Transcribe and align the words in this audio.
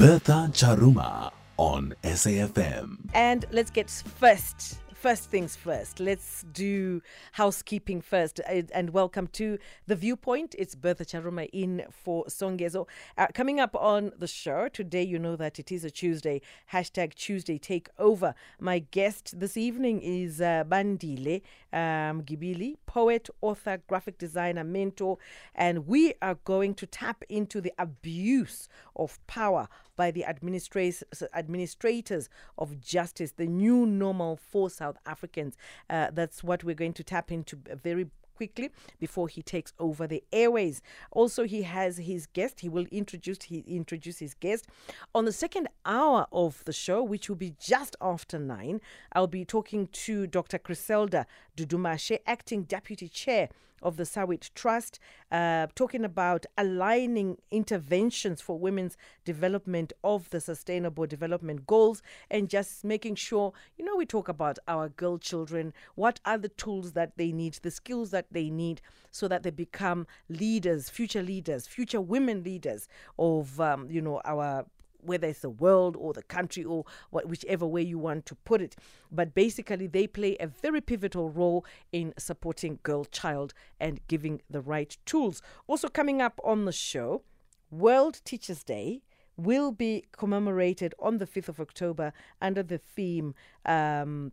Bertha 0.00 0.48
Charuma 0.54 1.30
on 1.58 1.94
SAFM. 2.02 2.96
And 3.12 3.44
let's 3.52 3.70
get 3.70 3.90
first. 3.90 4.78
First 4.94 5.30
things 5.30 5.56
first, 5.56 5.98
let's 5.98 6.44
do 6.52 7.00
housekeeping 7.32 8.02
first. 8.02 8.38
Uh, 8.40 8.62
And 8.74 8.90
welcome 8.90 9.28
to 9.28 9.58
The 9.86 9.96
Viewpoint. 9.96 10.54
It's 10.58 10.74
Bertha 10.74 11.06
Charuma 11.06 11.48
in 11.54 11.84
for 11.90 12.26
Songezo. 12.26 12.86
Uh, 13.16 13.28
coming 13.32 13.60
up 13.60 13.74
on 13.74 14.12
the 14.18 14.26
show 14.26 14.68
today, 14.68 15.02
you 15.02 15.18
know 15.18 15.36
that 15.36 15.58
it 15.58 15.72
is 15.72 15.84
a 15.84 15.90
Tuesday. 15.90 16.42
Hashtag 16.72 17.14
Tuesday 17.14 17.58
Takeover. 17.58 18.34
My 18.58 18.78
guest 18.78 19.38
this 19.40 19.56
evening 19.56 20.02
is 20.02 20.40
uh, 20.42 20.64
Bandile 20.66 21.40
um, 21.72 22.22
Gibili, 22.22 22.76
poet, 22.86 23.28
author, 23.40 23.80
graphic 23.86 24.18
designer, 24.18 24.64
mentor. 24.64 25.18
And 25.54 25.86
we 25.86 26.14
are 26.22 26.36
going 26.44 26.74
to 26.74 26.86
tap 26.86 27.24
into 27.28 27.60
the 27.60 27.72
abuse 27.78 28.68
of 28.96 29.24
power 29.26 29.68
by 29.96 30.10
the 30.10 30.24
administrators, 30.24 31.22
administrators 31.34 32.28
of 32.56 32.80
justice, 32.80 33.32
the 33.32 33.46
new 33.46 33.86
normal 33.86 34.36
for 34.36 34.70
South 34.70 34.96
Africans. 35.06 35.56
Uh, 35.88 36.08
that's 36.12 36.42
what 36.42 36.64
we're 36.64 36.74
going 36.74 36.94
to 36.94 37.04
tap 37.04 37.30
into 37.30 37.58
very 37.82 38.06
quickly 38.40 38.70
before 38.98 39.28
he 39.28 39.42
takes 39.42 39.74
over 39.78 40.06
the 40.06 40.24
airways. 40.32 40.80
Also, 41.10 41.44
he 41.44 41.60
has 41.60 41.98
his 41.98 42.24
guest. 42.24 42.60
He 42.60 42.70
will 42.70 42.86
introduce 42.90 43.42
he 43.42 43.58
introduce 43.66 44.18
his 44.20 44.32
guest 44.32 44.66
on 45.14 45.26
the 45.26 45.32
second 45.32 45.68
hour 45.84 46.26
of 46.32 46.64
the 46.64 46.72
show, 46.72 47.02
which 47.02 47.28
will 47.28 47.36
be 47.36 47.54
just 47.60 47.96
after 48.00 48.38
nine. 48.38 48.80
I'll 49.12 49.26
be 49.26 49.44
talking 49.44 49.88
to 50.04 50.26
Dr. 50.26 50.58
Griselda 50.58 51.26
Dudumashe, 51.54 52.18
acting 52.26 52.62
deputy 52.62 53.08
chair 53.08 53.50
of 53.82 53.96
the 53.96 54.04
Sawit 54.04 54.50
Trust, 54.54 54.98
uh, 55.30 55.66
talking 55.74 56.04
about 56.04 56.46
aligning 56.56 57.38
interventions 57.50 58.40
for 58.40 58.58
women's 58.58 58.96
development 59.24 59.92
of 60.04 60.30
the 60.30 60.40
Sustainable 60.40 61.06
Development 61.06 61.66
Goals 61.66 62.02
and 62.30 62.48
just 62.48 62.84
making 62.84 63.14
sure, 63.14 63.52
you 63.76 63.84
know, 63.84 63.96
we 63.96 64.06
talk 64.06 64.28
about 64.28 64.58
our 64.68 64.88
girl 64.88 65.18
children, 65.18 65.72
what 65.94 66.20
are 66.24 66.38
the 66.38 66.48
tools 66.48 66.92
that 66.92 67.16
they 67.16 67.32
need, 67.32 67.54
the 67.62 67.70
skills 67.70 68.10
that 68.10 68.26
they 68.30 68.50
need 68.50 68.80
so 69.10 69.28
that 69.28 69.42
they 69.42 69.50
become 69.50 70.06
leaders, 70.28 70.88
future 70.90 71.22
leaders, 71.22 71.66
future 71.66 72.00
women 72.00 72.42
leaders 72.42 72.88
of, 73.18 73.60
um, 73.60 73.88
you 73.90 74.00
know, 74.00 74.20
our 74.24 74.66
whether 75.02 75.28
it's 75.28 75.40
the 75.40 75.50
world 75.50 75.96
or 75.96 76.12
the 76.12 76.22
country 76.22 76.64
or 76.64 76.84
what, 77.10 77.28
whichever 77.28 77.66
way 77.66 77.82
you 77.82 77.98
want 77.98 78.26
to 78.26 78.34
put 78.34 78.60
it. 78.60 78.76
But 79.10 79.34
basically, 79.34 79.86
they 79.86 80.06
play 80.06 80.36
a 80.38 80.46
very 80.46 80.80
pivotal 80.80 81.30
role 81.30 81.64
in 81.92 82.14
supporting 82.18 82.78
girl 82.82 83.04
child 83.04 83.54
and 83.78 84.00
giving 84.08 84.42
the 84.48 84.60
right 84.60 84.96
tools. 85.06 85.42
Also, 85.66 85.88
coming 85.88 86.20
up 86.20 86.40
on 86.44 86.64
the 86.64 86.72
show, 86.72 87.22
World 87.70 88.20
Teachers 88.24 88.64
Day 88.64 89.02
will 89.36 89.72
be 89.72 90.04
commemorated 90.12 90.94
on 90.98 91.18
the 91.18 91.26
5th 91.26 91.48
of 91.48 91.60
October 91.60 92.12
under 92.40 92.62
the 92.62 92.78
theme. 92.78 93.34
Um, 93.64 94.32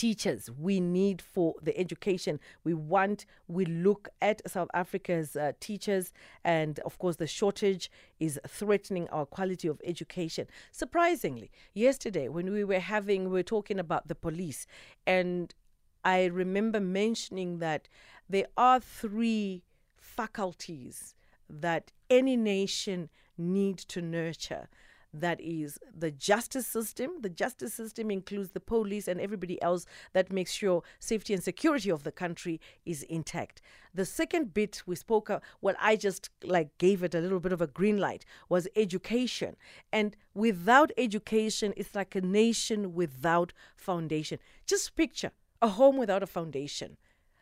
teachers 0.00 0.48
we 0.58 0.80
need 0.80 1.20
for 1.20 1.54
the 1.62 1.78
education. 1.78 2.40
We 2.64 2.72
want 2.72 3.26
we 3.48 3.66
look 3.66 4.08
at 4.22 4.40
south 4.50 4.70
africa's 4.72 5.36
uh, 5.36 5.52
teachers 5.60 6.14
and 6.42 6.78
of 6.86 6.98
course 6.98 7.16
the 7.16 7.26
shortage 7.26 7.90
is 8.18 8.40
threatening 8.48 9.08
our 9.10 9.26
quality 9.26 9.68
of 9.68 9.78
education. 9.84 10.46
Surprisingly 10.72 11.50
yesterday 11.74 12.28
when 12.30 12.50
we 12.50 12.64
were 12.64 12.80
having 12.80 13.24
we 13.24 13.32
were 13.32 13.42
talking 13.42 13.78
about 13.78 14.08
the 14.08 14.14
police 14.14 14.66
and 15.06 15.54
i 16.02 16.24
remember 16.24 16.80
mentioning 16.80 17.58
that 17.58 17.86
there 18.26 18.46
are 18.56 18.80
three 18.80 19.62
faculties 19.98 21.14
that 21.46 21.92
any 22.08 22.36
nation 22.38 23.10
need 23.36 23.76
to 23.76 24.00
nurture 24.00 24.66
that 25.12 25.40
is 25.40 25.78
the 25.96 26.10
justice 26.10 26.66
system. 26.66 27.20
The 27.20 27.28
justice 27.28 27.74
system 27.74 28.10
includes 28.10 28.50
the 28.50 28.60
police 28.60 29.08
and 29.08 29.20
everybody 29.20 29.60
else 29.62 29.86
that 30.12 30.32
makes 30.32 30.52
sure 30.52 30.82
safety 30.98 31.34
and 31.34 31.42
security 31.42 31.90
of 31.90 32.04
the 32.04 32.12
country 32.12 32.60
is 32.84 33.02
intact. 33.04 33.60
The 33.92 34.04
second 34.04 34.54
bit 34.54 34.82
we 34.86 34.96
spoke 34.96 35.28
of, 35.28 35.42
well, 35.60 35.74
I 35.80 35.96
just 35.96 36.30
like 36.44 36.76
gave 36.78 37.02
it 37.02 37.14
a 37.14 37.20
little 37.20 37.40
bit 37.40 37.52
of 37.52 37.60
a 37.60 37.66
green 37.66 37.98
light, 37.98 38.24
was 38.48 38.68
education. 38.76 39.56
And 39.92 40.16
without 40.34 40.92
education, 40.96 41.74
it's 41.76 41.94
like 41.94 42.14
a 42.14 42.20
nation 42.20 42.94
without 42.94 43.52
foundation. 43.76 44.38
Just 44.66 44.94
picture 44.94 45.32
a 45.62 45.68
home 45.68 45.96
without 45.98 46.22
a 46.22 46.26
foundation 46.26 46.96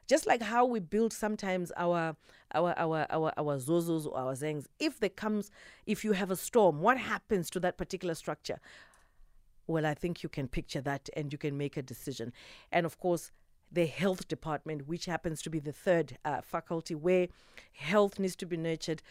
just 0.09 0.27
like 0.27 0.43
how 0.43 0.65
we 0.65 0.81
build 0.81 1.13
sometimes 1.13 1.71
our 1.77 2.17
our 2.55 2.75
our 2.77 3.07
our 3.11 3.33
our 3.37 3.57
zozos 3.59 4.07
or 4.07 4.17
our 4.19 4.35
zengs 4.35 4.67
if 4.81 4.99
there 4.99 5.09
comes 5.11 5.51
if 5.87 6.05
you 6.05 6.13
have 6.13 6.31
a 6.31 6.37
storm 6.37 6.81
what 6.81 6.99
happens 6.99 7.51
to 7.51 7.61
that 7.61 7.77
particular 7.77 8.15
structure 8.15 8.59
well 9.67 9.87
i 9.87 9.95
think 9.95 10.23
you 10.23 10.29
can 10.29 10.49
picture 10.49 10.81
that 10.81 11.09
and 11.17 11.33
you 11.33 11.39
can 11.39 11.57
make 11.57 11.77
a 11.77 11.83
decision 11.83 12.33
and 12.73 12.87
of 12.87 12.99
course 12.99 13.31
the 13.71 13.87
health 13.87 14.27
department 14.29 14.89
which 14.89 15.05
happens 15.05 15.43
to 15.43 15.51
be 15.51 15.59
the 15.59 15.73
third 15.73 16.17
uh, 16.25 16.41
faculty 16.41 16.95
where 16.95 17.29
health 17.75 18.19
needs 18.19 18.35
to 18.35 18.47
be 18.47 18.57
nurtured 18.57 19.03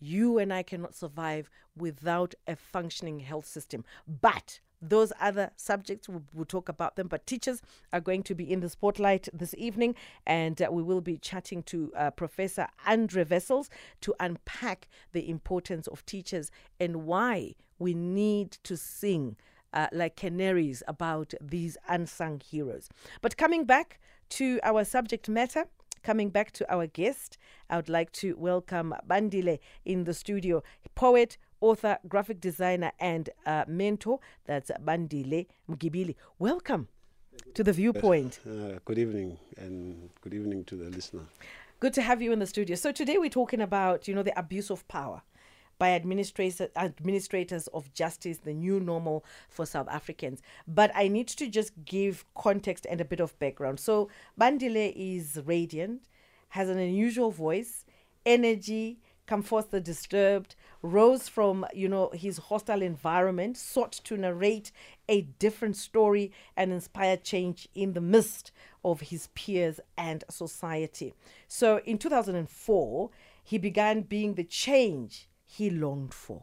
you 0.00 0.38
and 0.38 0.52
I 0.52 0.62
cannot 0.62 0.94
survive 0.94 1.50
without 1.76 2.34
a 2.46 2.56
functioning 2.56 3.20
health 3.20 3.46
system. 3.46 3.84
But 4.06 4.60
those 4.88 5.12
other 5.20 5.50
subjects, 5.56 6.08
we'll, 6.08 6.22
we'll, 6.32 6.44
talk 6.44 6.68
about 6.68 6.96
them. 6.96 7.08
But 7.08 7.26
teachers 7.26 7.62
are 7.92 8.00
going 8.00 8.22
to 8.24 8.34
be 8.34 8.50
in 8.50 8.60
the 8.60 8.68
spotlight 8.68 9.28
this 9.32 9.54
evening, 9.56 9.94
and 10.26 10.60
uh, 10.60 10.68
we 10.70 10.82
will 10.82 11.00
be 11.00 11.16
chatting 11.18 11.62
to 11.64 11.92
uh, 11.96 12.10
Professor 12.10 12.68
Andre 12.86 13.24
Wessels 13.24 13.70
to 14.02 14.14
unpack 14.20 14.88
the 15.12 15.28
importance 15.28 15.86
of 15.86 16.04
teachers 16.06 16.50
and 16.78 17.04
why 17.06 17.54
we 17.78 17.94
need 17.94 18.52
to 18.64 18.76
sing. 18.76 19.36
Uh, 19.72 19.88
like 19.90 20.14
canaries 20.14 20.84
about 20.86 21.34
these 21.40 21.76
unsung 21.88 22.38
heroes. 22.38 22.88
But 23.20 23.36
coming 23.36 23.64
back 23.64 23.98
to 24.28 24.60
our 24.62 24.84
subject 24.84 25.28
matter, 25.28 25.64
coming 26.04 26.30
back 26.30 26.52
to 26.52 26.72
our 26.72 26.86
guest, 26.86 27.38
I 27.68 27.74
would 27.74 27.88
like 27.88 28.12
to 28.12 28.36
welcome 28.36 28.94
Bandile 29.08 29.58
in 29.84 30.04
the 30.04 30.14
studio, 30.14 30.62
poet, 30.94 31.38
author, 31.64 31.98
graphic 32.08 32.40
designer, 32.40 32.92
and 33.00 33.30
uh, 33.46 33.64
mentor. 33.66 34.20
That's 34.44 34.70
Bandile 34.84 35.46
Mgibili. 35.70 36.14
Welcome 36.38 36.88
to 37.54 37.64
the 37.64 37.72
Viewpoint. 37.72 38.40
Uh, 38.46 38.78
good 38.84 38.98
evening, 38.98 39.38
and 39.56 40.10
good 40.20 40.34
evening 40.34 40.64
to 40.64 40.76
the 40.76 40.90
listener. 40.90 41.22
Good 41.80 41.94
to 41.94 42.02
have 42.02 42.20
you 42.20 42.32
in 42.32 42.38
the 42.38 42.46
studio. 42.46 42.76
So 42.76 42.92
today 42.92 43.16
we're 43.16 43.30
talking 43.30 43.62
about, 43.62 44.06
you 44.06 44.14
know, 44.14 44.22
the 44.22 44.38
abuse 44.38 44.70
of 44.70 44.86
power 44.88 45.22
by 45.78 45.90
administrators 45.92 46.70
administrators 46.76 47.66
of 47.68 47.92
justice, 47.94 48.38
the 48.38 48.52
new 48.52 48.78
normal 48.78 49.24
for 49.48 49.64
South 49.64 49.88
Africans. 49.88 50.42
But 50.68 50.92
I 50.94 51.08
need 51.08 51.28
to 51.28 51.48
just 51.48 51.72
give 51.84 52.24
context 52.34 52.86
and 52.88 53.00
a 53.00 53.04
bit 53.04 53.20
of 53.20 53.38
background. 53.38 53.80
So 53.80 54.08
Bandile 54.38 54.92
is 54.94 55.40
radiant, 55.44 56.02
has 56.50 56.68
an 56.68 56.78
unusual 56.78 57.30
voice, 57.30 57.84
energy, 58.26 58.98
come 59.26 59.42
forth 59.42 59.70
the 59.70 59.80
disturbed, 59.80 60.54
rose 60.82 61.28
from, 61.28 61.64
you 61.74 61.88
know, 61.88 62.10
his 62.12 62.38
hostile 62.38 62.82
environment, 62.82 63.56
sought 63.56 63.92
to 63.92 64.16
narrate 64.16 64.70
a 65.08 65.22
different 65.22 65.76
story 65.76 66.32
and 66.56 66.72
inspire 66.72 67.16
change 67.16 67.68
in 67.74 67.94
the 67.94 68.00
midst 68.00 68.52
of 68.84 69.00
his 69.00 69.28
peers 69.34 69.80
and 69.96 70.24
society. 70.28 71.14
So 71.48 71.80
in 71.84 71.98
2004, 71.98 73.10
he 73.42 73.58
began 73.58 74.02
being 74.02 74.34
the 74.34 74.44
change 74.44 75.28
he 75.44 75.70
longed 75.70 76.14
for. 76.14 76.42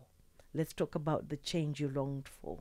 Let's 0.53 0.73
talk 0.73 0.95
about 0.95 1.29
the 1.29 1.37
change 1.37 1.79
you 1.79 1.89
longed 1.89 2.27
for. 2.27 2.59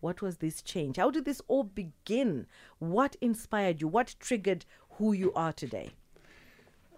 What 0.00 0.22
was 0.22 0.36
this 0.36 0.62
change? 0.62 0.96
How 0.96 1.10
did 1.10 1.24
this 1.24 1.40
all 1.48 1.64
begin? 1.64 2.46
What 2.78 3.16
inspired 3.20 3.80
you? 3.80 3.88
What 3.88 4.14
triggered 4.20 4.64
who 4.90 5.12
you 5.12 5.32
are 5.34 5.52
today? 5.52 5.90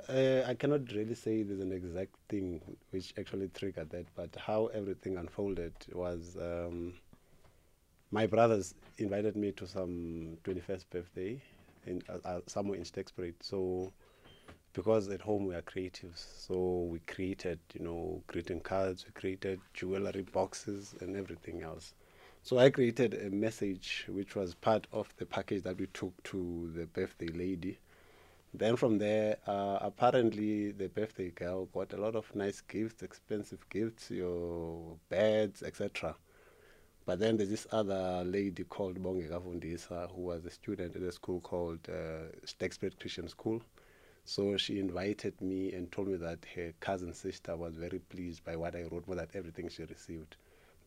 Uh, 0.09 0.43
I 0.47 0.55
cannot 0.55 0.91
really 0.93 1.15
say 1.15 1.43
there's 1.43 1.61
an 1.61 1.73
exact 1.73 2.15
thing 2.31 2.63
which 2.91 3.13
actually 3.19 3.49
triggered 3.49 3.91
that, 3.91 4.07
but 4.17 4.35
how 4.37 4.67
everything 4.69 5.19
unfolded 5.19 5.75
was 5.93 6.37
um, 6.41 6.95
my 8.11 8.27
brothers 8.27 8.75
invited 8.97 9.37
me 9.37 9.53
to 9.53 9.67
some 9.67 10.39
21st 10.45 10.85
birthday 10.91 11.43
in 11.87 12.03
uh, 12.09 12.27
uh, 12.27 12.41
somewhere 12.47 12.79
in 12.79 12.85
Sterkspruit. 12.85 13.35
So 13.41 13.93
because 14.73 15.09
at 15.09 15.21
home 15.21 15.45
we 15.47 15.55
are 15.55 15.63
creatives, 15.63 16.25
so 16.47 16.89
we 16.91 17.01
created, 17.01 17.59
you 17.75 17.81
know, 17.85 18.23
greeting 18.29 18.61
cards, 18.61 19.05
we 19.05 19.13
created 19.13 19.61
jewelry 19.75 20.23
boxes 20.23 20.95
and 21.01 21.17
everything 21.17 21.63
else. 21.63 21.93
So 22.43 22.59
I 22.59 22.71
created 22.71 23.13
a 23.15 23.29
message 23.31 24.07
which 24.09 24.35
was 24.35 24.55
part 24.55 24.87
of 24.93 25.15
the 25.19 25.27
package 25.27 25.65
that 25.65 25.79
we 25.79 25.87
took 25.89 26.23
to 26.25 26.73
the 26.75 26.87
birthday 26.87 27.29
lady. 27.29 27.79
Then 28.55 28.77
from 28.77 28.99
there, 28.99 29.37
uh, 29.47 29.79
apparently 29.81 30.73
the 30.73 30.89
birthday 30.89 31.31
girl 31.31 31.67
got 31.67 31.93
a 31.93 31.99
lot 31.99 32.17
of 32.17 32.35
nice 32.35 32.61
gifts, 32.63 33.03
expensive 33.03 33.69
gifts, 33.69 34.11
your 34.11 34.97
beds, 35.11 35.63
etc. 35.63 36.17
But 37.05 37.21
then 37.21 37.37
there's 37.37 37.51
this 37.51 37.67
other 37.73 38.23
lady 38.25 38.65
called 38.65 39.03
Bongeka 39.03 39.41
Fundisa 39.43 40.11
who 40.15 40.23
was 40.23 40.45
a 40.45 40.51
student 40.51 40.97
at 40.97 41.03
a 41.03 41.13
school 41.13 41.41
called 41.41 41.81
uh, 41.89 42.35
Sterkspruit 42.47 42.99
Christian 42.99 43.29
School. 43.29 43.63
So 44.25 44.57
she 44.57 44.79
invited 44.79 45.41
me 45.41 45.73
and 45.73 45.91
told 45.91 46.09
me 46.09 46.17
that 46.17 46.45
her 46.55 46.73
cousin 46.81 47.15
sister 47.15 47.57
was 47.57 47.77
very 47.77 47.99
pleased 47.99 48.45
by 48.45 48.57
what 48.57 48.77
I 48.77 48.83
wrote, 48.83 49.07
more 49.07 49.17
than 49.17 49.29
everything 49.35 49.69
she 49.69 49.85
received. 49.85 50.37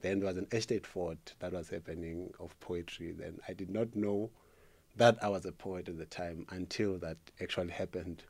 Then 0.02 0.19
there 0.19 0.28
was 0.28 0.38
an 0.38 0.48
eisteddfod 0.48 1.18
that 1.40 1.54
was 1.54 1.69
happening 1.69 2.31
of 2.40 2.60
poetry. 2.60 3.12
Then 3.12 3.40
I 3.48 3.54
did 3.54 3.69
not 3.69 3.96
know 3.96 4.30
that 4.96 5.24
I 5.24 5.30
was 5.30 5.46
a 5.46 5.52
poet 5.52 5.90
at 5.90 5.98
the 5.98 6.06
time 6.06 6.46
until 6.50 6.98
that 7.00 7.18
actually 7.42 7.72
happened. 7.72 8.24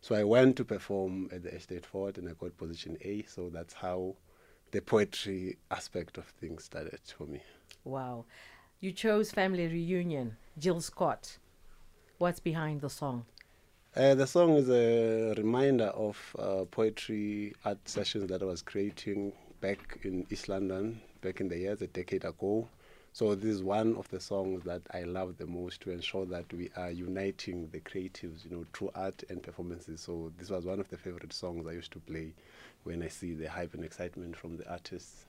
So 0.00 0.14
I 0.14 0.24
went 0.24 0.56
to 0.56 0.64
perform 0.64 1.30
at 1.32 1.42
the 1.42 1.50
eisteddfod 1.50 2.18
and 2.18 2.28
I 2.28 2.32
got 2.32 2.56
position 2.56 2.96
A. 3.02 3.22
So 3.22 3.50
that's 3.50 3.74
how 3.74 4.16
the 4.70 4.80
poetry 4.80 5.56
aspect 5.70 6.18
of 6.18 6.26
things 6.26 6.64
started 6.64 7.00
for 7.16 7.26
me. 7.26 7.40
Wow. 7.84 8.26
You 8.80 8.92
chose 8.92 9.30
Family 9.30 9.66
Reunion, 9.66 10.36
Jill 10.58 10.80
Scott. 10.80 11.38
What's 12.18 12.40
behind 12.40 12.80
the 12.80 12.90
song? 12.90 13.24
Uh, 13.96 14.14
the 14.14 14.26
song 14.26 14.56
is 14.56 14.68
a 14.68 15.34
reminder 15.36 15.86
of 15.86 16.36
uh, 16.38 16.64
poetry 16.70 17.54
art 17.64 17.78
sessions 17.88 18.28
that 18.28 18.42
I 18.42 18.44
was 18.44 18.60
creating 18.60 19.32
back 19.60 20.00
in 20.02 20.26
East 20.30 20.48
London 20.48 21.00
back 21.22 21.40
in 21.40 21.48
the 21.48 21.56
years, 21.56 21.80
a 21.80 21.86
decade 21.86 22.24
ago. 22.24 22.68
So 23.14 23.36
this 23.36 23.54
is 23.54 23.62
one 23.62 23.94
of 23.94 24.08
the 24.08 24.18
songs 24.18 24.64
that 24.64 24.82
I 24.92 25.04
love 25.04 25.36
the 25.38 25.46
most 25.46 25.82
to 25.82 25.92
ensure 25.92 26.26
that 26.26 26.52
we 26.52 26.68
are 26.76 26.90
uniting 26.90 27.68
the 27.70 27.78
creatives, 27.78 28.44
you 28.44 28.50
know, 28.50 28.66
through 28.72 28.90
art 28.96 29.22
and 29.28 29.40
performances. 29.40 30.00
So 30.00 30.32
this 30.36 30.50
was 30.50 30.64
one 30.64 30.80
of 30.80 30.88
the 30.88 30.98
favorite 30.98 31.32
songs 31.32 31.64
I 31.64 31.74
used 31.74 31.92
to 31.92 32.00
play 32.00 32.34
when 32.82 33.04
I 33.04 33.06
see 33.06 33.34
the 33.34 33.48
hype 33.48 33.72
and 33.74 33.84
excitement 33.84 34.36
from 34.36 34.56
the 34.56 34.68
artists. 34.68 35.26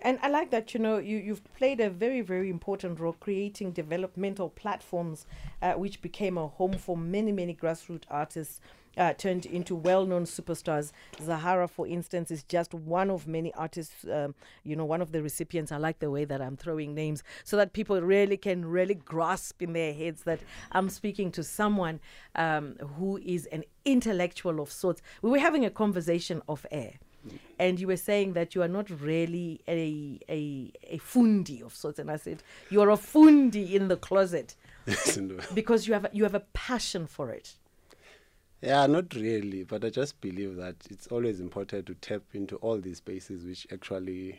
And 0.00 0.18
I 0.22 0.28
like 0.28 0.50
that, 0.50 0.74
you 0.74 0.80
know, 0.80 0.98
you, 0.98 1.18
you've 1.18 1.44
played 1.54 1.78
a 1.78 1.88
very, 1.88 2.20
very 2.20 2.50
important 2.50 2.98
role 2.98 3.14
creating 3.20 3.70
developmental 3.70 4.48
platforms, 4.48 5.24
uh, 5.62 5.74
which 5.74 6.02
became 6.02 6.36
a 6.36 6.48
home 6.48 6.72
for 6.72 6.96
many, 6.96 7.30
many 7.30 7.54
grassroots 7.54 8.06
artists. 8.10 8.60
Uh, 8.96 9.12
turned 9.12 9.46
into 9.46 9.74
well-known 9.76 10.24
superstars. 10.24 10.90
Zahara, 11.22 11.68
for 11.68 11.86
instance, 11.86 12.30
is 12.30 12.42
just 12.42 12.74
one 12.74 13.08
of 13.08 13.26
many 13.26 13.54
artists. 13.54 14.04
Um, 14.04 14.34
you 14.64 14.74
know, 14.74 14.84
one 14.84 15.00
of 15.00 15.12
the 15.12 15.22
recipients. 15.22 15.70
I 15.70 15.76
like 15.76 16.00
the 16.00 16.10
way 16.10 16.24
that 16.24 16.42
I'm 16.42 16.56
throwing 16.56 16.94
names 16.94 17.22
so 17.44 17.56
that 17.56 17.72
people 17.72 18.00
really 18.02 18.36
can 18.36 18.64
really 18.64 18.94
grasp 18.94 19.62
in 19.62 19.74
their 19.74 19.94
heads 19.94 20.24
that 20.24 20.40
I'm 20.72 20.90
speaking 20.90 21.30
to 21.32 21.44
someone 21.44 22.00
um, 22.34 22.76
who 22.98 23.18
is 23.18 23.46
an 23.46 23.64
intellectual 23.84 24.60
of 24.60 24.72
sorts. 24.72 25.02
We 25.22 25.30
were 25.30 25.38
having 25.38 25.64
a 25.64 25.70
conversation 25.70 26.42
off 26.48 26.66
air 26.70 26.94
and 27.58 27.78
you 27.78 27.86
were 27.86 27.96
saying 27.96 28.32
that 28.32 28.54
you 28.54 28.62
are 28.62 28.68
not 28.68 28.88
really 29.00 29.60
a 29.68 30.18
a 30.28 30.72
a 30.94 30.98
fundi 30.98 31.62
of 31.62 31.74
sorts 31.74 31.98
and 31.98 32.10
i 32.10 32.16
said 32.16 32.42
you 32.70 32.80
are 32.80 32.90
a 32.90 32.96
fundi 32.96 33.74
in 33.74 33.88
the 33.88 33.96
closet 33.96 34.56
because 35.54 35.86
you 35.86 35.92
have 35.92 36.06
a, 36.06 36.10
you 36.12 36.22
have 36.22 36.34
a 36.34 36.40
passion 36.52 37.06
for 37.06 37.30
it 37.30 37.56
yeah 38.60 38.86
not 38.86 39.14
really 39.14 39.64
but 39.64 39.84
i 39.84 39.90
just 39.90 40.20
believe 40.20 40.56
that 40.56 40.76
it's 40.90 41.06
always 41.08 41.40
important 41.40 41.86
to 41.86 41.94
tap 41.94 42.22
into 42.32 42.56
all 42.56 42.78
these 42.78 42.98
spaces 42.98 43.44
which 43.44 43.66
actually 43.72 44.38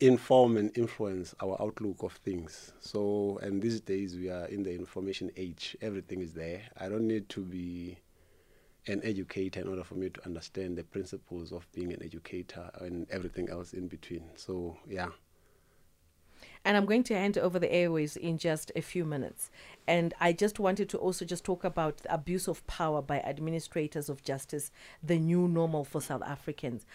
inform 0.00 0.56
and 0.56 0.76
influence 0.76 1.34
our 1.42 1.56
outlook 1.60 2.02
of 2.02 2.12
things 2.12 2.72
so 2.80 3.38
and 3.42 3.62
these 3.62 3.80
days 3.80 4.16
we 4.16 4.28
are 4.28 4.46
in 4.46 4.62
the 4.62 4.74
information 4.74 5.30
age 5.36 5.76
everything 5.80 6.20
is 6.20 6.32
there 6.32 6.60
i 6.80 6.88
don't 6.88 7.06
need 7.06 7.28
to 7.28 7.40
be 7.40 7.96
an 8.86 9.00
educator 9.02 9.60
in 9.60 9.68
order 9.68 9.84
for 9.84 9.94
me 9.94 10.10
to 10.10 10.24
understand 10.26 10.76
the 10.76 10.84
principles 10.84 11.52
of 11.52 11.66
being 11.72 11.92
an 11.92 12.02
educator 12.02 12.70
and 12.80 13.06
everything 13.10 13.48
else 13.48 13.72
in 13.72 13.88
between. 13.88 14.24
So, 14.36 14.76
yeah. 14.86 15.08
And 16.64 16.76
I'm 16.76 16.86
going 16.86 17.02
to 17.04 17.14
hand 17.14 17.36
over 17.36 17.58
the 17.58 17.70
airways 17.70 18.16
in 18.16 18.38
just 18.38 18.72
a 18.74 18.80
few 18.80 19.04
minutes. 19.04 19.50
And 19.86 20.14
I 20.18 20.32
just 20.32 20.58
wanted 20.58 20.88
to 20.90 20.98
also 20.98 21.24
just 21.24 21.44
talk 21.44 21.62
about 21.62 22.00
abuse 22.08 22.48
of 22.48 22.66
power 22.66 23.02
by 23.02 23.20
administrators 23.20 24.08
of 24.08 24.22
justice, 24.22 24.70
the 25.02 25.18
new 25.18 25.46
normal 25.46 25.84
for 25.84 26.00
South 26.00 26.22
Africans. 26.22 26.86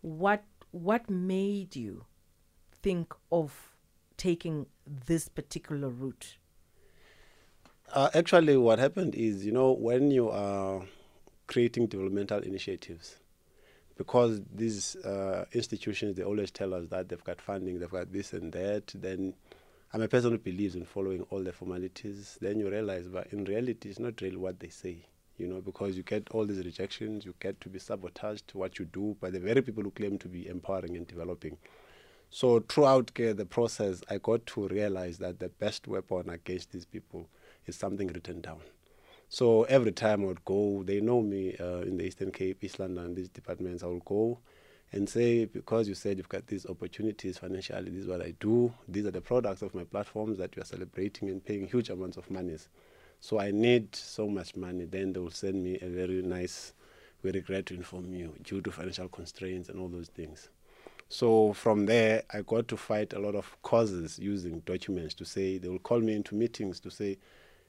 What 0.00 0.44
what 0.70 1.10
made 1.10 1.76
you 1.76 2.06
think 2.82 3.14
of 3.30 3.72
taking 4.16 4.66
this 4.86 5.28
particular 5.28 5.90
route? 5.90 6.38
Uh, 7.92 8.08
actually, 8.14 8.56
what 8.56 8.78
happened 8.78 9.14
is, 9.14 9.44
you 9.44 9.52
know, 9.52 9.72
when 9.72 10.10
you 10.10 10.30
are 10.30 10.82
creating 11.46 11.86
developmental 11.86 12.38
initiatives 12.40 13.16
because 14.02 14.40
these 14.52 14.96
uh, 14.96 15.44
institutions 15.52 16.16
they 16.16 16.24
always 16.24 16.50
tell 16.50 16.74
us 16.74 16.88
that 16.88 17.08
they've 17.08 17.22
got 17.22 17.40
funding 17.40 17.78
they've 17.78 17.88
got 17.88 18.12
this 18.12 18.32
and 18.32 18.52
that 18.52 18.88
then 18.96 19.32
i'm 19.92 20.02
a 20.02 20.08
person 20.08 20.32
who 20.32 20.38
believes 20.38 20.74
in 20.74 20.84
following 20.84 21.22
all 21.30 21.40
the 21.40 21.52
formalities. 21.52 22.36
Then 22.40 22.58
you 22.58 22.68
realize 22.68 23.06
but 23.06 23.28
in 23.32 23.44
reality 23.44 23.90
it's 23.90 24.00
not 24.00 24.20
really 24.20 24.36
what 24.36 24.58
they 24.58 24.70
say 24.70 24.96
you 25.36 25.46
know 25.46 25.60
because 25.60 25.96
you 25.96 26.02
get 26.02 26.28
all 26.32 26.44
these 26.44 26.64
rejections 26.64 27.24
you 27.24 27.32
get 27.38 27.60
to 27.60 27.68
be 27.68 27.78
sabotaged 27.78 28.50
what 28.54 28.80
you 28.80 28.86
do 28.86 29.16
by 29.20 29.30
the 29.30 29.38
very 29.38 29.62
people 29.62 29.84
who 29.84 29.92
claim 29.92 30.18
to 30.18 30.26
be 30.28 30.48
empowering 30.48 30.96
and 30.96 31.06
developing. 31.06 31.56
So 32.28 32.58
throughout 32.60 33.12
uh, 33.20 33.34
the 33.34 33.46
process 33.46 34.02
i 34.10 34.18
got 34.18 34.44
to 34.46 34.66
realize 34.66 35.18
that 35.18 35.38
the 35.38 35.48
best 35.48 35.86
weapon 35.86 36.28
against 36.28 36.72
these 36.72 36.86
people 36.86 37.28
is 37.66 37.76
something 37.76 38.08
written 38.08 38.40
down 38.40 38.62
so 39.32 39.62
every 39.62 39.92
time 39.92 40.24
I 40.24 40.26
would 40.26 40.44
go, 40.44 40.82
they 40.82 41.00
know 41.00 41.22
me 41.22 41.56
uh, 41.58 41.78
in 41.78 41.96
the 41.96 42.04
Eastern 42.04 42.30
Cape, 42.32 42.62
East 42.62 42.78
London, 42.78 43.14
these 43.14 43.30
departments. 43.30 43.82
I 43.82 43.86
would 43.86 44.04
go 44.04 44.40
and 44.92 45.08
say, 45.08 45.46
because 45.46 45.88
you 45.88 45.94
said 45.94 46.18
you've 46.18 46.28
got 46.28 46.48
these 46.48 46.66
opportunities 46.66 47.38
financially, 47.38 47.88
this 47.90 48.02
is 48.02 48.06
what 48.06 48.20
I 48.20 48.34
do. 48.40 48.70
These 48.86 49.06
are 49.06 49.10
the 49.10 49.22
products 49.22 49.62
of 49.62 49.74
my 49.74 49.84
platforms 49.84 50.36
that 50.36 50.54
you 50.54 50.60
are 50.60 50.66
celebrating 50.66 51.30
and 51.30 51.42
paying 51.42 51.66
huge 51.66 51.88
amounts 51.88 52.18
of 52.18 52.30
monies. 52.30 52.68
So 53.20 53.40
I 53.40 53.52
need 53.52 53.96
so 53.96 54.28
much 54.28 54.54
money. 54.54 54.84
Then 54.84 55.14
they 55.14 55.20
will 55.20 55.30
send 55.30 55.64
me 55.64 55.78
a 55.80 55.88
very 55.88 56.20
nice, 56.20 56.74
we 57.22 57.30
regret 57.30 57.64
to 57.66 57.74
inform 57.74 58.12
you, 58.12 58.34
due 58.42 58.60
to 58.60 58.70
financial 58.70 59.08
constraints 59.08 59.70
and 59.70 59.80
all 59.80 59.88
those 59.88 60.08
things. 60.08 60.50
So 61.08 61.54
from 61.54 61.86
there, 61.86 62.24
I 62.34 62.42
got 62.42 62.68
to 62.68 62.76
fight 62.76 63.14
a 63.14 63.18
lot 63.18 63.34
of 63.34 63.56
causes 63.62 64.18
using 64.18 64.60
documents 64.66 65.14
to 65.14 65.24
say, 65.24 65.56
they 65.56 65.70
will 65.70 65.78
call 65.78 66.00
me 66.00 66.14
into 66.14 66.34
meetings 66.34 66.80
to 66.80 66.90
say, 66.90 67.16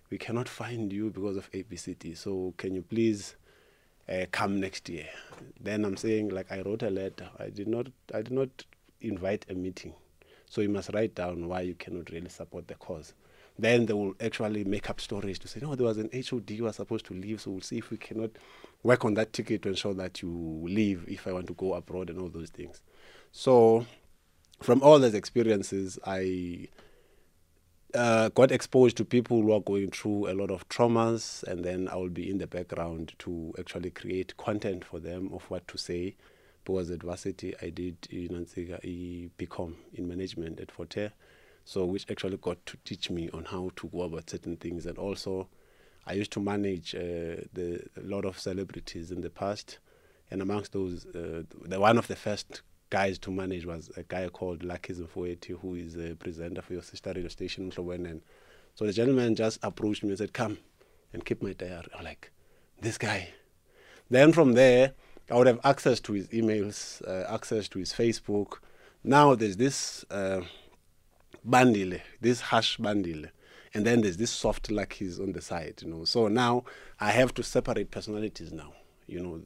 we 0.10 0.18
cannot 0.18 0.48
find 0.48 0.92
you 0.92 1.10
because 1.10 1.38
of 1.38 1.52
ABCD. 1.52 2.18
So 2.18 2.54
can 2.58 2.76
you 2.76 2.82
please 2.82 3.36
uh, 4.08 4.26
come 4.32 4.60
next 4.60 4.90
year? 4.90 5.08
Then 5.60 5.86
I'm 5.86 5.98
saying 5.98 6.30
like 6.30 6.52
I 6.52 6.62
wrote 6.62 6.84
a 6.84 6.90
letter. 6.90 7.30
I 7.40 7.50
did 7.50 7.68
not 7.68 7.88
I 8.14 8.22
did 8.22 8.34
not 8.34 8.66
invite 9.02 9.46
a 9.50 9.54
meeting. 9.54 9.94
So 10.50 10.62
you 10.62 10.70
must 10.70 10.94
write 10.94 11.16
down 11.16 11.48
why 11.48 11.62
you 11.62 11.74
cannot 11.76 12.12
really 12.12 12.30
support 12.30 12.68
the 12.68 12.76
cause. 12.76 13.14
Then 13.58 13.86
they 13.86 13.94
will 13.94 14.14
actually 14.20 14.64
make 14.64 14.90
up 14.90 15.00
stories 15.00 15.38
to 15.40 15.48
say, 15.48 15.60
no, 15.62 15.76
there 15.76 15.86
was 15.86 15.98
an 15.98 16.10
HOD 16.12 16.52
you 16.52 16.68
are 16.68 16.74
supposed 16.74 17.06
to 17.08 17.14
leave, 17.14 17.40
so 17.40 17.52
we'll 17.52 17.62
see 17.62 17.78
if 17.78 17.92
we 17.92 17.98
cannot 17.98 18.32
work 18.82 19.06
on 19.06 19.14
that 19.14 19.32
ticket 19.32 19.62
to 19.64 19.70
ensure 19.70 19.94
that 19.94 20.22
you 20.22 20.30
leave 20.64 21.06
if 21.08 21.28
I 21.28 21.34
want 21.34 21.48
to 21.48 21.54
go 21.54 21.74
abroad 21.74 22.10
and 22.10 22.20
all 22.20 22.30
those 22.30 22.50
things. 22.50 22.82
So 23.32 23.86
from 24.62 24.82
all 24.82 24.98
those 25.00 25.14
experiences, 25.14 26.00
I 26.06 26.68
uh, 27.94 28.30
got 28.30 28.52
exposed 28.52 28.98
to 28.98 29.06
people 29.06 29.42
who 29.42 29.52
are 29.52 29.60
going 29.60 29.92
through 29.92 30.30
a 30.30 30.34
lot 30.34 30.52
of 30.52 30.68
traumas, 30.70 31.44
and 31.44 31.64
then 31.64 31.88
I 31.88 31.96
will 31.96 32.10
be 32.10 32.30
in 32.30 32.38
the 32.38 32.48
background 32.48 33.14
to 33.20 33.54
actually 33.60 33.92
create 33.92 34.36
content 34.38 34.84
for 34.84 35.00
them 35.00 35.30
of 35.34 35.44
what 35.50 35.68
to 35.70 35.78
say. 35.78 36.16
Because 36.64 36.90
at 36.92 37.04
varsity, 37.04 37.54
I 37.62 37.70
did 37.70 37.98
a 38.12 39.30
BCom 39.38 39.76
in 39.94 40.08
management 40.08 40.60
at 40.60 40.72
Fort 40.72 40.94
Hare, 40.94 41.12
so 41.66 41.86
which 41.86 42.10
actually 42.10 42.38
got 42.38 42.66
to 42.66 42.78
teach 42.86 43.10
me 43.10 43.30
on 43.34 43.46
how 43.46 43.72
to 43.76 43.88
go 43.88 44.04
about 44.04 44.30
certain 44.30 44.56
things, 44.58 44.86
and 44.86 44.98
also 44.98 45.50
I 46.06 46.14
used 46.14 46.32
to 46.32 46.40
manage 46.40 46.96
uh, 46.96 47.44
the, 47.54 47.86
a 47.98 48.02
lot 48.02 48.26
of 48.26 48.40
celebrities 48.40 49.12
in 49.12 49.22
the 49.22 49.30
past, 49.30 49.80
and 50.32 50.42
amongst 50.42 50.72
those, 50.74 51.06
uh, 51.08 51.44
the 51.66 51.80
one 51.80 51.98
of 51.98 52.08
the 52.08 52.16
first 52.16 52.62
guys 52.94 53.18
to 53.18 53.32
manage 53.32 53.66
was 53.66 53.90
a 53.98 54.04
guy 54.04 54.30
called 54.30 54.62
Lucky 54.62 54.94
Mfoeti, 54.94 55.60
who 55.60 55.74
is 55.74 55.96
a 55.96 56.14
presenter 56.14 56.62
for 56.62 56.74
your 56.74 56.84
sister 56.84 57.10
radio 57.10 57.28
station, 57.28 57.72
and 57.76 58.22
so 58.76 58.86
the 58.86 58.94
gentleman 58.94 59.34
just 59.34 59.58
approached 59.64 60.04
me 60.04 60.10
and 60.10 60.18
said, 60.20 60.32
Come 60.32 60.60
and 61.12 61.26
keep 61.26 61.42
my 61.42 61.54
diary. 61.54 61.88
I'm 61.98 62.06
like, 62.06 62.32
This 62.82 63.00
guy. 63.00 63.30
Then 64.12 64.32
from 64.32 64.54
there, 64.54 64.94
I 65.32 65.36
would 65.36 65.48
have 65.48 65.60
access 65.64 66.00
to 66.02 66.14
his 66.14 66.28
emails, 66.28 67.02
uh, 67.08 67.34
access 67.34 67.68
to 67.70 67.80
his 67.80 67.92
Facebook. 67.92 68.58
Now 69.04 69.34
there's 69.34 69.58
this 69.58 70.06
uh, 70.12 70.42
bundle, 71.44 71.98
this 72.22 72.42
hash 72.42 72.78
bundle, 72.78 73.24
and 73.74 73.88
then 73.88 74.02
there's 74.02 74.18
this 74.18 74.30
soft 74.30 74.70
luckies 74.70 75.20
on 75.20 75.32
the 75.32 75.42
side, 75.42 75.82
you 75.82 75.90
know. 75.90 76.06
So 76.06 76.28
now 76.28 76.66
I 77.00 77.10
have 77.10 77.34
to 77.34 77.42
separate 77.42 77.90
personalities 77.90 78.54
now 78.54 78.74
you 79.08 79.20
know, 79.20 79.42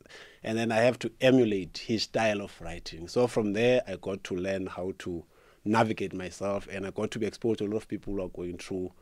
and 0.47 0.57
then 0.57 0.71
I 0.71 0.77
have 0.77 0.97
to 0.99 1.11
emulate 1.19 1.77
his 1.77 2.03
style 2.03 2.41
of 2.41 2.53
writing. 2.61 3.09
So 3.09 3.27
from 3.27 3.51
there, 3.51 3.81
I 3.85 3.97
got 3.97 4.23
to 4.23 4.35
learn 4.37 4.67
how 4.67 4.93
to 4.99 5.25
navigate 5.65 6.13
myself, 6.13 6.69
and 6.71 6.87
I 6.87 6.91
got 6.91 7.11
to 7.11 7.19
be 7.19 7.25
exposed 7.25 7.59
to 7.59 7.65
a 7.65 7.67
lot 7.67 7.75
of 7.75 7.89
people 7.89 8.13
who 8.13 8.23
are 8.23 8.29
going 8.29 8.57
through 8.57 8.93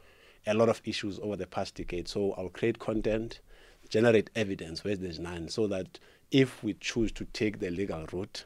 a 0.47 0.55
lot 0.55 0.69
of 0.69 0.81
issues 0.85 1.19
over 1.19 1.35
the 1.35 1.45
past 1.45 1.75
decade. 1.75 2.07
So 2.07 2.31
I'll 2.31 2.49
create 2.49 2.79
content, 2.79 3.41
generate 3.89 4.31
evidence 4.35 4.83
where 4.83 4.95
there's 4.95 5.19
none, 5.19 5.47
so 5.47 5.67
that 5.67 5.99
if 6.31 6.63
we 6.63 6.73
choose 6.79 7.11
to 7.11 7.25
take 7.25 7.59
the 7.59 7.69
legal 7.69 8.07
route, 8.11 8.45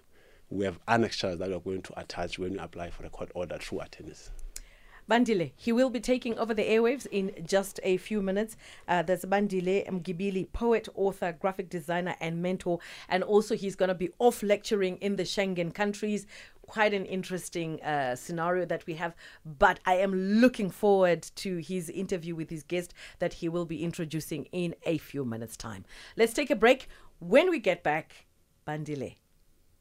we 0.50 0.66
have 0.66 0.78
annexures 0.90 1.38
that 1.38 1.52
we're 1.52 1.60
going 1.60 1.84
to 1.84 1.98
attach 1.98 2.38
when 2.38 2.52
we 2.52 2.60
apply 2.60 2.90
for 2.90 3.06
a 3.06 3.10
court 3.10 3.32
order 3.34 3.58
through 3.60 3.80
attorneys. 3.80 4.30
Bandile, 5.10 5.52
he 5.56 5.72
will 5.72 5.90
be 5.90 6.00
taking 6.00 6.38
over 6.38 6.54
the 6.54 6.64
airwaves 6.64 7.08
in 7.08 7.32
just 7.44 7.80
a 7.82 7.98
few 7.98 8.22
minutes. 8.22 8.56
Uh, 8.88 9.02
there's 9.02 9.26
Bandile 9.26 9.90
Mgibili, 9.90 10.52
poet, 10.54 10.88
author, 10.94 11.32
graphic 11.32 11.68
designer, 11.68 12.16
and 12.20 12.44
mentor. 12.44 12.78
And 13.08 13.24
also, 13.24 13.56
he's 13.56 13.76
going 13.76 13.90
to 13.90 13.96
be 13.96 14.12
off 14.20 14.44
lecturing 14.44 14.98
in 14.98 15.16
the 15.16 15.24
Schengen 15.24 15.74
countries. 15.74 16.28
Quite 16.68 16.94
an 16.94 17.06
interesting 17.06 17.82
uh, 17.82 18.16
scenario 18.16 18.66
that 18.66 18.86
we 18.86 18.94
have. 18.96 19.16
But 19.44 19.80
I 19.88 19.96
am 19.96 20.14
looking 20.14 20.70
forward 20.70 21.24
to 21.38 21.58
his 21.58 21.90
interview 21.90 22.36
with 22.36 22.52
his 22.52 22.62
guest 22.62 22.94
that 23.18 23.34
he 23.34 23.50
will 23.50 23.66
be 23.66 23.84
introducing 23.84 24.46
in 24.52 24.76
a 24.84 25.00
few 25.00 25.26
minutes' 25.26 25.58
time. 25.58 25.86
Let's 26.18 26.34
take 26.34 26.52
a 26.52 26.56
break. 26.56 26.88
When 27.18 27.50
we 27.50 27.58
get 27.58 27.82
back, 27.82 28.28
Bandile 28.68 29.16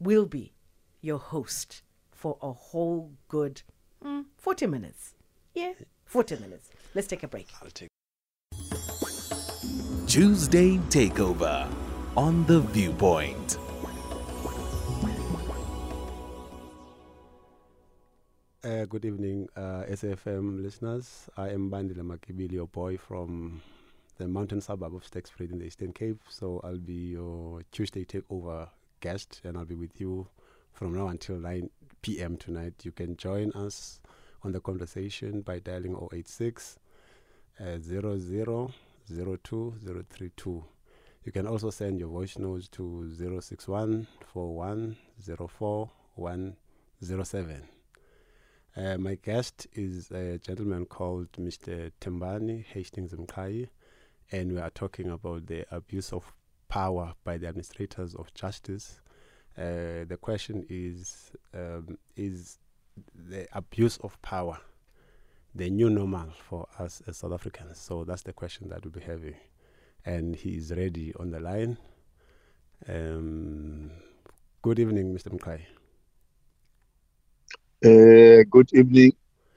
will 0.01 0.25
be 0.25 0.55
your 1.03 1.19
host 1.19 1.83
for 2.11 2.39
a 2.41 2.53
whole 2.53 3.13
good 3.29 3.61
mm, 4.03 4.25
40 4.39 4.67
minutes. 4.67 5.15
Yeah, 5.59 5.73
40 6.05 6.37
minutes. 6.37 6.71
Let's 6.95 7.09
take 7.09 7.25
a 7.25 7.27
break. 7.27 7.49
I'll 7.61 7.71
take 7.71 7.89
Tuesday 10.07 10.77
Takeover 10.89 11.69
on 12.17 12.47
The 12.47 12.61
Viewpoint. 12.61 13.59
Uh, 18.63 18.85
good 18.85 19.05
evening, 19.05 19.49
uh, 19.57 19.83
SAFM 19.91 20.63
listeners. 20.63 21.29
I 21.37 21.49
am 21.49 21.69
Bandile 21.73 22.05
Mgibili, 22.05 22.53
your 22.53 22.69
boy 22.69 22.97
from 22.97 23.61
the 24.17 24.29
mountain 24.29 24.61
suburb 24.61 24.95
of 24.95 25.03
Sterkspruit 25.03 25.51
in 25.51 25.59
the 25.59 25.65
Eastern 25.65 25.93
Cape. 25.93 26.21
So 26.29 26.61
I'll 26.63 26.79
be 26.79 27.11
your 27.15 27.63
Tuesday 27.73 28.05
takeover 28.05 28.69
guest, 29.01 29.41
and 29.43 29.59
I'll 29.59 29.65
be 29.65 29.75
with 29.75 30.01
you 30.01 30.29
from 30.73 30.95
now 30.95 31.09
until 31.09 31.35
9 31.35 31.69
p.m. 32.03 32.37
tonight. 32.37 32.75
You 32.85 32.93
can 32.93 33.17
join 33.17 33.51
us 33.55 33.99
on 34.43 34.53
the 34.53 34.61
conversation 34.61 35.43
by 35.43 35.59
dialing 35.59 35.97
086 36.13 36.79
uh, 37.61 37.79
00 37.81 38.71
02 39.09 40.65
You 41.25 41.33
can 41.33 41.47
also 41.47 41.71
send 41.71 41.99
your 41.99 42.09
voice 42.09 42.39
notes 42.39 42.69
to 42.69 43.41
061 43.41 44.07
41 44.33 44.97
04 45.49 45.91
107. 46.15 47.63
Uh, 48.77 48.97
my 48.99 49.17
guest 49.17 49.67
is 49.73 50.11
a 50.11 50.39
gentleman 50.39 50.85
called 50.85 51.33
Mr. 51.33 51.91
Tembani 52.01 52.65
Hastings 52.65 53.13
Mkai, 53.13 53.69
and 54.31 54.53
we 54.53 54.59
are 54.59 54.71
talking 54.71 55.11
about 55.11 55.47
the 55.47 55.65
abuse 55.75 56.13
of 56.13 56.33
power 56.69 57.15
by 57.25 57.39
the 57.39 57.49
administrators 57.49 58.15
of 58.15 58.33
justice. 58.35 59.01
Uh, 59.57 60.05
the 60.07 60.19
question 60.21 60.65
is 60.69 61.33
um, 61.55 61.99
Is 62.15 62.59
the 63.15 63.47
abuse 63.53 63.97
of 63.99 64.21
power 64.23 64.59
the 65.55 65.71
new 65.71 65.91
normal 65.91 66.29
for 66.49 66.67
us 66.79 67.03
as 67.07 67.19
South 67.19 67.33
Africans? 67.33 67.79
So 67.79 68.05
that's 68.05 68.23
the 68.23 68.33
question 68.33 68.69
that 68.69 68.85
we'll 68.85 68.93
be 68.93 69.01
having. 69.01 69.37
And 70.05 70.37
he 70.37 70.57
is 70.57 70.71
ready 70.71 71.13
on 71.19 71.31
the 71.31 71.41
line. 71.41 71.79
Um, 72.89 73.91
good 74.63 74.79
evening, 74.79 75.15
Mr. 75.15 75.29
Mkai. 75.37 75.61
Uh, 77.85 78.45
good 78.51 78.73
evening, 78.73 79.13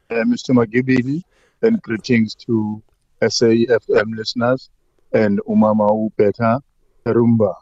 uh, 0.09 0.23
Mr. 0.25 0.51
Magibili, 0.51 1.23
and 1.61 1.81
greetings 1.81 2.35
to 2.35 2.81
SAFM 3.21 4.15
listeners 4.15 4.69
and 5.13 5.39
Umama 5.47 5.89
Upeta 5.91 6.61
Rumba. 7.05 7.53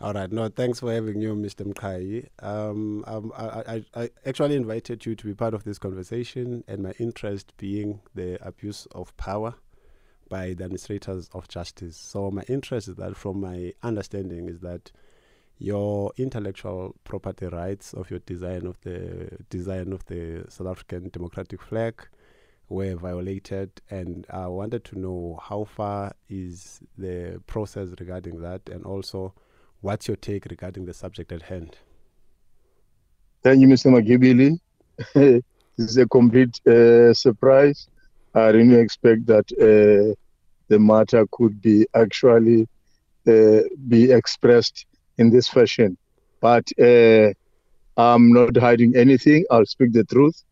All 0.00 0.12
right. 0.12 0.30
No, 0.30 0.48
thanks 0.48 0.80
for 0.80 0.92
having 0.92 1.20
you, 1.20 1.34
Mr. 1.34 1.64
Mkai. 1.64 2.28
Um, 2.40 3.04
um, 3.06 3.32
I, 3.36 3.84
I, 3.94 4.02
I 4.02 4.10
actually 4.26 4.56
invited 4.56 5.06
you 5.06 5.14
to 5.14 5.24
be 5.24 5.34
part 5.34 5.54
of 5.54 5.64
this 5.64 5.78
conversation, 5.78 6.64
and 6.66 6.82
my 6.82 6.92
interest 6.98 7.56
being 7.56 8.00
the 8.14 8.44
abuse 8.46 8.86
of 8.92 9.16
power 9.16 9.54
by 10.28 10.54
the 10.54 10.64
administrators 10.64 11.30
of 11.32 11.46
justice. 11.48 11.96
So 11.96 12.30
my 12.30 12.42
interest 12.48 12.88
is 12.88 12.96
that, 12.96 13.16
from 13.16 13.40
my 13.40 13.72
understanding, 13.84 14.48
is 14.48 14.60
that 14.60 14.90
your 15.58 16.12
intellectual 16.16 16.96
property 17.04 17.46
rights 17.46 17.94
of 17.94 18.10
your 18.10 18.18
design 18.20 18.66
of 18.66 18.80
the 18.80 19.30
design 19.48 19.92
of 19.92 20.04
the 20.06 20.44
South 20.48 20.66
African 20.66 21.08
democratic 21.10 21.62
flag 21.62 22.06
were 22.68 22.96
violated, 22.96 23.80
and 23.90 24.26
I 24.28 24.48
wanted 24.48 24.84
to 24.86 24.98
know 24.98 25.38
how 25.40 25.64
far 25.64 26.14
is 26.28 26.80
the 26.98 27.40
process 27.46 27.90
regarding 28.00 28.40
that, 28.40 28.68
and 28.68 28.84
also 28.84 29.34
what's 29.84 30.08
your 30.08 30.16
take 30.16 30.46
regarding 30.46 30.86
the 30.86 30.94
subject 30.94 31.30
at 31.30 31.42
hand. 31.42 31.76
Thank 33.42 33.60
you, 33.60 33.68
Mr. 33.68 33.92
Magibili. 33.92 34.58
this 35.14 35.42
is 35.90 35.98
a 35.98 36.08
complete 36.08 36.58
uh, 36.66 37.12
surprise. 37.12 37.88
I 38.34 38.50
didn't 38.52 38.80
expect 38.80 39.26
that 39.26 39.46
uh, 39.52 40.14
the 40.68 40.78
matter 40.78 41.26
could 41.30 41.60
be 41.60 41.86
actually 41.94 42.66
uh, 43.28 43.60
be 43.86 44.10
expressed 44.10 44.86
in 45.18 45.28
this 45.28 45.48
fashion. 45.48 45.98
But 46.40 46.66
uh, 46.80 47.34
I'm 47.98 48.32
not 48.32 48.56
hiding 48.56 48.96
anything. 48.96 49.44
I'll 49.50 49.66
speak 49.66 49.92
the 49.92 50.04
truth, 50.04 50.42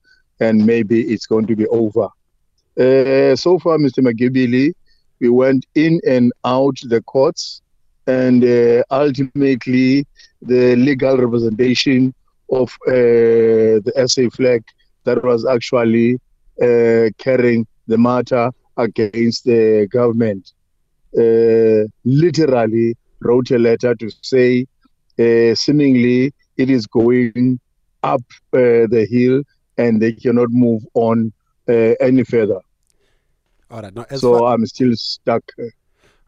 and 0.41 0.67
maybe 0.67 1.01
it's 1.13 1.27
going 1.27 1.47
to 1.47 1.57
be 1.57 1.67
over. 1.69 2.09
Uh, 2.79 3.35
so 3.37 3.59
far, 3.59 3.79
Mr. 3.79 4.01
Magibili, 4.07 4.75
we 5.21 5.31
went 5.31 5.65
in 5.75 6.01
and 6.07 6.33
out 6.45 6.77
the 6.83 7.01
courts, 7.03 7.62
and 8.07 8.45
uh, 8.45 8.83
ultimately, 8.91 10.07
the 10.41 10.77
legal 10.77 11.17
representation 11.17 12.13
of 12.51 12.69
uh, 12.87 13.81
the 13.85 14.05
SA 14.07 14.29
flag 14.31 14.63
that 15.05 15.23
was 15.23 15.47
actually 15.47 16.15
uh, 16.61 17.09
carrying 17.19 17.67
the 17.87 17.99
matter 17.99 18.51
against 18.77 19.45
the 19.45 19.87
government 19.91 20.53
uh, 21.19 21.87
literally 22.05 22.97
wrote 23.21 23.51
a 23.51 23.59
letter 23.59 23.95
to 23.95 24.11
say, 24.23 24.67
uh, 25.19 25.55
seemingly, 25.55 26.33
it 26.57 26.71
is 26.71 26.87
going 26.87 27.59
up 28.03 28.23
uh, 28.55 28.89
the 28.89 29.07
hill 29.11 29.43
and 29.79 30.01
they 30.01 30.13
cannot 30.13 30.49
move 30.51 30.83
on 30.95 31.33
uh, 31.69 31.95
any 32.01 32.25
further. 32.25 32.61
All 33.71 33.83
right. 33.83 33.95
Now, 33.95 34.07
So 34.15 34.39
far, 34.39 34.55
I'm 34.55 34.67
still 34.67 34.95
stuck. 34.97 35.43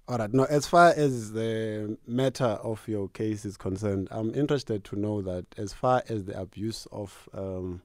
All 0.07 0.19
right. 0.19 0.33
Now, 0.35 0.45
as 0.45 0.67
far 0.67 0.89
as 0.89 1.33
the 1.33 1.97
matter 2.07 2.45
of 2.45 2.87
your 2.87 3.09
case 3.09 3.47
is 3.47 3.57
concerned, 3.57 4.09
I'm 4.11 4.35
interested 4.35 4.85
to 4.85 4.97
know 4.97 5.23
that 5.23 5.47
as 5.57 5.73
far 5.73 6.03
as 6.09 6.25
the 6.25 6.39
abuse 6.39 6.87
of 6.93 7.29
um, 7.33 7.81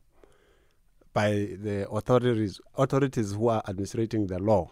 by 1.14 1.32
the 1.32 1.88
authorities 1.90 2.60
authorities 2.76 3.32
who 3.32 3.48
are 3.48 3.64
administrating 3.66 4.28
the 4.28 4.38
law, 4.38 4.70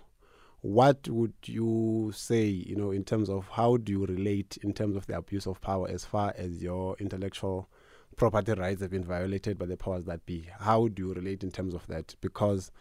what 0.60 1.08
would 1.08 1.34
you 1.46 2.12
say, 2.14 2.44
you 2.44 2.76
know, 2.76 2.92
in 2.92 3.06
terms 3.06 3.30
of 3.30 3.48
how 3.50 3.78
do 3.78 3.94
you 3.94 4.06
relate 4.06 4.58
in 4.62 4.74
terms 4.74 4.98
of 4.98 5.08
the 5.08 5.18
abuse 5.18 5.48
of 5.48 5.62
power 5.62 5.88
as 5.88 6.04
far 6.04 6.34
as 6.38 6.62
your 6.62 6.98
intellectual 7.00 7.70
property 8.18 8.54
rights 8.54 8.82
have 8.82 8.92
been 8.92 9.06
violated 9.06 9.58
by 9.58 9.66
the 9.66 9.78
powers 9.78 10.04
that 10.04 10.26
be? 10.26 10.50
How 10.60 10.90
do 10.90 11.08
you 11.08 11.14
relate 11.14 11.44
in 11.44 11.52
terms 11.52 11.74
of 11.74 11.88
that? 11.88 12.14
Because 12.20 12.72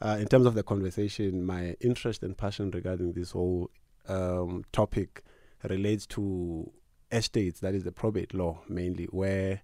uh, 0.00 0.16
in 0.20 0.28
terms 0.28 0.46
of 0.46 0.54
the 0.54 0.62
conversation, 0.62 1.44
my 1.44 1.74
interest 1.80 2.22
and 2.22 2.36
passion 2.36 2.70
regarding 2.70 3.14
this 3.14 3.32
whole 3.32 3.70
um, 4.08 4.64
topic 4.72 5.22
relates 5.68 6.06
to 6.06 6.70
estates, 7.10 7.60
that 7.60 7.74
is 7.74 7.84
the 7.84 7.92
probate 7.92 8.34
law 8.34 8.60
mainly, 8.68 9.04
where 9.06 9.62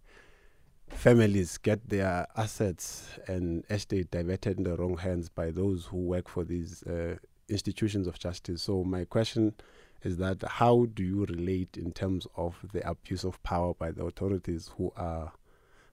families 0.89 1.59
get 1.59 1.89
their 1.89 2.27
assets 2.37 3.09
and 3.27 3.65
estate 3.71 4.11
diverted 4.11 4.59
in 4.59 4.65
the 4.65 4.77
wrong 4.77 4.97
hands 4.97 5.29
by 5.29 5.51
those 5.51 5.87
who 5.87 5.99
work 5.99 6.29
for 6.29 6.45
these 6.45 6.83
uh, 6.85 7.17
institutions 7.49 8.07
of 8.07 8.19
justice. 8.19 8.63
So 8.63 8.85
my 8.85 9.05
question 9.05 9.55
is 10.03 10.17
that 10.19 10.43
how 10.47 10.87
do 10.95 11.03
you 11.03 11.25
relate 11.27 11.77
in 11.77 11.93
terms 11.93 12.27
of 12.37 12.57
the 12.73 12.89
abuse 12.89 13.25
of 13.25 13.43
power 13.43 13.75
by 13.75 13.91
the 13.91 14.05
authorities 14.05 14.71
who 14.77 14.93
are 14.97 15.33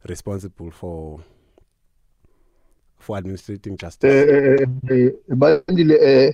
responsible 0.07 0.71
for 0.71 1.21
for 2.99 3.17
administrating 3.17 3.77
justice? 3.77 4.65
Uh, 4.89 4.93
uh, 4.93 6.31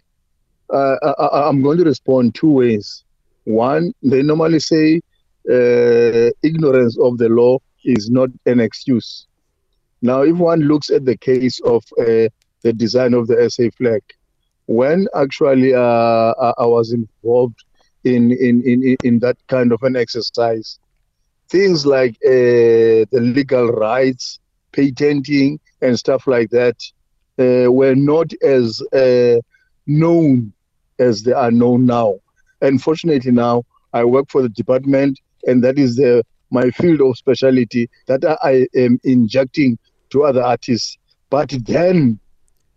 uh, 0.71 0.95
uh, 1.01 1.13
I, 1.19 1.25
I- 1.25 1.49
I'm 1.49 1.61
going 1.61 1.77
to 1.79 1.83
respond 1.85 2.35
two 2.35 2.51
ways. 2.51 3.03
One, 3.45 3.93
they 4.03 4.21
normally 4.23 4.59
say 4.59 5.01
uh, 5.49 6.29
ignorance 6.43 6.97
of 6.99 7.17
the 7.17 7.29
law 7.29 7.59
is 7.83 8.09
not 8.09 8.29
an 8.45 8.59
excuse. 8.59 9.27
Now, 10.01 10.21
if 10.21 10.37
one 10.37 10.61
looks 10.61 10.89
at 10.89 11.05
the 11.05 11.17
case 11.17 11.59
of 11.61 11.83
uh, 11.99 12.29
the 12.63 12.73
design 12.73 13.13
of 13.13 13.27
the 13.27 13.41
SA 13.41 13.69
flag, 13.77 14.01
when 14.67 15.07
actually 15.15 15.73
uh, 15.73 16.33
I 16.57 16.65
was 16.65 16.93
involved 16.93 17.63
in, 18.03 18.31
in, 18.31 18.61
in, 18.65 18.97
in 19.03 19.19
that 19.19 19.37
kind 19.47 19.71
of 19.71 19.81
an 19.83 19.95
exercise, 19.95 20.79
things 21.49 21.85
like 21.85 22.11
uh, 22.25 23.05
the 23.11 23.19
legal 23.21 23.67
rights, 23.69 24.39
patenting, 24.73 25.59
and 25.81 25.97
stuff 25.97 26.27
like 26.27 26.49
that 26.51 26.75
uh, 27.39 27.71
were 27.71 27.95
not 27.95 28.31
as 28.41 28.81
uh, 28.93 29.39
known 29.87 30.53
as 31.01 31.23
they 31.23 31.33
are 31.33 31.51
known 31.51 31.85
now. 31.85 32.19
Unfortunately, 32.61 33.31
now 33.31 33.63
I 33.93 34.05
work 34.05 34.29
for 34.29 34.41
the 34.41 34.49
department, 34.49 35.19
and 35.45 35.63
that 35.63 35.77
is 35.77 35.95
the 35.95 36.23
my 36.51 36.69
field 36.71 37.01
of 37.01 37.17
specialty 37.17 37.89
that 38.07 38.23
I 38.43 38.67
am 38.75 38.99
injecting 39.03 39.77
to 40.11 40.23
other 40.23 40.43
artists. 40.43 40.97
But 41.29 41.49
then 41.65 42.19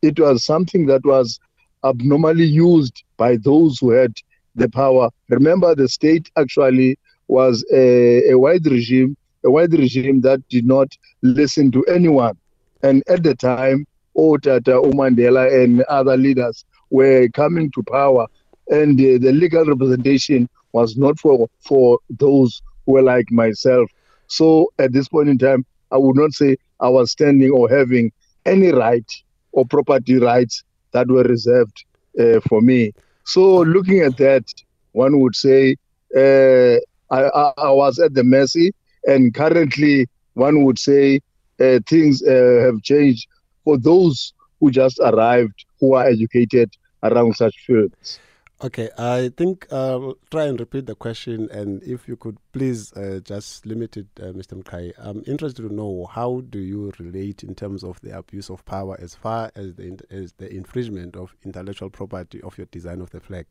it 0.01 0.19
was 0.19 0.45
something 0.45 0.87
that 0.87 1.05
was 1.05 1.41
abnormally 1.85 2.45
used 2.45 3.03
by 3.17 3.37
those 3.37 3.79
who 3.79 3.91
had 3.91 4.15
the 4.55 4.69
power. 4.69 5.11
Remember, 5.29 5.75
the 5.75 5.89
state 5.89 6.31
actually 6.37 6.99
was 7.27 7.65
a, 7.73 8.31
a 8.31 8.39
wide 8.39 8.65
regime, 8.67 9.17
a 9.45 9.51
wide 9.51 9.73
regime 9.73 10.21
that 10.21 10.49
did 10.49 10.67
not 10.67 10.89
listen 11.23 11.73
to 11.73 11.85
anyone. 11.87 12.37
And 12.83 13.03
at 13.09 13.25
the 13.25 13.35
time, 13.35 13.87
Otata, 14.17 14.93
Mandela, 14.93 15.65
and 15.65 15.83
other 15.83 16.17
leaders 16.17 16.65
were 16.95 17.29
coming 17.35 17.71
to 17.73 17.83
power, 17.83 18.27
and 18.69 18.99
the, 18.99 19.19
the 19.19 19.33
legal 19.33 19.65
representation 19.65 20.49
was 20.73 20.97
not 20.97 21.19
for 21.19 21.49
for 21.61 21.99
those 22.09 22.63
who 22.85 22.93
were 22.93 23.03
like 23.03 23.31
myself. 23.31 23.91
So 24.29 24.73
at 24.79 24.93
this 24.93 25.09
point 25.09 25.29
in 25.29 25.39
time, 25.39 25.65
I 25.91 25.99
would 25.99 26.17
not 26.17 26.33
say 26.33 26.57
I 26.81 26.89
was 26.89 27.11
standing 27.11 27.51
or 27.51 27.69
having 27.69 28.13
any 28.47 28.71
right 28.73 29.11
or 29.53 29.65
property 29.65 30.17
rights 30.17 30.63
that 30.93 31.09
were 31.09 31.23
reserved 31.23 31.85
uh, 32.19 32.41
for 32.49 32.61
me. 32.61 32.93
So 33.25 33.63
looking 33.63 34.01
at 34.01 34.17
that, 34.19 34.45
one 34.93 35.21
would 35.21 35.35
say 35.35 35.77
uh, 36.17 36.77
I, 37.11 37.21
I, 37.69 37.71
was 37.83 37.99
at 37.99 38.15
the 38.15 38.25
mercy, 38.25 38.73
and 39.07 39.35
currently 39.35 40.07
one 40.35 40.65
would 40.65 40.79
say 40.79 41.21
uh, 41.61 41.81
things 41.89 42.23
uh, 42.23 42.61
have 42.67 42.83
changed 42.83 43.27
for 43.65 43.79
those 43.79 44.33
who 44.61 44.71
just 44.71 44.99
arrived, 45.01 45.65
who 45.81 45.95
are 45.95 46.07
educated 46.07 46.71
around 47.05 47.37
such 47.37 47.57
fields. 47.67 48.19
Okay, 48.63 48.89
I 48.97 49.31
think 49.37 49.67
I'll 49.73 50.17
try 50.31 50.45
and 50.45 50.59
repeat 50.59 50.87
the 50.87 50.95
question, 50.95 51.51
and 51.51 51.83
if 51.83 52.09
you 52.09 52.17
could 52.17 52.39
please 52.53 52.93
uh, 52.95 53.21
just 53.23 53.67
limit 53.67 53.97
it, 53.97 54.07
uh, 54.21 54.27
Mr. 54.27 54.63
Mkai. 54.63 54.93
I'm 54.97 55.25
interested 55.27 55.69
to 55.69 55.75
know 55.75 56.07
how 56.11 56.41
do 56.49 56.61
you 56.61 56.93
relate 56.99 57.43
in 57.43 57.55
terms 57.57 57.83
of 57.83 58.01
the 58.01 58.17
abuse 58.17 58.49
of 58.51 58.65
power 58.65 58.97
as 59.01 59.15
far 59.15 59.51
as 59.57 59.75
the 59.75 59.99
as 60.09 60.33
the 60.35 60.51
infringement 60.55 61.17
of 61.17 61.35
intellectual 61.45 61.91
property 61.91 62.41
of 62.43 62.57
your 62.57 62.69
design 62.69 63.01
of 63.01 63.11
the 63.11 63.21
flag. 63.21 63.47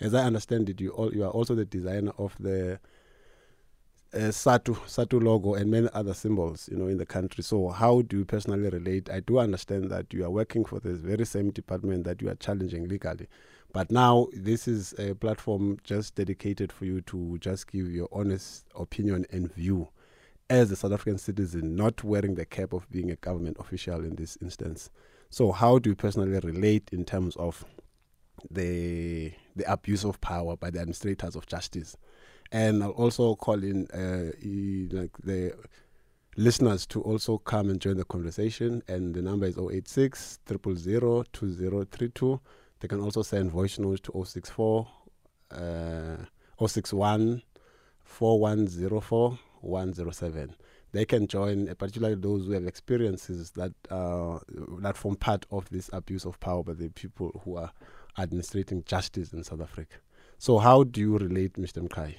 As 0.00 0.12
I 0.12 0.24
understand 0.24 0.68
it, 0.68 0.80
you 0.80 0.90
all, 0.90 1.14
you 1.14 1.24
are 1.24 1.30
also 1.30 1.54
the 1.54 1.64
designer 1.64 2.12
of 2.18 2.34
the 2.40 2.80
uh, 4.14 4.30
SADTU 4.30 4.74
SADTU 4.86 5.22
logo 5.22 5.54
and 5.54 5.70
many 5.70 5.88
other 5.92 6.14
symbols, 6.14 6.68
you 6.70 6.78
know, 6.78 6.86
in 6.86 6.96
the 6.96 7.06
country. 7.06 7.44
So 7.44 7.68
how 7.68 8.02
do 8.02 8.18
you 8.18 8.24
personally 8.24 8.68
relate? 8.70 9.10
I 9.10 9.20
do 9.20 9.38
understand 9.38 9.90
that 9.90 10.12
you 10.12 10.24
are 10.24 10.30
working 10.30 10.64
for 10.64 10.80
this 10.80 10.98
very 10.98 11.26
same 11.26 11.50
department 11.50 12.04
that 12.04 12.22
you 12.22 12.28
are 12.30 12.34
challenging 12.36 12.88
legally. 12.88 13.28
But 13.72 13.90
now 13.90 14.28
this 14.32 14.66
is 14.66 14.94
a 14.98 15.14
platform 15.14 15.78
just 15.84 16.14
dedicated 16.14 16.72
for 16.72 16.86
you 16.86 17.02
to 17.02 17.36
just 17.38 17.70
give 17.70 17.90
your 17.90 18.08
honest 18.10 18.64
opinion 18.74 19.26
and 19.30 19.52
view 19.52 19.88
as 20.48 20.70
a 20.70 20.76
South 20.76 20.92
African 20.92 21.18
citizen, 21.18 21.76
not 21.76 22.02
wearing 22.02 22.34
the 22.34 22.46
cap 22.46 22.72
of 22.72 22.90
being 22.90 23.10
a 23.10 23.16
government 23.16 23.58
official 23.60 24.02
in 24.02 24.16
this 24.16 24.38
instance. 24.40 24.88
So 25.28 25.52
how 25.52 25.78
do 25.78 25.90
you 25.90 25.96
personally 25.96 26.40
relate 26.40 26.88
in 26.92 27.04
terms 27.04 27.36
of 27.36 27.64
the 28.50 29.32
the 29.56 29.70
abuse 29.70 30.04
of 30.04 30.20
power 30.20 30.56
by 30.56 30.70
the 30.70 30.78
administrators 30.78 31.36
of 31.36 31.46
justice? 31.46 31.96
And 32.50 32.82
I'll 32.82 32.90
also 32.90 33.34
call 33.34 33.62
in 33.62 33.86
uh, 33.92 34.32
like 34.96 35.16
the 35.22 35.54
listeners 36.36 36.86
to 36.86 37.02
also 37.02 37.38
come 37.38 37.68
and 37.68 37.80
join 37.80 37.96
the 37.96 38.04
conversation. 38.04 38.82
And 38.88 39.14
the 39.14 39.22
number 39.22 39.46
is 39.46 39.58
086 39.58 40.38
000 40.48 41.24
2032. 41.32 42.40
They 42.80 42.88
can 42.88 43.00
also 43.00 43.22
send 43.22 43.50
voice 43.50 43.78
notes 43.78 44.00
to 44.02 44.12
064 44.24 44.88
uh, 45.50 46.16
061 46.66 47.42
4104 48.04 49.38
107. 49.60 50.54
They 50.92 51.04
can 51.04 51.26
join, 51.26 51.66
particularly 51.74 52.14
those 52.14 52.46
who 52.46 52.52
have 52.52 52.66
experiences 52.66 53.50
that 53.52 53.72
uh, 53.90 54.38
that 54.80 54.96
form 54.96 55.16
part 55.16 55.44
of 55.50 55.68
this 55.68 55.90
abuse 55.92 56.24
of 56.24 56.40
power 56.40 56.62
by 56.62 56.72
the 56.72 56.88
people 56.88 57.42
who 57.44 57.56
are 57.56 57.72
administrating 58.16 58.82
justice 58.84 59.32
in 59.32 59.44
South 59.44 59.60
Africa. 59.60 59.96
So, 60.38 60.58
how 60.58 60.84
do 60.84 61.00
you 61.00 61.18
relate, 61.18 61.54
Mr. 61.54 61.86
Mkai? 61.86 62.14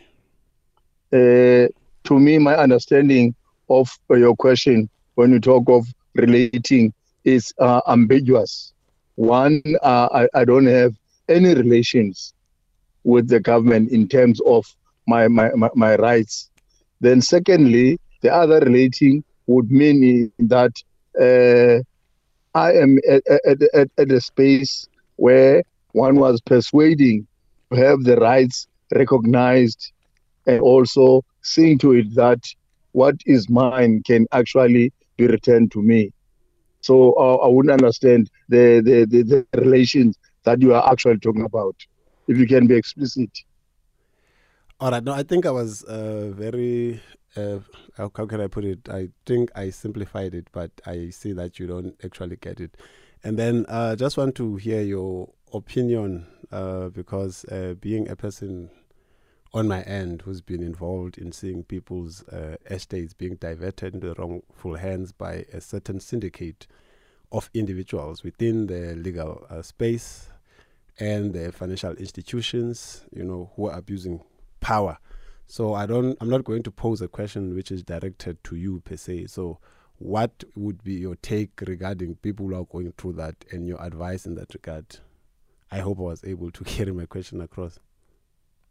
Uh, 1.12 1.68
to 2.04 2.20
me, 2.20 2.38
my 2.38 2.56
understanding 2.56 3.36
of 3.70 3.90
your 4.10 4.36
question 4.36 4.90
when 5.16 5.32
you 5.32 5.40
talk 5.40 5.68
of 5.70 5.88
relating 6.16 6.94
is 7.24 7.54
uh, 7.60 7.82
ambiguous. 7.88 8.74
One, 9.16 9.62
uh, 9.82 10.08
I, 10.12 10.40
I 10.42 10.46
don't 10.46 10.66
have 10.68 10.94
any 11.28 11.54
relations 11.54 12.34
with 13.04 13.28
the 13.28 13.40
government 13.40 13.92
in 13.92 14.08
terms 14.08 14.40
of 14.46 14.66
my, 15.08 15.28
my, 15.28 15.50
my, 15.56 15.70
my 15.76 15.96
rights. 15.96 16.50
Then, 17.02 17.22
secondly, 17.22 18.00
the 18.22 18.34
other 18.34 18.60
relating 18.60 19.24
would 19.48 19.72
mean 19.72 20.32
that 20.40 20.72
uh, 21.20 21.82
I 22.58 22.74
am 22.74 23.00
at, 23.10 23.24
at, 23.74 23.90
at 23.98 24.12
a 24.12 24.22
space 24.22 24.88
where 25.16 25.64
one 25.92 26.16
was 26.16 26.40
persuading 26.42 27.28
to 27.72 27.80
have 27.80 28.04
the 28.04 28.18
rights 28.18 28.68
recognized 28.94 29.92
and 30.46 30.62
also 30.62 31.24
seeing 31.42 31.78
to 31.80 31.94
it 31.94 32.14
that 32.16 32.44
what 32.92 33.16
is 33.26 33.50
mine 33.50 34.02
can 34.06 34.26
actually 34.32 34.92
be 35.18 35.28
returned 35.28 35.72
to 35.72 35.82
me. 35.82 36.12
So 36.82 37.14
uh, 37.14 37.36
I 37.38 37.48
wouldn't 37.48 37.72
understand 37.72 38.30
the, 38.48 38.82
the, 38.84 39.06
the, 39.06 39.46
the 39.52 39.60
relations 39.60 40.18
that 40.44 40.62
you 40.62 40.74
are 40.74 40.92
actually 40.92 41.20
talking 41.20 41.44
about, 41.44 41.76
if 42.28 42.38
you 42.38 42.48
can 42.48 42.68
be 42.68 42.76
explicit. 42.76 43.30
All 44.80 44.92
right. 44.92 45.04
No, 45.04 45.12
I 45.12 45.24
think 45.24 45.46
I 45.46 45.52
was 45.52 45.84
uh, 45.84 46.32
very. 46.34 47.02
Uh, 47.36 47.60
how, 47.96 48.08
can 48.08 48.42
I 48.42 48.48
put 48.48 48.64
it? 48.64 48.90
I 48.90 49.10
think 49.26 49.52
I 49.56 49.70
simplified 49.70 50.34
it, 50.34 50.48
but 50.52 50.72
I 50.86 51.10
see 51.10 51.34
that 51.34 51.60
you 51.60 51.68
don't 51.68 51.96
actually 52.04 52.38
get 52.38 52.60
it. 52.60 52.76
And 53.24 53.38
then 53.38 53.66
I 53.68 53.90
uh, 53.90 53.96
just 53.96 54.18
want 54.18 54.36
to 54.36 54.56
hear 54.56 54.82
your 54.82 55.30
opinion 55.54 56.26
uh, 56.52 56.90
because 56.90 57.46
uh, 57.46 57.76
being 57.80 58.10
a 58.10 58.16
person 58.16 58.70
on 59.54 59.68
my 59.68 59.82
end 59.84 60.22
who's 60.22 60.42
been 60.42 60.62
involved 60.62 61.18
in 61.18 61.32
seeing 61.32 61.64
people's 61.64 62.24
uh, 62.30 62.56
estates 62.70 63.14
being 63.14 63.36
diverted 63.36 63.96
into 63.96 64.08
the 64.08 64.16
wrongful 64.16 64.76
hands 64.76 65.12
by 65.12 65.46
a 65.52 65.60
certain 65.60 66.00
syndicate 66.00 66.68
of 67.32 67.50
individuals 67.54 68.24
within 68.24 68.68
the 68.68 68.96
legal 68.96 69.46
uh, 69.50 69.62
space 69.62 70.30
and 71.00 71.34
the 71.34 71.52
financial 71.52 71.94
institutions, 71.94 73.06
you 73.12 73.24
know, 73.24 73.52
who 73.56 73.68
are 73.68 73.78
abusing 73.78 74.22
power. 74.60 74.98
So 75.48 75.74
I 75.74 75.86
don't, 75.86 76.18
I'm 76.22 76.30
not 76.30 76.44
going 76.44 76.64
to 76.64 76.72
pose 76.72 77.02
a 77.02 77.08
question 77.08 77.56
which 77.56 77.72
is 77.72 77.84
directed 77.84 78.44
to 78.46 78.56
you 78.56 78.82
per 78.82 78.98
se. 78.98 79.28
So 79.28 79.60
what 79.98 80.44
would 80.56 80.84
be 80.84 80.94
your 80.94 81.16
take 81.16 81.60
regarding 81.62 82.16
people 82.16 82.48
who 82.48 82.56
are 82.56 82.66
going 82.66 82.94
through 82.98 83.14
that 83.14 83.36
and 83.52 83.68
your 83.68 83.82
advice 83.84 84.26
in 84.26 84.36
that 84.36 84.54
regard? 84.54 84.86
I 85.72 85.80
hope 85.80 86.00
I 86.00 86.04
was 86.04 86.24
able 86.24 86.52
to 86.52 86.64
carry 86.66 86.92
my 86.92 87.06
question 87.06 87.42
across. 87.42 87.80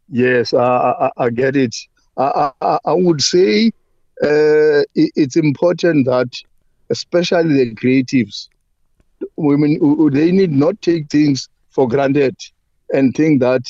Yes, 0.09 0.53
I, 0.53 0.63
I, 0.63 1.11
I 1.17 1.29
get 1.29 1.55
it. 1.55 1.75
I, 2.17 2.51
I, 2.61 2.79
I 2.85 2.93
would 2.93 3.21
say 3.21 3.67
uh, 4.23 4.81
it, 4.95 5.11
it's 5.15 5.35
important 5.37 6.05
that, 6.05 6.29
especially 6.89 7.53
the 7.65 7.75
creatives, 7.75 8.47
women, 9.37 9.77
they 10.11 10.31
need 10.31 10.51
not 10.51 10.81
take 10.81 11.09
things 11.09 11.47
for 11.71 11.87
granted 11.87 12.35
and 12.91 13.13
think 13.15 13.41
that 13.41 13.63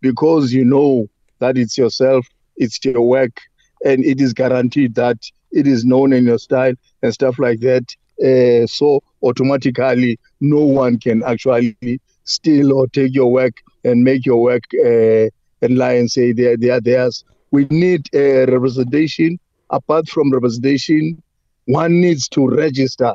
because 0.00 0.52
you 0.52 0.64
know 0.64 1.06
that 1.40 1.56
it's 1.58 1.78
yourself, 1.78 2.26
it's 2.56 2.78
your 2.84 3.02
work, 3.02 3.36
and 3.84 4.04
it 4.04 4.20
is 4.20 4.32
guaranteed 4.32 4.94
that 4.94 5.18
it 5.52 5.66
is 5.66 5.84
known 5.84 6.12
in 6.12 6.24
your 6.24 6.38
style 6.38 6.74
and 7.02 7.12
stuff 7.14 7.38
like 7.38 7.60
that. 7.60 7.84
Uh, 8.22 8.66
so 8.66 9.00
automatically, 9.22 10.18
no 10.40 10.60
one 10.64 10.98
can 10.98 11.22
actually 11.24 11.84
steal 12.24 12.72
or 12.72 12.86
take 12.88 13.14
your 13.14 13.30
work 13.30 13.54
and 13.84 14.02
make 14.02 14.24
your 14.26 14.40
work 14.40 14.64
uh, 14.84 15.26
and 15.62 15.78
lie 15.78 15.94
and 15.94 16.10
say 16.10 16.32
they 16.32 16.46
are, 16.46 16.56
they 16.56 16.70
are 16.70 16.80
theirs. 16.80 17.24
We 17.50 17.66
need 17.70 18.08
a 18.14 18.46
representation. 18.46 19.38
Apart 19.70 20.08
from 20.08 20.32
representation, 20.32 21.22
one 21.64 22.00
needs 22.00 22.28
to 22.30 22.46
register 22.46 23.12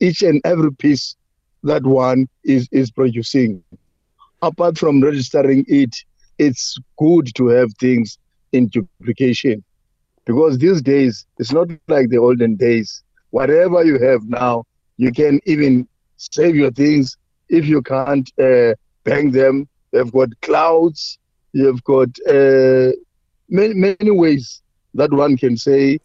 each 0.00 0.22
and 0.22 0.40
every 0.44 0.72
piece 0.72 1.16
that 1.62 1.84
one 1.84 2.28
is, 2.44 2.68
is 2.72 2.90
producing. 2.90 3.62
Apart 4.42 4.78
from 4.78 5.02
registering 5.02 5.64
it, 5.68 5.94
it's 6.38 6.76
good 6.98 7.34
to 7.34 7.48
have 7.48 7.70
things 7.78 8.18
in 8.52 8.68
duplication 8.68 9.64
because 10.24 10.58
these 10.58 10.82
days 10.82 11.26
it's 11.38 11.52
not 11.52 11.68
like 11.88 12.08
the 12.08 12.18
olden 12.18 12.56
days. 12.56 13.02
Whatever 13.30 13.84
you 13.84 13.98
have 13.98 14.22
now, 14.28 14.64
you 14.96 15.12
can 15.12 15.40
even 15.44 15.88
save 16.16 16.54
your 16.54 16.70
things 16.70 17.16
if 17.48 17.66
you 17.66 17.82
can't 17.82 18.30
uh, 18.40 18.74
bang 19.04 19.30
them. 19.30 19.68
They've 19.90 20.10
got 20.10 20.28
clouds, 20.42 21.18
You've 21.54 21.84
got 21.84 22.08
uh, 22.28 22.90
many, 23.48 23.74
many 23.74 24.10
ways 24.10 24.60
that 24.94 25.12
one 25.12 25.36
can 25.36 25.56
say, 25.56 26.00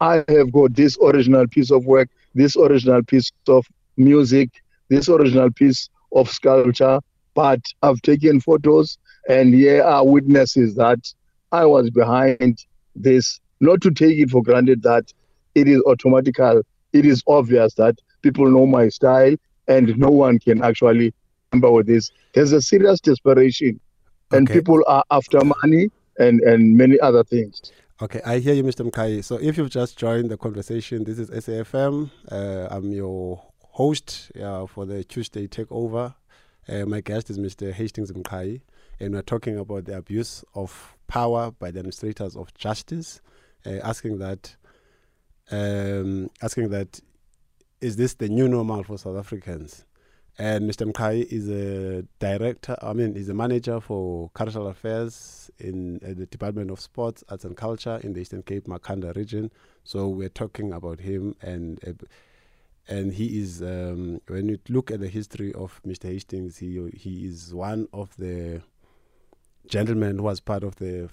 I 0.00 0.22
have 0.28 0.52
got 0.52 0.74
this 0.74 0.96
original 1.02 1.48
piece 1.48 1.72
of 1.72 1.84
work, 1.84 2.08
this 2.34 2.56
original 2.56 3.02
piece 3.02 3.32
of 3.48 3.66
music, 3.96 4.50
this 4.88 5.08
original 5.08 5.50
piece 5.50 5.88
of 6.14 6.30
sculpture, 6.30 7.00
but 7.34 7.60
I've 7.82 8.00
taken 8.02 8.40
photos 8.40 8.96
and 9.28 9.52
here 9.52 9.82
are 9.82 10.06
witnesses 10.06 10.76
that 10.76 11.00
I 11.50 11.66
was 11.66 11.90
behind 11.90 12.64
this. 12.94 13.40
Not 13.58 13.80
to 13.80 13.90
take 13.90 14.16
it 14.18 14.30
for 14.30 14.42
granted 14.42 14.82
that 14.84 15.12
it 15.56 15.66
is 15.66 15.80
automatical, 15.82 16.62
it 16.92 17.04
is 17.04 17.20
obvious 17.26 17.74
that 17.74 17.98
people 18.22 18.48
know 18.48 18.64
my 18.64 18.90
style 18.90 19.34
and 19.66 19.98
no 19.98 20.10
one 20.10 20.38
can 20.38 20.62
actually 20.62 21.12
remember 21.52 21.72
with 21.72 21.88
this. 21.88 22.12
There's 22.32 22.52
a 22.52 22.62
serious 22.62 23.00
desperation, 23.00 23.80
and 24.32 24.48
Okay. 24.48 24.60
people 24.60 24.82
are 24.86 25.04
after 25.10 25.40
money 25.62 25.90
and 26.18 26.40
and 26.40 26.76
many 26.76 26.98
other 27.00 27.24
things. 27.24 27.72
Okay, 28.02 28.20
I 28.26 28.38
hear 28.38 28.54
you, 28.54 28.64
Mr. 28.64 28.88
Mkai. 28.90 29.22
So 29.22 29.36
if 29.36 29.56
you've 29.56 29.70
just 29.70 29.96
joined 29.96 30.28
the 30.30 30.36
conversation, 30.36 31.04
this 31.04 31.18
is 31.18 31.30
SAFM. 31.30 32.10
Uh, 32.30 32.66
I'm 32.70 32.90
your 32.92 33.40
host 33.60 34.32
uh, 34.40 34.66
for 34.66 34.84
the 34.84 35.04
Tuesday 35.04 35.46
takeover. 35.46 36.14
Uh, 36.68 36.86
my 36.86 37.00
guest 37.00 37.30
is 37.30 37.38
Mr. 37.38 37.72
Hastings 37.72 38.10
Mkai, 38.10 38.62
and 38.98 39.14
we're 39.14 39.22
talking 39.22 39.56
about 39.58 39.84
the 39.84 39.96
abuse 39.96 40.42
of 40.54 40.96
power 41.06 41.50
by 41.52 41.70
the 41.70 41.78
administrators 41.80 42.34
of 42.36 42.52
justice, 42.54 43.20
uh, 43.66 43.78
asking 43.84 44.18
that, 44.18 44.56
um, 45.50 46.30
asking 46.42 46.70
that, 46.70 47.00
is 47.80 47.96
this 47.96 48.14
the 48.14 48.28
new 48.28 48.48
normal 48.48 48.82
for 48.82 48.98
South 48.98 49.16
Africans? 49.16 49.84
And 50.36 50.68
Mr. 50.68 50.90
Mkai 50.90 51.24
is 51.30 51.48
a 51.48 52.02
director, 52.18 52.76
I 52.82 52.92
mean, 52.92 53.14
he's 53.14 53.28
a 53.28 53.34
manager 53.34 53.80
for 53.80 54.30
cultural 54.34 54.66
affairs 54.66 55.48
in 55.58 56.00
uh, 56.04 56.08
the 56.08 56.26
Department 56.26 56.72
of 56.72 56.80
Sports, 56.80 57.22
Arts 57.28 57.44
and 57.44 57.56
Culture 57.56 58.00
in 58.02 58.14
the 58.14 58.20
Eastern 58.20 58.42
Cape, 58.42 58.66
Makanda 58.66 59.14
region. 59.14 59.52
So 59.84 60.08
we're 60.08 60.28
talking 60.28 60.72
about 60.72 60.98
him, 60.98 61.36
and 61.40 61.78
uh, 61.86 61.92
and 62.88 63.12
he 63.12 63.40
is. 63.40 63.62
Um, 63.62 64.20
when 64.26 64.48
you 64.48 64.58
look 64.68 64.90
at 64.90 64.98
the 64.98 65.08
history 65.08 65.52
of 65.52 65.80
Mr. 65.86 66.08
Hastings, 66.08 66.56
he 66.56 66.90
he 66.96 67.26
is 67.26 67.54
one 67.54 67.86
of 67.92 68.16
the 68.16 68.60
gentlemen 69.68 70.16
who 70.16 70.24
was 70.24 70.40
part 70.40 70.64
of 70.64 70.76
the 70.76 71.08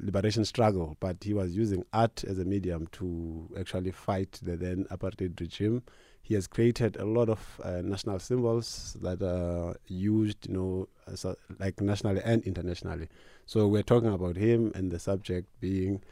liberation 0.00 0.44
struggle, 0.44 0.96
but 1.00 1.22
he 1.22 1.32
was 1.32 1.56
using 1.56 1.84
art 1.92 2.24
as 2.24 2.38
a 2.38 2.44
medium 2.44 2.88
to 2.88 3.48
actually 3.58 3.92
fight 3.92 4.38
the 4.42 4.56
then 4.56 4.84
apartheid 4.90 5.38
regime 5.40 5.82
he 6.24 6.32
has 6.32 6.46
created 6.46 6.96
a 6.96 7.04
lot 7.04 7.28
of 7.28 7.60
uh, 7.62 7.82
national 7.82 8.18
symbols 8.18 8.96
that 9.02 9.22
are 9.22 9.76
used, 9.88 10.48
you 10.48 10.54
know, 10.54 10.88
a, 11.06 11.36
like 11.58 11.78
nationally 11.82 12.22
and 12.24 12.42
internationally. 12.44 13.08
So 13.44 13.68
we're 13.68 13.82
talking 13.82 14.10
about 14.10 14.36
him, 14.36 14.72
and 14.74 14.90
the 14.90 14.98
subject 14.98 15.48
being 15.60 16.02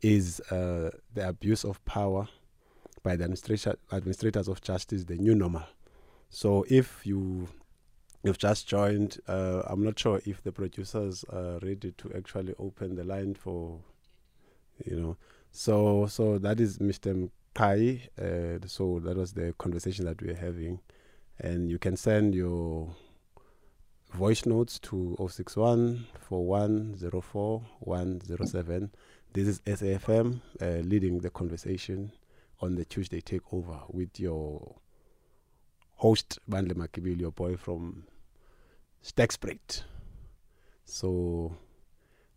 is 0.00 0.40
uh, 0.50 0.90
the 1.14 1.28
abuse 1.28 1.64
of 1.64 1.82
power 1.84 2.26
by 3.04 3.14
the 3.14 3.22
administrator, 3.22 3.76
administrators 3.92 4.48
of 4.48 4.60
justice, 4.62 5.04
the 5.04 5.14
new 5.14 5.36
normal. 5.36 5.62
So 6.28 6.66
if 6.68 7.06
you 7.06 7.46
you've 8.24 8.38
just 8.38 8.66
joined, 8.66 9.20
uh, 9.28 9.62
I'm 9.66 9.84
not 9.84 9.96
sure 9.96 10.20
if 10.26 10.42
the 10.42 10.50
producers 10.50 11.24
are 11.32 11.60
ready 11.62 11.92
to 11.98 12.12
actually 12.16 12.54
open 12.58 12.96
the 12.96 13.04
line 13.04 13.34
for, 13.34 13.78
you 14.84 14.96
know. 14.96 15.16
So 15.52 16.06
so 16.08 16.38
that 16.38 16.58
is 16.58 16.78
Mr. 16.78 17.30
Kai. 17.54 18.08
Uh, 18.20 18.58
so 18.66 19.00
that 19.04 19.16
was 19.16 19.32
the 19.32 19.54
conversation 19.58 20.04
that 20.06 20.20
we 20.22 20.28
were 20.28 20.38
having, 20.38 20.80
and 21.38 21.70
you 21.70 21.78
can 21.78 21.96
send 21.96 22.34
your 22.34 22.94
voice 24.14 24.46
notes 24.46 24.78
to 24.80 25.16
061 25.18 26.06
4104 26.20 27.62
107. 27.80 28.90
This 29.32 29.48
is 29.48 29.60
SAFM 29.60 30.40
uh, 30.60 30.66
leading 30.84 31.20
the 31.20 31.30
conversation 31.30 32.12
on 32.60 32.74
the 32.74 32.84
Tuesday 32.84 33.20
takeover 33.20 33.80
with 33.92 34.20
your 34.20 34.76
host 35.96 36.38
Bandile 36.50 36.74
Mgibili, 36.74 37.20
your 37.20 37.32
boy 37.32 37.56
from 37.56 38.04
Sterkspruit. 39.02 39.84
So, 40.84 41.56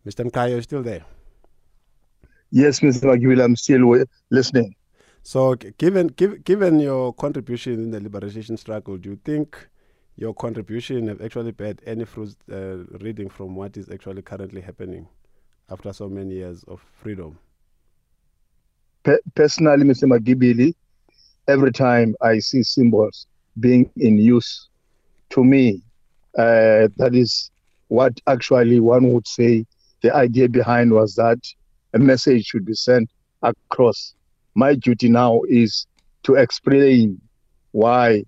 Mr. 0.06 0.24
Mkai, 0.30 0.50
you're 0.50 0.62
still 0.62 0.82
there. 0.82 1.04
Yes, 2.50 2.80
Mr. 2.80 3.04
Magwil, 3.04 3.42
I'm 3.44 3.56
still 3.56 4.04
listening. 4.30 4.74
So, 5.26 5.56
given 5.56 6.06
giv 6.06 6.44
given 6.44 6.78
your 6.78 7.12
contribution 7.12 7.72
in 7.72 7.90
the 7.90 7.98
liberation 7.98 8.56
struggle, 8.56 8.96
do 8.96 9.10
you 9.10 9.18
think 9.24 9.68
your 10.14 10.32
contribution 10.32 11.08
have 11.08 11.20
actually 11.20 11.50
bear 11.50 11.74
any 11.84 12.04
fruits 12.04 12.36
uh, 12.48 12.84
reading 13.00 13.28
from 13.28 13.56
what 13.56 13.76
is 13.76 13.90
actually 13.90 14.22
currently 14.22 14.60
happening 14.60 15.08
after 15.68 15.92
so 15.92 16.08
many 16.08 16.34
years 16.36 16.62
of 16.68 16.80
freedom? 17.02 17.36
Pe- 19.02 19.18
personally, 19.34 19.82
Mr. 19.84 20.04
Magibili, 20.04 20.76
every 21.48 21.72
time 21.72 22.14
I 22.22 22.38
see 22.38 22.62
symbols 22.62 23.26
being 23.58 23.90
in 23.96 24.18
use, 24.18 24.68
to 25.30 25.42
me, 25.42 25.82
uh, 26.38 26.86
that 26.98 27.16
is 27.16 27.50
what 27.88 28.12
actually 28.28 28.78
one 28.78 29.12
would 29.12 29.26
say 29.26 29.66
the 30.02 30.14
idea 30.14 30.48
behind 30.48 30.92
was 30.92 31.16
that 31.16 31.40
a 31.94 31.98
message 31.98 32.46
should 32.46 32.64
be 32.64 32.74
sent 32.74 33.10
across. 33.42 34.14
My 34.56 34.74
duty 34.74 35.10
now 35.10 35.42
is 35.50 35.86
to 36.22 36.36
explain 36.36 37.20
why 37.72 38.24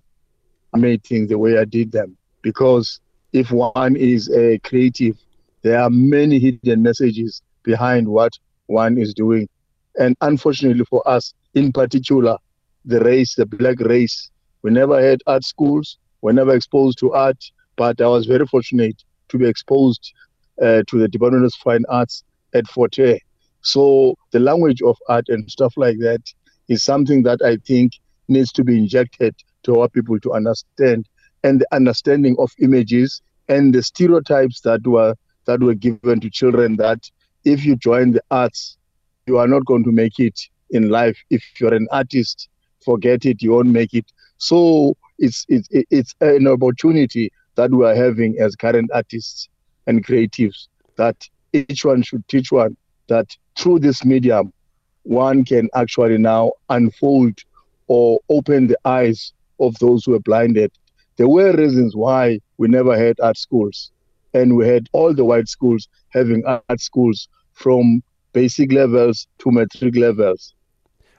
I 0.75 0.77
made 0.77 1.03
things 1.03 1.29
the 1.29 1.39
way 1.39 1.57
I 1.57 1.65
did 1.65 1.91
them. 1.91 2.15
Because 2.43 3.01
if 3.33 3.49
one 3.49 3.95
is 3.95 4.29
a 4.29 4.59
creative, 4.59 5.17
there 5.63 5.81
are 5.81 5.89
many 5.89 6.37
hidden 6.37 6.83
messages 6.83 7.41
behind 7.63 8.07
what 8.07 8.33
one 8.67 8.99
is 8.99 9.15
doing. 9.15 9.49
And 9.97 10.15
unfortunately 10.21 10.85
for 10.85 11.01
us, 11.09 11.33
in 11.55 11.71
particular, 11.71 12.37
the 12.85 12.99
race, 12.99 13.33
the 13.33 13.47
black 13.47 13.79
race, 13.79 14.29
we 14.61 14.69
never 14.69 15.01
had 15.01 15.23
art 15.25 15.43
schools, 15.43 15.97
we're 16.21 16.33
never 16.33 16.53
exposed 16.55 16.99
to 16.99 17.11
art, 17.13 17.43
but 17.75 17.99
I 18.01 18.07
was 18.07 18.27
very 18.27 18.45
fortunate 18.45 19.03
to 19.29 19.39
be 19.39 19.47
exposed 19.47 20.13
uh, 20.61 20.83
to 20.85 20.99
the 20.99 21.07
Department 21.07 21.45
of 21.45 21.53
Fine 21.55 21.85
Arts 21.89 22.23
at 22.53 22.67
Fort 22.67 22.95
Hare. 22.97 23.17
So 23.61 24.15
the 24.31 24.39
language 24.39 24.81
of 24.81 24.97
art 25.07 25.25
and 25.29 25.49
stuff 25.49 25.73
like 25.77 25.97
that 25.99 26.21
is 26.67 26.83
something 26.83 27.23
that 27.23 27.41
I 27.43 27.57
think 27.57 27.93
needs 28.27 28.51
to 28.53 28.63
be 28.63 28.77
injected 28.77 29.35
to 29.63 29.79
our 29.79 29.89
people 29.89 30.19
to 30.21 30.33
understand 30.33 31.07
and 31.43 31.61
the 31.61 31.67
understanding 31.71 32.35
of 32.39 32.51
images 32.59 33.21
and 33.47 33.73
the 33.73 33.81
stereotypes 33.83 34.61
that 34.61 34.85
were 34.85 35.15
that 35.45 35.61
were 35.61 35.73
given 35.73 36.19
to 36.19 36.29
children 36.29 36.75
that 36.77 37.09
if 37.43 37.65
you 37.65 37.75
join 37.75 38.11
the 38.11 38.21
arts 38.29 38.77
you 39.25 39.37
are 39.37 39.47
not 39.47 39.65
going 39.65 39.83
to 39.83 39.91
make 39.91 40.19
it 40.19 40.39
in 40.71 40.89
life. 40.89 41.17
If 41.29 41.43
you're 41.59 41.73
an 41.73 41.87
artist 41.91 42.49
forget 42.83 43.25
it 43.25 43.41
you 43.41 43.51
won't 43.51 43.69
make 43.69 43.93
it. 43.93 44.05
So 44.37 44.95
it's 45.17 45.45
it's 45.49 45.67
it's 45.71 46.13
an 46.21 46.47
opportunity 46.47 47.31
that 47.55 47.71
we 47.71 47.85
are 47.85 47.95
having 47.95 48.39
as 48.39 48.55
current 48.55 48.89
artists 48.93 49.49
and 49.87 50.05
creatives 50.05 50.67
that 50.95 51.15
each 51.51 51.83
one 51.83 52.01
should 52.03 52.25
teach 52.27 52.51
one 52.51 52.77
that 53.07 53.35
through 53.59 53.79
this 53.79 54.05
medium 54.05 54.53
one 55.03 55.43
can 55.43 55.69
actually 55.75 56.17
now 56.17 56.51
unfold 56.69 57.37
or 57.87 58.19
open 58.29 58.67
the 58.67 58.77
eyes 58.85 59.33
of 59.59 59.77
those 59.79 60.05
who 60.05 60.13
are 60.15 60.19
blinded 60.19 60.71
there 61.17 61.27
were 61.27 61.51
reasons 61.53 61.95
why 61.95 62.39
we 62.57 62.67
never 62.67 62.97
had 62.97 63.19
art 63.19 63.37
schools 63.37 63.91
and 64.33 64.55
we 64.55 64.67
had 64.67 64.87
all 64.93 65.13
the 65.13 65.25
white 65.25 65.47
schools 65.49 65.87
having 66.09 66.43
art 66.45 66.79
schools 66.79 67.27
from 67.53 68.01
basic 68.33 68.71
levels 68.71 69.27
to 69.39 69.51
metric 69.51 69.95
levels 69.95 70.53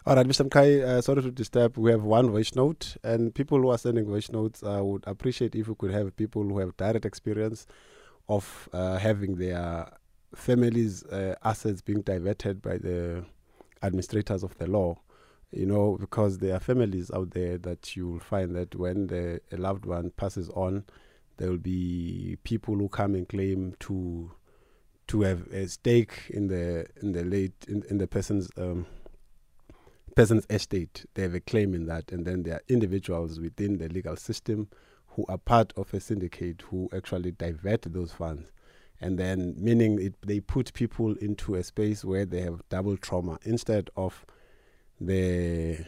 All 0.07 0.17
right, 0.17 0.27
Mr. 0.27 0.45
Mkai, 0.49 0.83
uh, 0.83 1.01
sorry 1.03 1.23
to 1.23 1.31
disturb. 1.31 1.77
We 1.77 1.91
have 1.91 2.03
one 2.03 2.31
voice 2.31 2.55
note, 2.55 2.97
and 3.05 3.35
people 3.35 3.59
who 3.61 3.69
are 3.69 3.77
sending 3.79 4.07
voice 4.07 4.31
notes 4.33 4.63
uh, 4.63 4.81
would 4.83 5.05
appreciate 5.07 5.55
if 5.55 5.69
we 5.69 5.75
could 5.75 5.93
have 5.93 6.17
people 6.17 6.43
who 6.43 6.59
have 6.59 6.75
direct 6.79 7.05
experience 7.05 7.67
of 8.27 8.69
uh, 8.73 8.97
having 8.97 9.37
their 9.37 9.93
families' 10.35 11.05
uh, 11.05 11.35
assets 11.43 11.81
being 11.81 12.03
diverted 12.03 12.63
by 12.63 12.79
the 12.79 13.25
administrators 13.83 14.43
of 14.43 14.57
the 14.59 14.67
law. 14.67 14.99
You 15.53 15.67
know, 15.67 15.97
because 15.99 16.39
there 16.39 16.55
are 16.55 16.61
families 16.61 17.11
out 17.11 17.33
there 17.33 17.59
that 17.59 17.97
you 17.97 18.09
will 18.09 18.21
find 18.21 18.55
that 18.55 18.77
when 18.77 19.09
the, 19.09 19.41
a 19.51 19.57
loved 19.57 19.85
one 19.85 20.11
passes 20.11 20.49
on, 20.51 20.85
there 21.39 21.51
will 21.51 21.59
be 21.59 22.37
people 22.45 22.77
who 22.77 22.89
come 22.89 23.15
and 23.15 23.29
claim 23.29 23.75
to 23.81 24.31
to 25.09 25.23
have 25.23 25.49
a 25.49 25.67
stake 25.67 26.31
in 26.31 26.47
the 26.47 26.87
in 27.03 27.11
the 27.13 27.25
late 27.25 27.65
in, 27.67 27.83
in 27.91 27.99
the 27.99 28.07
person's 28.07 28.49
um, 28.57 28.87
person's 30.15 30.47
estate. 30.51 31.05
They 31.15 31.23
have 31.23 31.35
a 31.35 31.41
claim 31.41 31.75
in 31.75 31.87
that, 31.87 32.13
and 32.13 32.25
then 32.25 32.45
there 32.45 32.55
are 32.55 32.63
individuals 32.69 33.41
within 33.41 33.79
the 33.79 33.89
legal 33.89 34.15
system 34.17 34.69
who 35.09 35.25
are 35.29 35.39
part 35.39 35.73
of 35.77 35.93
a 35.93 35.99
syndicate 35.99 36.63
who 36.63 36.89
actually 36.95 37.33
divert 37.33 37.83
those 37.93 38.13
funds. 38.13 38.53
And 39.01 39.19
then, 39.19 39.55
meaning 39.57 40.01
it, 40.01 40.15
they 40.21 40.41
put 40.41 40.75
people 40.75 41.15
into 41.17 41.55
a 41.55 41.63
space 41.63 42.05
where 42.05 42.27
they 42.27 42.43
have 42.43 42.63
double 42.69 42.97
trauma 42.97 43.39
instead 43.45 43.91
of 43.97 44.27
the 45.01 45.87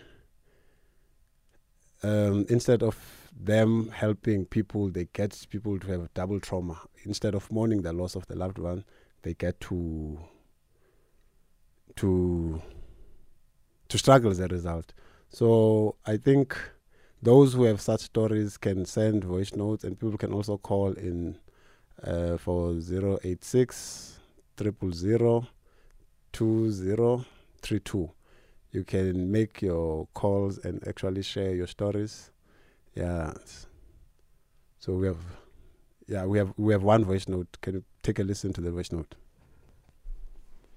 um, 2.03 2.47
instead 2.49 2.83
of 2.83 2.97
them 3.39 3.91
helping 3.91 4.45
people, 4.47 4.89
they 4.91 5.09
get 5.13 5.47
people 5.51 5.79
to 5.79 5.87
have 5.89 6.13
double 6.15 6.41
trauma. 6.41 6.81
Instead 7.05 7.35
of 7.35 7.51
mourning 7.51 7.83
the 7.83 7.93
loss 7.93 8.17
of 8.17 8.27
the 8.27 8.35
loved 8.35 8.59
one, 8.59 8.85
they 9.23 9.35
get 9.35 9.61
to 9.61 10.19
to 11.97 12.63
to 13.89 13.99
struggle 13.99 14.31
as 14.31 14.41
a 14.41 14.49
result. 14.49 14.95
So 15.29 15.97
I 16.07 16.17
think 16.17 16.59
those 17.23 17.55
who 17.55 17.65
have 17.65 17.81
such 17.81 18.01
stories 18.01 18.57
can 18.57 18.85
send 18.85 19.25
voice 19.25 19.55
notes, 19.55 19.85
and 19.85 19.99
people 19.99 20.19
can 20.19 20.33
also 20.33 20.57
call 20.57 20.93
in 20.93 21.39
uh, 22.05 22.37
for 22.37 22.75
086 22.75 24.19
000 24.59 25.47
2032. 26.33 28.11
You 28.73 28.85
can 28.85 29.31
make 29.31 29.61
your 29.61 30.09
calls 30.15 30.59
and 30.65 30.87
actually 30.89 31.23
share 31.23 31.55
your 31.55 31.67
stories. 31.67 32.31
Yeah. 32.95 33.35
So 34.79 34.95
we 34.95 35.07
have, 35.07 35.19
yeah, 36.09 36.25
we 36.25 36.39
have 36.39 36.53
we 36.57 36.73
have 36.73 36.83
one 36.83 37.05
voice 37.05 37.29
note. 37.29 37.59
Can 37.61 37.75
you 37.75 37.85
take 38.03 38.19
a 38.19 38.23
listen 38.23 38.53
to 38.55 38.61
the 38.61 38.71
voice 38.71 38.91
note? 38.93 39.15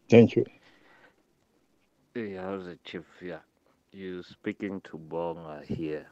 Thank 0.09 0.35
you. 0.35 0.45
Hey, 2.13 2.33
how's 2.35 2.67
it, 2.67 2.83
Chief? 2.83 3.03
Yeah, 3.21 3.39
you 3.91 4.23
speaking 4.23 4.81
to 4.81 4.97
Bonga 4.97 5.63
here. 5.67 6.05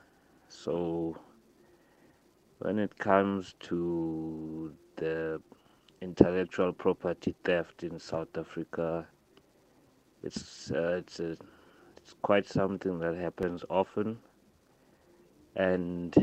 So, 0.50 1.16
when 2.60 2.80
it 2.80 2.98
comes 2.98 3.56
to 3.60 4.74
the 4.96 5.42
intellectual 6.02 6.72
property 6.74 7.36
theft 7.44 7.84
in 7.84 8.00
South 8.00 8.38
Africa, 8.38 9.08
it's 10.24 10.72
uh, 10.72 10.96
it's 10.98 11.20
a, 11.20 11.32
it's 11.98 12.16
quite 12.22 12.48
something 12.48 13.00
that 13.00 13.16
happens 13.16 13.64
often, 13.70 14.18
and 15.56 16.16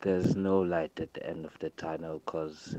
there's 0.00 0.36
no 0.36 0.60
light 0.60 0.92
at 1.00 1.12
the 1.14 1.26
end 1.26 1.44
of 1.44 1.58
the 1.60 1.70
tunnel 1.70 2.20
because 2.24 2.76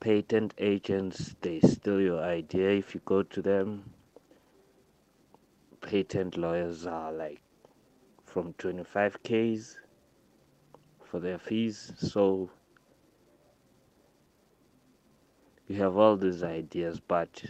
patent 0.00 0.54
agents 0.58 1.34
they 1.40 1.60
steal 1.60 2.00
your 2.00 2.22
idea 2.22 2.70
if 2.70 2.94
you 2.94 3.00
go 3.04 3.22
to 3.22 3.42
them. 3.42 3.84
Patent 5.80 6.36
lawyers 6.36 6.86
are 6.86 7.12
like 7.12 7.40
from 8.24 8.52
25k's 8.54 9.76
for 11.10 11.20
their 11.20 11.38
fees. 11.38 11.92
So 11.96 12.50
you 15.68 15.76
have 15.82 15.96
all 15.96 16.16
these 16.16 16.42
ideas 16.42 17.00
but 17.00 17.42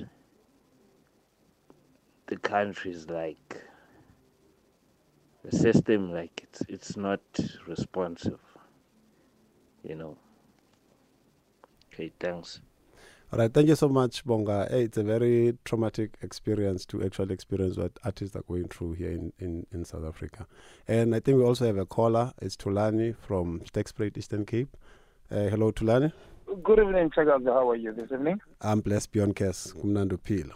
the 2.26 2.36
country 2.36 2.90
is 2.90 3.08
like 3.08 3.62
the 5.44 5.56
system 5.56 6.12
like 6.12 6.40
it's 6.42 6.62
it's 6.68 6.96
not 6.96 7.20
responsive 7.66 8.40
you 9.82 9.94
know. 9.94 10.16
Okay 11.92 12.12
thanks 12.20 12.60
All 13.30 13.38
right, 13.38 13.52
thank 13.52 13.68
you 13.68 13.76
so 13.76 13.90
much, 13.90 14.24
Bonga. 14.24 14.66
Hey, 14.70 14.84
it's 14.84 14.96
a 14.96 15.02
very 15.02 15.58
traumatic 15.66 16.16
experience 16.22 16.86
to 16.86 17.04
actually 17.04 17.34
experience 17.34 17.76
what 17.76 17.92
artists 18.02 18.34
are 18.34 18.42
going 18.48 18.68
through 18.68 18.94
here 18.94 19.10
in, 19.10 19.34
in, 19.38 19.66
in 19.70 19.84
South 19.84 20.06
Africa. 20.06 20.46
And 20.86 21.14
I 21.14 21.20
think 21.20 21.36
we 21.36 21.44
also 21.44 21.66
have 21.66 21.76
a 21.76 21.84
caller. 21.84 22.32
It's 22.40 22.56
Tulani 22.56 23.14
from 23.14 23.60
Sterkspruit 23.60 24.16
Eastern 24.16 24.46
Cape. 24.46 24.74
Uh, 25.30 25.40
hello, 25.40 25.70
Tulani. 25.72 26.10
Good 26.62 26.78
evening, 26.78 27.10
Chagaza. 27.10 27.52
How 27.52 27.68
are 27.68 27.76
you 27.76 27.92
this 27.92 28.10
evening? 28.10 28.40
I'm 28.62 28.80
blessed 28.80 29.12
beyond 29.12 29.36
case. 29.36 29.74
Kumnando 29.76 30.18
Pilo. 30.18 30.54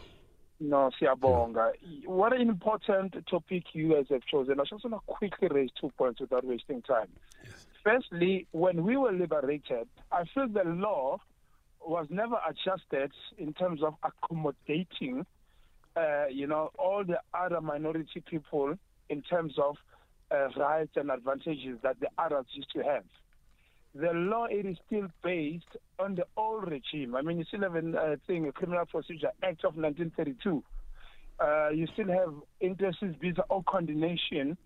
No, 0.58 0.90
Siabonga. 0.98 1.72
What 2.06 2.32
an 2.32 2.48
important 2.48 3.14
topic 3.28 3.64
you 3.74 3.92
guys 3.92 4.06
have 4.08 4.24
chosen. 4.24 4.58
I 4.58 4.62
just 4.62 4.82
want 4.82 4.94
to 4.94 5.12
quickly 5.12 5.48
raise 5.48 5.70
two 5.78 5.90
points 5.98 6.22
without 6.22 6.46
wasting 6.46 6.80
time. 6.80 7.08
Firstly, 7.84 8.46
when 8.52 8.82
we 8.82 8.96
were 8.96 9.12
liberated, 9.12 9.88
I 10.10 10.24
feel 10.32 10.48
the 10.48 10.64
law 10.64 11.18
was 11.86 12.06
never 12.10 12.36
adjusted 12.48 13.12
in 13.38 13.52
terms 13.54 13.82
of 13.82 13.94
accommodating, 14.02 15.26
uh, 15.96 16.26
you 16.30 16.46
know, 16.46 16.70
all 16.78 17.04
the 17.04 17.18
other 17.34 17.60
minority 17.60 18.22
people 18.28 18.74
in 19.08 19.22
terms 19.22 19.54
of 19.58 19.76
uh, 20.30 20.48
rights 20.56 20.92
and 20.96 21.10
advantages 21.10 21.78
that 21.82 21.98
the 22.00 22.08
others 22.18 22.46
used 22.52 22.70
to 22.72 22.82
have. 22.82 23.04
The 23.94 24.12
law 24.12 24.46
it 24.46 24.64
is 24.64 24.78
still 24.86 25.08
based 25.22 25.76
on 25.98 26.14
the 26.14 26.24
old 26.36 26.70
regime. 26.70 27.14
I 27.14 27.22
mean, 27.22 27.38
you 27.38 27.44
still 27.44 27.60
have 27.60 27.76
a 27.76 27.98
uh, 27.98 28.16
thing, 28.26 28.48
a 28.48 28.52
Criminal 28.52 28.86
Procedure 28.86 29.32
Act 29.42 29.64
of 29.64 29.76
1932. 29.76 30.62
Uh, 31.38 31.68
you 31.70 31.86
still 31.92 32.08
have 32.08 32.32
interests 32.60 33.02
visa 33.20 33.42
or 33.50 33.62
condonation 33.64 34.56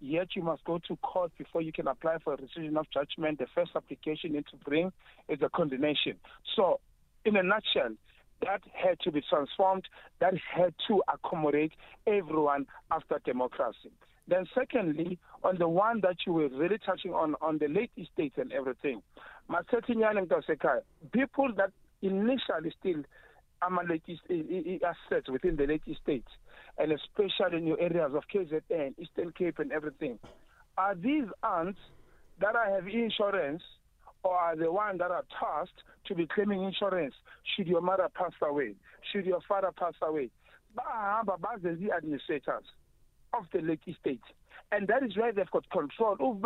yet 0.00 0.28
you 0.34 0.42
must 0.42 0.64
go 0.64 0.78
to 0.86 0.96
court 0.96 1.32
before 1.38 1.62
you 1.62 1.72
can 1.72 1.88
apply 1.88 2.18
for 2.22 2.34
a 2.34 2.36
rescission 2.36 2.76
of 2.76 2.86
judgment. 2.90 3.38
The 3.38 3.46
first 3.54 3.72
application 3.74 4.30
you 4.30 4.36
need 4.36 4.46
to 4.50 4.56
bring 4.56 4.92
is 5.28 5.38
a 5.42 5.48
condonation. 5.48 6.16
So, 6.54 6.80
in 7.24 7.36
a 7.36 7.42
nutshell, 7.42 7.94
that 8.42 8.62
had 8.72 9.00
to 9.00 9.10
be 9.10 9.22
transformed, 9.28 9.84
that 10.20 10.34
had 10.54 10.74
to 10.88 11.02
accommodate 11.12 11.72
everyone 12.06 12.66
after 12.90 13.20
democracy. 13.24 13.90
Then, 14.28 14.46
secondly, 14.54 15.18
on 15.44 15.58
the 15.58 15.68
one 15.68 16.00
that 16.00 16.16
you 16.26 16.32
were 16.32 16.48
really 16.48 16.78
touching 16.84 17.12
on, 17.12 17.36
on 17.40 17.58
the 17.58 17.68
late 17.68 17.92
estates 17.96 18.36
and 18.38 18.52
everything, 18.52 19.02
people 21.12 21.48
that 21.56 21.70
initially 22.02 22.74
still 22.78 23.02
ama-late 23.62 24.02
assets 24.82 25.30
within 25.30 25.56
the 25.56 25.66
late 25.66 25.82
estates, 25.86 26.28
and 26.78 26.92
especially 26.92 27.58
in 27.58 27.66
your 27.66 27.80
areas 27.80 28.12
of 28.14 28.22
KZN, 28.32 28.94
Eastern 28.98 29.32
Cape, 29.32 29.58
and 29.58 29.72
everything. 29.72 30.18
Are 30.76 30.94
these 30.94 31.24
aunts 31.42 31.78
that 32.40 32.54
I 32.54 32.70
have 32.70 32.86
insurance, 32.86 33.62
or 34.22 34.36
are 34.36 34.56
the 34.56 34.70
ones 34.70 34.98
that 34.98 35.10
are 35.10 35.24
tasked 35.40 35.82
to 36.06 36.14
be 36.14 36.26
claiming 36.26 36.62
insurance? 36.62 37.14
Should 37.56 37.66
your 37.66 37.80
mother 37.80 38.08
pass 38.14 38.32
away, 38.42 38.74
should 39.12 39.24
your 39.24 39.40
father 39.48 39.72
pass 39.76 39.94
away? 40.02 40.30
bahamba 40.76 41.40
baze 41.40 41.78
zi-administrators 41.78 42.64
of 43.32 43.44
the 43.52 43.60
late 43.60 43.80
estate 43.86 44.20
and 44.72 44.88
that 44.88 45.02
is 45.02 45.16
where 45.16 45.32
they've 45.32 45.50
got 45.50 45.68
control. 45.70 46.16
So 46.18 46.38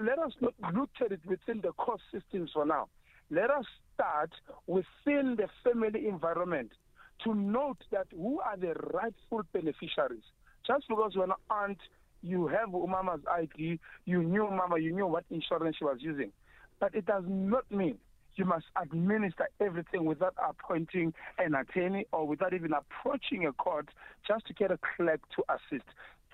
let 0.00 0.18
us 0.18 0.32
not 0.40 0.54
look 0.74 0.90
at 1.00 1.12
it 1.12 1.20
within 1.26 1.60
the 1.60 1.72
cost 1.72 2.02
systems 2.12 2.50
for 2.52 2.66
now 2.66 2.88
let 3.32 3.50
us 3.50 3.64
start 3.94 4.30
within 4.66 5.36
the 5.36 5.48
family 5.64 6.06
environment 6.06 6.70
to 7.24 7.34
note 7.34 7.78
that 7.90 8.06
who 8.14 8.40
are 8.40 8.56
the 8.56 8.74
rightful 8.92 9.42
beneficiaries 9.52 10.22
just 10.66 10.86
because 10.88 11.12
you're 11.14 11.24
an 11.24 11.32
aunt 11.50 11.78
you 12.22 12.46
have 12.46 12.68
Mama's 12.70 13.20
id 13.38 13.80
you 14.04 14.22
knew 14.22 14.48
mama 14.50 14.78
you 14.78 14.92
knew 14.92 15.06
what 15.06 15.24
insurance 15.30 15.76
she 15.78 15.84
was 15.84 15.98
using 16.00 16.30
but 16.78 16.94
it 16.94 17.06
does 17.06 17.24
not 17.26 17.68
mean 17.70 17.96
you 18.36 18.44
must 18.44 18.66
administer 18.80 19.48
everything 19.60 20.04
without 20.04 20.34
appointing 20.48 21.12
an 21.38 21.54
attorney 21.54 22.06
or 22.12 22.26
without 22.26 22.54
even 22.54 22.72
approaching 22.72 23.46
a 23.46 23.52
court 23.52 23.88
just 24.26 24.46
to 24.46 24.54
get 24.54 24.70
a 24.70 24.78
clerk 24.96 25.20
to 25.36 25.42
assist. 25.50 25.84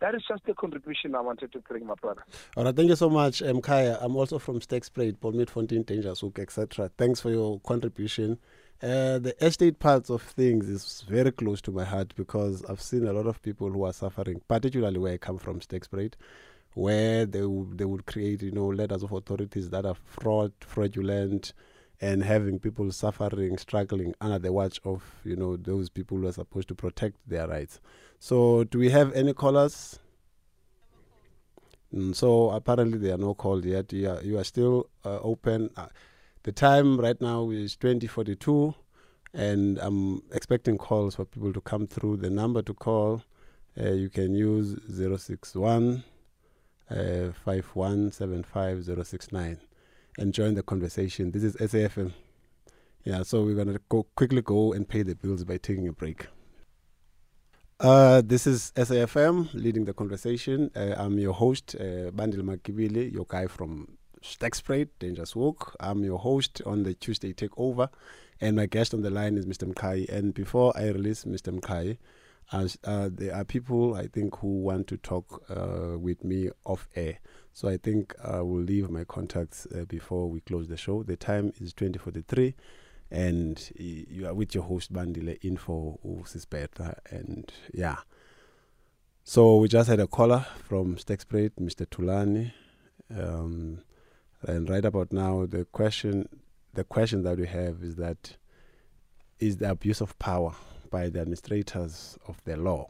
That 0.01 0.15
is 0.15 0.23
just 0.29 0.45
the 0.45 0.55
contribution 0.55 1.15
I 1.15 1.21
wanted 1.21 1.53
to 1.53 1.59
bring, 1.61 1.85
my 1.87 1.95
brother. 2.01 2.23
All 2.57 2.65
right, 2.65 2.75
thank 2.75 2.89
you 2.89 2.97
so 2.97 3.11
much, 3.11 3.43
um, 3.43 3.61
Kaya. 3.61 3.99
I'm 4.01 4.15
also 4.17 4.39
from 4.39 4.61
Sterkspruit, 4.61 5.19
Polmid 5.19 5.51
Fontaine, 5.51 5.83
Danger 5.83 6.15
Souk, 6.15 6.39
etc. 6.39 6.91
Thanks 6.97 7.21
for 7.21 7.31
your 7.31 7.59
contribution. 7.61 8.39
Uh, 8.81 9.19
the 9.19 9.35
estate 9.45 9.81
parts 9.81 10.09
of 10.09 10.23
things 10.23 10.69
is 10.69 11.05
very 11.09 11.33
close 11.33 11.61
to 11.63 11.73
my 11.73 11.85
heart 11.85 12.15
because 12.15 12.65
I've 12.67 12.81
seen 12.81 13.09
a 13.09 13.13
lot 13.13 13.27
of 13.27 13.43
people 13.43 13.71
who 13.73 13.85
are 13.85 13.93
suffering, 13.93 14.41
particularly 14.47 14.99
where 14.99 15.15
I 15.15 15.17
come 15.17 15.37
from, 15.39 15.59
Sterkspruit, 15.59 16.13
where 16.75 17.27
they, 17.27 17.41
w- 17.41 17.73
they 17.75 17.85
would 17.85 18.07
create, 18.07 18.43
you 18.43 18.53
know, 18.53 18.67
letters 18.67 19.03
of 19.03 19.11
authorities 19.11 19.71
that 19.71 19.85
are 19.85 19.97
fraud, 19.97 20.53
fraudulent, 20.61 21.55
and 22.01 22.23
having 22.23 22.59
people 22.61 22.91
suffering, 22.93 23.59
struggling 23.59 24.15
under 24.21 24.39
the 24.39 24.53
watch 24.53 24.81
of 24.85 25.03
you 25.25 25.35
know 25.35 25.57
those 25.57 25.89
people 25.89 26.17
who 26.19 26.29
are 26.29 26.33
supposed 26.33 26.69
to 26.69 26.75
protect 26.75 27.17
their 27.27 27.49
rights. 27.49 27.81
So, 28.19 28.65
do 28.65 28.79
we 28.79 28.91
have 28.91 29.15
any 29.15 29.33
callers? 29.33 29.99
Mm, 31.95 32.15
so 32.15 32.51
apparently 32.51 32.99
there 32.99 33.15
are 33.15 33.19
no 33.19 33.35
calls 33.35 33.65
yet. 33.65 33.93
You 33.93 34.11
are, 34.11 34.23
you 34.23 34.39
are 34.39 34.45
still 34.45 34.91
uh, 35.05 35.19
open. 35.21 35.71
Uh, 35.77 35.87
the 36.43 36.53
time 36.53 37.01
right 37.01 37.21
now 37.21 37.51
is 37.51 37.75
2042, 37.77 38.75
and 39.33 39.79
I'm 39.79 40.23
expecting 40.33 40.79
calls 40.79 41.17
for 41.17 41.25
people 41.25 41.53
to 41.53 41.61
come 41.61 41.87
through. 41.87 42.19
The 42.19 42.31
number 42.31 42.63
to 42.63 42.75
call, 42.75 43.23
uh, 43.81 43.93
you 43.93 44.11
can 44.11 44.35
use 44.35 44.77
061 44.89 46.03
uh, 46.91 46.95
5175069 47.47 49.59
and 50.19 50.35
join 50.35 50.55
the 50.55 50.63
conversation. 50.63 51.31
This 51.31 51.45
is 51.45 51.57
SAFM. 51.57 52.13
Yeah, 53.05 53.23
so 53.23 53.45
we're 53.45 53.55
gonna 53.55 53.79
go 53.89 54.03
quickly 54.15 54.43
go 54.43 54.75
and 54.75 54.87
pay 54.87 55.03
the 55.03 55.15
bills 55.15 55.45
by 55.45 55.57
taking 55.57 55.89
a 55.89 55.93
break. 55.93 56.27
Uh, 57.81 58.23
this 58.25 58.45
is 58.45 58.73
SAFM 58.75 59.55
leading 59.55 59.85
the 59.85 59.93
conversation. 59.93 60.69
Uh, 60.75 60.95
I'm 60.97 61.17
your 61.17 61.33
host, 61.33 61.77
uh, 61.79 62.11
Bandile 62.11 62.43
Mgibili, 62.43 63.13
your 63.13 63.25
guy 63.25 63.47
from 63.47 63.97
Sterkspruit, 64.21 64.89
Dangerous 64.99 65.37
Walk. 65.37 65.77
I'm 65.79 66.03
your 66.03 66.19
host 66.19 66.61
on 66.67 66.83
the 66.83 66.95
Tuesday 66.95 67.33
Takeover, 67.33 67.89
and 68.41 68.57
my 68.57 68.67
guest 68.67 68.95
on 68.95 69.03
the 69.03 69.11
line 69.11 69.39
is 69.39 69.47
Mr. 69.47 69.73
Mkai. 69.73 70.09
And 70.09 70.35
before 70.35 70.77
I 70.77 70.89
release 70.89 71.23
Mr. 71.23 71.57
Mkai, 71.57 71.99
uh, 72.83 73.11
there 73.13 73.33
are 73.33 73.45
people 73.45 73.95
I 73.95 74.09
think 74.09 74.37
who 74.39 74.59
want 74.59 74.89
to 74.89 74.97
talk 74.97 75.45
uh, 75.49 75.97
with 75.97 76.25
me 76.25 76.51
off 76.65 76.89
air. 76.97 77.21
So 77.53 77.69
I 77.69 77.77
think 77.77 78.13
I 78.25 78.41
will 78.41 78.61
leave 78.63 78.91
my 78.91 79.05
contacts 79.05 79.69
uh, 79.73 79.85
before 79.85 80.29
we 80.29 80.41
close 80.41 80.67
the 80.67 80.77
show. 80.77 81.05
The 81.05 81.17
time 81.17 81.53
is 81.61 81.73
2043 81.75 82.57
and 83.11 83.71
you 83.77 84.27
are 84.27 84.35
with 84.35 84.55
your 84.55 84.65
host 84.65 84.93
Bandile 84.93 85.39
in 85.43 85.57
for 85.57 85.99
Usisbeta 86.05 86.99
and 87.11 87.51
yeah. 87.73 87.97
So 89.25 89.57
we 89.57 89.69
just 89.69 89.89
had 89.89 90.01
a 90.01 90.07
caller 90.07 90.47
from 90.65 90.97
Sterkspruit, 90.97 91.53
Mr. 91.61 91.87
Tulani. 91.87 92.53
Um, 93.15 93.83
and 94.43 94.69
right 94.69 94.85
about 94.85 95.13
now 95.13 95.47
the 95.47 95.65
question 95.67 96.29
the 96.75 96.85
question 96.85 97.23
that 97.23 97.39
we 97.39 97.47
have 97.47 97.83
is 97.83 97.97
that 97.97 98.37
is 99.39 99.57
the 99.57 99.71
abuse 99.71 100.01
of 100.01 100.19
power 100.19 100.55
by 100.91 101.09
the 101.09 101.21
administrators 101.21 102.19
of 102.27 102.43
the 102.45 102.57
law, 102.57 102.87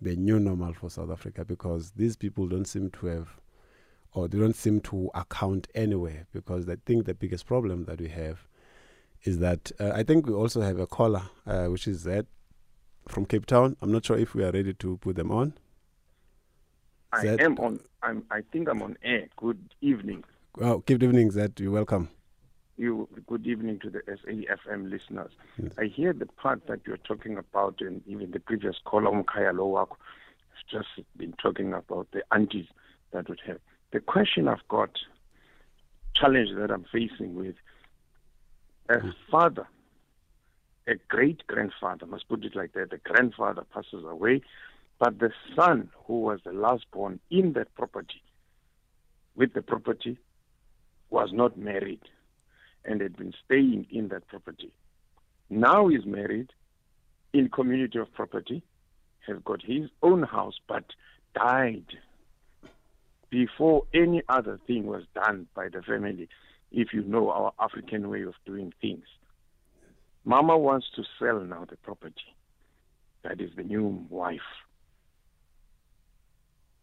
the 0.00 0.16
new 0.16 0.38
normal 0.38 0.74
for 0.74 0.90
South 0.90 1.10
Africa, 1.10 1.44
because 1.44 1.92
these 1.92 2.16
people 2.16 2.46
don't 2.46 2.66
seem 2.66 2.90
to 2.90 3.06
have, 3.06 3.28
or 4.12 4.28
they 4.28 4.38
don't 4.38 4.56
seem 4.56 4.80
to 4.80 5.10
account 5.14 5.68
anywhere. 5.74 6.26
Because 6.32 6.68
I 6.68 6.76
think 6.84 7.06
the 7.06 7.14
biggest 7.14 7.46
problem 7.46 7.84
that 7.84 8.00
we 8.00 8.08
have 8.08 8.47
is 9.24 9.38
that 9.38 9.72
uh, 9.80 9.90
I 9.94 10.02
think 10.02 10.26
we 10.26 10.32
also 10.32 10.60
have 10.60 10.78
a 10.78 10.86
caller, 10.86 11.22
uh, 11.46 11.66
which 11.66 11.86
is 11.86 12.00
Zed 12.00 12.26
from 13.08 13.26
Cape 13.26 13.46
Town. 13.46 13.76
I'm 13.82 13.92
not 13.92 14.04
sure 14.04 14.18
if 14.18 14.34
we 14.34 14.44
are 14.44 14.50
ready 14.52 14.74
to 14.74 14.96
put 14.98 15.16
them 15.16 15.30
on. 15.30 15.54
I 17.12 17.22
Zed? 17.22 17.40
am 17.40 17.58
on. 17.58 17.80
I'm. 18.02 18.24
I 18.30 18.42
think 18.52 18.68
I'm 18.68 18.82
on 18.82 18.96
air. 19.02 19.28
Good 19.36 19.58
evening. 19.80 20.24
Oh, 20.60 20.78
good 20.78 21.02
evening, 21.02 21.30
Zed. 21.30 21.58
You're 21.58 21.72
welcome. 21.72 22.08
You. 22.76 23.08
Good 23.26 23.46
evening 23.46 23.80
to 23.80 23.90
the 23.90 24.00
SAFM 24.00 24.90
listeners. 24.90 25.32
Yes. 25.60 25.72
I 25.78 25.84
hear 25.86 26.12
the 26.12 26.26
part 26.26 26.66
that 26.68 26.80
you're 26.86 26.98
talking 26.98 27.38
about, 27.38 27.80
and 27.80 28.02
even 28.06 28.30
the 28.30 28.40
previous 28.40 28.76
caller, 28.84 29.10
Mkaya 29.10 29.52
Lowak, 29.54 29.88
has 29.88 30.64
just 30.70 31.06
been 31.16 31.32
talking 31.42 31.72
about 31.72 32.08
the 32.12 32.22
aunties 32.30 32.66
that 33.12 33.28
would 33.28 33.40
have. 33.46 33.58
The 33.92 34.00
question 34.00 34.48
I've 34.48 34.66
got, 34.68 34.90
challenge 36.14 36.50
that 36.56 36.70
I'm 36.70 36.84
facing 36.92 37.34
with, 37.34 37.54
a 38.88 39.00
father, 39.30 39.66
a 40.86 40.94
great 41.08 41.46
grandfather, 41.46 42.06
must 42.06 42.28
put 42.28 42.44
it 42.44 42.56
like 42.56 42.72
that, 42.72 42.90
the 42.90 42.98
grandfather 42.98 43.64
passes 43.72 44.04
away, 44.04 44.40
but 44.98 45.18
the 45.18 45.30
son, 45.54 45.90
who 46.06 46.20
was 46.20 46.40
the 46.44 46.52
last 46.52 46.90
born 46.92 47.20
in 47.30 47.52
that 47.52 47.74
property, 47.74 48.22
with 49.36 49.52
the 49.52 49.62
property, 49.62 50.18
was 51.10 51.30
not 51.32 51.56
married 51.56 52.00
and 52.84 53.00
had 53.00 53.16
been 53.16 53.34
staying 53.44 53.86
in 53.90 54.08
that 54.08 54.26
property. 54.28 54.72
Now 55.50 55.88
he's 55.88 56.04
married 56.04 56.52
in 57.32 57.48
community 57.48 57.98
of 57.98 58.12
property, 58.12 58.62
has 59.26 59.38
got 59.44 59.62
his 59.62 59.90
own 60.02 60.22
house, 60.22 60.58
but 60.66 60.84
died 61.34 61.84
before 63.30 63.84
any 63.92 64.22
other 64.28 64.58
thing 64.66 64.86
was 64.86 65.04
done 65.14 65.46
by 65.54 65.68
the 65.68 65.82
family, 65.82 66.28
if 66.70 66.92
you 66.92 67.02
know 67.02 67.30
our 67.30 67.52
African 67.60 68.08
way 68.08 68.22
of 68.22 68.34
doing 68.44 68.72
things. 68.80 69.04
Mama 70.24 70.58
wants 70.58 70.86
to 70.96 71.04
sell 71.18 71.40
now 71.40 71.64
the 71.68 71.76
property. 71.76 72.14
That 73.24 73.40
is 73.40 73.50
the 73.56 73.62
new 73.62 74.06
wife. 74.10 74.40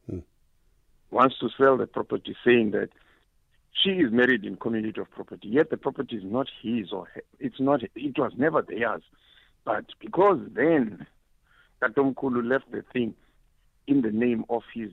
Hmm. 0.09 0.19
Wants 1.11 1.35
to 1.39 1.49
sell 1.57 1.77
the 1.77 1.87
property, 1.87 2.35
saying 2.43 2.71
that 2.71 2.89
she 3.83 3.91
is 3.91 4.11
married 4.11 4.45
in 4.45 4.55
community 4.55 4.99
of 4.99 5.11
property, 5.11 5.47
yet 5.47 5.69
the 5.69 5.77
property 5.77 6.15
is 6.15 6.23
not 6.25 6.47
his 6.61 6.91
or 6.91 7.07
her. 7.13 7.21
It's 7.39 7.59
not. 7.59 7.81
It 7.83 8.17
was 8.17 8.31
never 8.37 8.61
theirs, 8.61 9.03
but 9.63 9.85
because 9.99 10.39
then 10.53 11.05
Tatomkulu 11.81 12.49
left 12.49 12.71
the 12.71 12.83
thing 12.93 13.13
in 13.87 14.01
the 14.01 14.11
name 14.11 14.45
of 14.49 14.63
his 14.73 14.91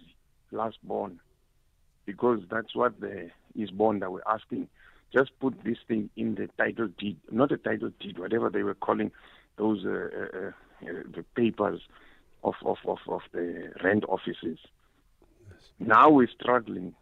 last 0.51 0.77
born, 0.83 1.21
because 2.07 2.41
that's 2.51 2.75
what 2.75 3.01
the 3.01 3.31
born 3.73 4.01
that 4.01 4.11
were 4.11 4.27
asking. 4.29 4.69
Just 5.13 5.31
put 5.41 5.63
this 5.65 5.77
thing 5.87 6.09
in 6.17 6.35
the 6.35 6.49
title 6.59 6.89
deed, 6.99 7.19
not 7.31 7.53
a 7.53 7.59
title 7.59 7.91
deed, 8.01 8.19
whatever 8.19 8.49
they 8.49 8.63
were 8.63 8.75
calling 8.75 9.11
those 9.59 9.85
uh, 9.85 9.91
uh, 9.91 10.49
uh, 10.49 11.03
the 11.15 11.25
papers 11.37 11.81
of, 12.43 12.55
of, 12.65 12.79
of, 12.87 12.99
of 13.09 13.21
the 13.33 13.73
rent 13.85 14.05
offices. 14.09 14.59
Now 15.79 16.11
we're 16.11 16.29
struggling 16.29 16.95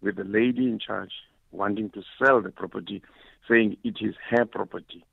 with 0.00 0.16
the 0.16 0.24
lady 0.24 0.64
in 0.64 0.78
charge 0.78 1.12
wanting 1.52 1.90
to 1.90 2.02
sell 2.22 2.42
the 2.42 2.50
property, 2.50 3.02
saying 3.48 3.76
it 3.84 3.96
is 4.00 4.14
her 4.30 4.44
property 4.44 5.04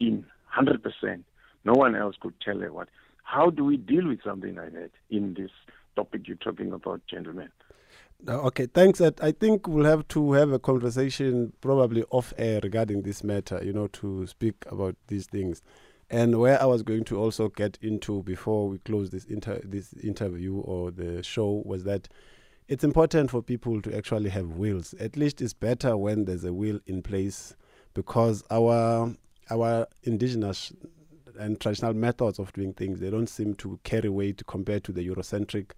in 0.00 0.26
100%. 0.56 1.22
No 1.64 1.72
one 1.72 1.94
else 1.96 2.16
could 2.20 2.34
tell 2.40 2.58
her 2.58 2.72
what. 2.72 2.88
How 3.22 3.50
do 3.50 3.64
we 3.64 3.76
deal 3.76 4.08
with 4.08 4.22
something 4.22 4.54
like 4.54 4.72
that 4.74 4.90
in 5.10 5.34
this 5.34 5.50
topic 5.96 6.28
you're 6.28 6.36
talking 6.36 6.72
about, 6.72 7.00
gentlemen? 7.08 7.48
Uh, 8.26 8.40
Okay, 8.46 8.66
thanks. 8.66 9.00
I 9.00 9.32
think 9.32 9.68
we'll 9.68 9.84
have 9.84 10.08
to 10.08 10.32
have 10.32 10.52
a 10.52 10.58
conversation 10.58 11.52
probably 11.60 12.04
off 12.10 12.32
air 12.38 12.60
regarding 12.62 13.02
this 13.02 13.22
matter, 13.22 13.60
you 13.62 13.72
know, 13.72 13.86
to 13.88 14.26
speak 14.26 14.54
about 14.70 14.96
these 15.08 15.26
things. 15.26 15.62
And 16.10 16.38
where 16.38 16.60
I 16.60 16.66
was 16.66 16.82
going 16.82 17.04
to 17.04 17.18
also 17.18 17.48
get 17.48 17.78
into 17.82 18.22
before 18.22 18.68
we 18.68 18.78
close 18.78 19.10
this 19.10 19.24
inter- 19.24 19.60
this 19.64 19.92
interview 19.94 20.56
or 20.56 20.90
the 20.90 21.22
show 21.22 21.62
was 21.66 21.84
that 21.84 22.08
it's 22.68 22.84
important 22.84 23.30
for 23.30 23.42
people 23.42 23.82
to 23.82 23.94
actually 23.96 24.30
have 24.30 24.52
wills. 24.52 24.94
At 25.00 25.16
least 25.16 25.42
it's 25.42 25.52
better 25.52 25.96
when 25.96 26.24
there's 26.24 26.44
a 26.44 26.52
will 26.52 26.80
in 26.86 27.02
place 27.02 27.54
because 27.94 28.42
our 28.50 29.14
our 29.50 29.86
indigenous 30.04 30.72
and 31.38 31.60
traditional 31.60 31.92
methods 31.94 32.38
of 32.38 32.52
doing 32.52 32.72
things 32.72 33.00
they 33.00 33.10
don't 33.10 33.28
seem 33.28 33.54
to 33.54 33.78
carry 33.82 34.08
weight 34.08 34.46
compared 34.46 34.84
to 34.84 34.92
the 34.92 35.06
Eurocentric 35.06 35.72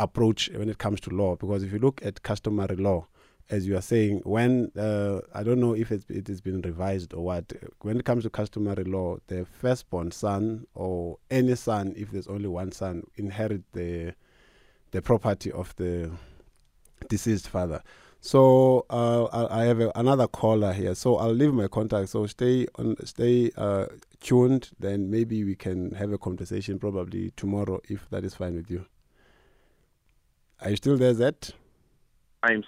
approach 0.00 0.50
when 0.54 0.68
it 0.68 0.78
comes 0.78 1.00
to 1.02 1.10
law. 1.10 1.36
Because 1.36 1.62
if 1.62 1.72
you 1.72 1.78
look 1.78 2.04
at 2.04 2.22
customary 2.22 2.76
law, 2.76 3.06
as 3.50 3.66
you 3.66 3.76
are 3.76 3.82
saying, 3.82 4.22
when 4.24 4.70
uh, 4.78 5.20
I 5.34 5.42
don't 5.42 5.60
know 5.60 5.74
if 5.74 5.90
it 5.92 6.26
has 6.28 6.40
been 6.40 6.60
revised 6.62 7.12
or 7.12 7.24
what, 7.24 7.52
when 7.80 7.98
it 7.98 8.04
comes 8.04 8.22
to 8.24 8.30
customary 8.30 8.84
law, 8.84 9.18
the 9.26 9.44
firstborn 9.44 10.12
son 10.12 10.66
or 10.74 11.18
any 11.30 11.56
son, 11.56 11.92
if 11.96 12.10
there's 12.10 12.28
only 12.28 12.48
one 12.48 12.72
son, 12.72 13.04
inherit 13.16 13.62
the 13.72 14.14
the 14.92 15.00
property 15.00 15.52
of 15.52 15.74
the 15.76 16.10
deceased 17.08 17.48
father. 17.48 17.80
So 18.20 18.86
uh, 18.90 19.24
I 19.24 19.62
I 19.62 19.64
have 19.64 19.80
a, 19.80 19.92
another 19.94 20.28
caller 20.28 20.72
here. 20.72 20.94
So 20.94 21.16
I'll 21.16 21.32
leave 21.32 21.54
my 21.54 21.68
contact. 21.68 22.10
So 22.10 22.26
stay 22.26 22.66
on, 22.76 22.96
stay 23.04 23.50
uh, 23.56 23.86
tuned. 24.20 24.70
Then 24.78 25.10
maybe 25.10 25.44
we 25.44 25.54
can 25.54 25.92
have 25.92 26.12
a 26.12 26.18
conversation 26.18 26.78
probably 26.78 27.32
tomorrow 27.36 27.80
if 27.88 28.08
that 28.10 28.24
is 28.24 28.34
fine 28.34 28.56
with 28.56 28.70
you. 28.70 28.84
Are 30.62 30.70
you 30.70 30.76
still 30.76 30.96
there, 30.96 31.14
Zed? 31.14 31.54
I'm 32.42 32.64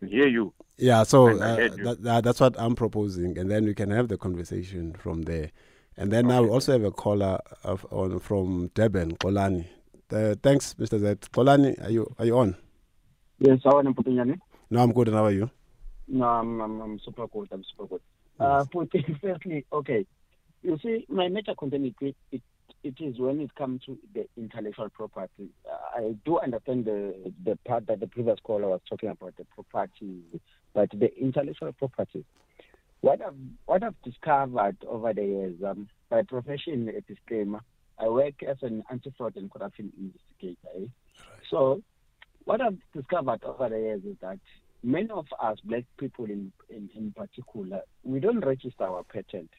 hear 0.00 0.28
you. 0.28 0.52
Yeah, 0.76 1.02
so 1.02 1.28
uh, 1.28 1.56
you. 1.58 1.84
that, 1.84 2.02
that, 2.02 2.24
that's 2.24 2.40
what 2.40 2.54
I'm 2.58 2.74
proposing, 2.74 3.36
and 3.36 3.50
then 3.50 3.64
we 3.64 3.74
can 3.74 3.90
have 3.90 4.08
the 4.08 4.16
conversation 4.16 4.94
from 4.94 5.22
there. 5.22 5.50
And 5.96 6.12
then 6.12 6.28
now 6.28 6.42
we 6.42 6.48
also 6.48 6.72
have 6.72 6.84
a 6.84 6.92
caller 6.92 7.40
of, 7.64 7.84
on 7.90 8.20
from 8.20 8.70
Durban, 8.74 9.16
Kolani. 9.16 9.66
Uh, 10.10 10.36
thanks, 10.42 10.74
Mr. 10.74 11.00
Z. 11.00 11.28
Kolani, 11.32 11.84
are 11.84 11.90
you 11.90 12.14
are 12.18 12.24
you 12.24 12.38
on? 12.38 12.56
Yes, 13.40 13.58
I 13.64 13.70
want 13.70 13.88
to 13.88 13.94
put 13.94 14.06
in 14.06 14.40
No, 14.70 14.82
I'm 14.82 14.92
good. 14.92 15.08
And 15.08 15.16
how 15.16 15.24
are 15.24 15.32
you? 15.32 15.50
No, 16.06 16.24
I'm, 16.24 16.60
I'm, 16.60 16.80
I'm 16.80 17.00
super 17.00 17.26
good. 17.26 17.48
I'm 17.52 17.64
super 17.64 17.86
good. 17.86 18.00
Uh, 18.38 18.64
firstly, 19.20 19.66
okay. 19.72 20.06
You 20.62 20.78
see, 20.82 21.04
my 21.08 21.28
major 21.28 21.54
concern 21.56 21.92
it, 22.00 22.42
it, 22.82 22.94
is 23.00 23.18
when 23.18 23.40
it 23.40 23.54
comes 23.54 23.82
to 23.84 23.98
the 24.14 24.26
intellectual 24.36 24.88
property. 24.88 25.48
I 25.96 26.14
do 26.24 26.38
understand 26.38 26.84
the 26.84 27.32
the 27.44 27.56
part 27.66 27.86
that 27.86 28.00
the 28.00 28.06
previous 28.06 28.38
caller 28.42 28.68
was 28.68 28.80
talking 28.88 29.08
about 29.08 29.36
the 29.36 29.44
property, 29.44 30.22
but 30.74 30.90
the 30.90 31.16
intellectual 31.18 31.72
property. 31.72 32.24
What 33.00 33.20
I've 33.22 33.34
what 33.66 33.82
I've 33.82 34.00
discovered 34.02 34.76
over 34.86 35.12
the 35.12 35.24
years, 35.24 35.54
um, 35.66 35.88
by 36.08 36.22
profession 36.22 36.88
a 36.88 37.00
disclaimer, 37.00 37.60
I 37.98 38.08
work 38.08 38.42
as 38.42 38.56
an 38.62 38.84
anti-fraud 38.90 39.36
and 39.36 39.50
corruption 39.50 39.92
investigator. 39.98 40.68
Eh? 40.76 40.86
So, 41.50 41.82
what 42.44 42.60
I've 42.60 42.78
discovered 42.94 43.42
over 43.44 43.68
the 43.68 43.78
years 43.78 44.02
is 44.04 44.16
that 44.20 44.38
many 44.82 45.10
of 45.10 45.26
us 45.40 45.58
black 45.64 45.84
people 45.98 46.26
in, 46.26 46.52
in, 46.70 46.88
in 46.94 47.12
particular, 47.12 47.82
we 48.04 48.20
don't 48.20 48.40
register 48.40 48.84
our 48.84 49.02
patent. 49.04 49.50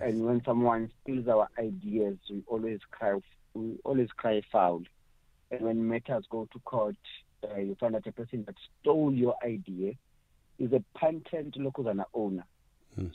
And 0.00 0.24
when 0.26 0.42
someone 0.44 0.90
steals 1.02 1.28
our 1.28 1.48
ideas, 1.58 2.16
we 2.30 2.42
always 2.46 2.80
cry, 2.90 3.14
we 3.54 3.78
always 3.84 4.08
cry 4.16 4.42
foul. 4.50 4.82
And 5.50 5.60
when 5.62 5.86
matters 5.88 6.24
go 6.30 6.48
to 6.52 6.58
court, 6.60 6.96
uh, 7.44 7.56
you 7.58 7.76
find 7.78 7.94
that 7.94 8.06
a 8.06 8.12
person 8.12 8.44
that 8.46 8.54
stole 8.80 9.12
your 9.12 9.36
idea 9.44 9.92
is 10.58 10.72
a 10.72 10.82
patent 10.98 11.54
locuzana 11.56 12.04
owner. 12.14 12.44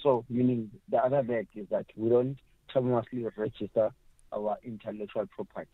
So, 0.04 0.26
meaning 0.30 0.72
the 0.90 0.98
other 0.98 1.24
leg 1.24 1.48
is 1.56 1.68
that 1.70 1.86
we 1.96 2.10
don't 2.10 2.38
famously 2.74 3.26
register 3.38 3.92
our 4.34 4.58
intellectual 4.64 5.26
property. 5.28 5.70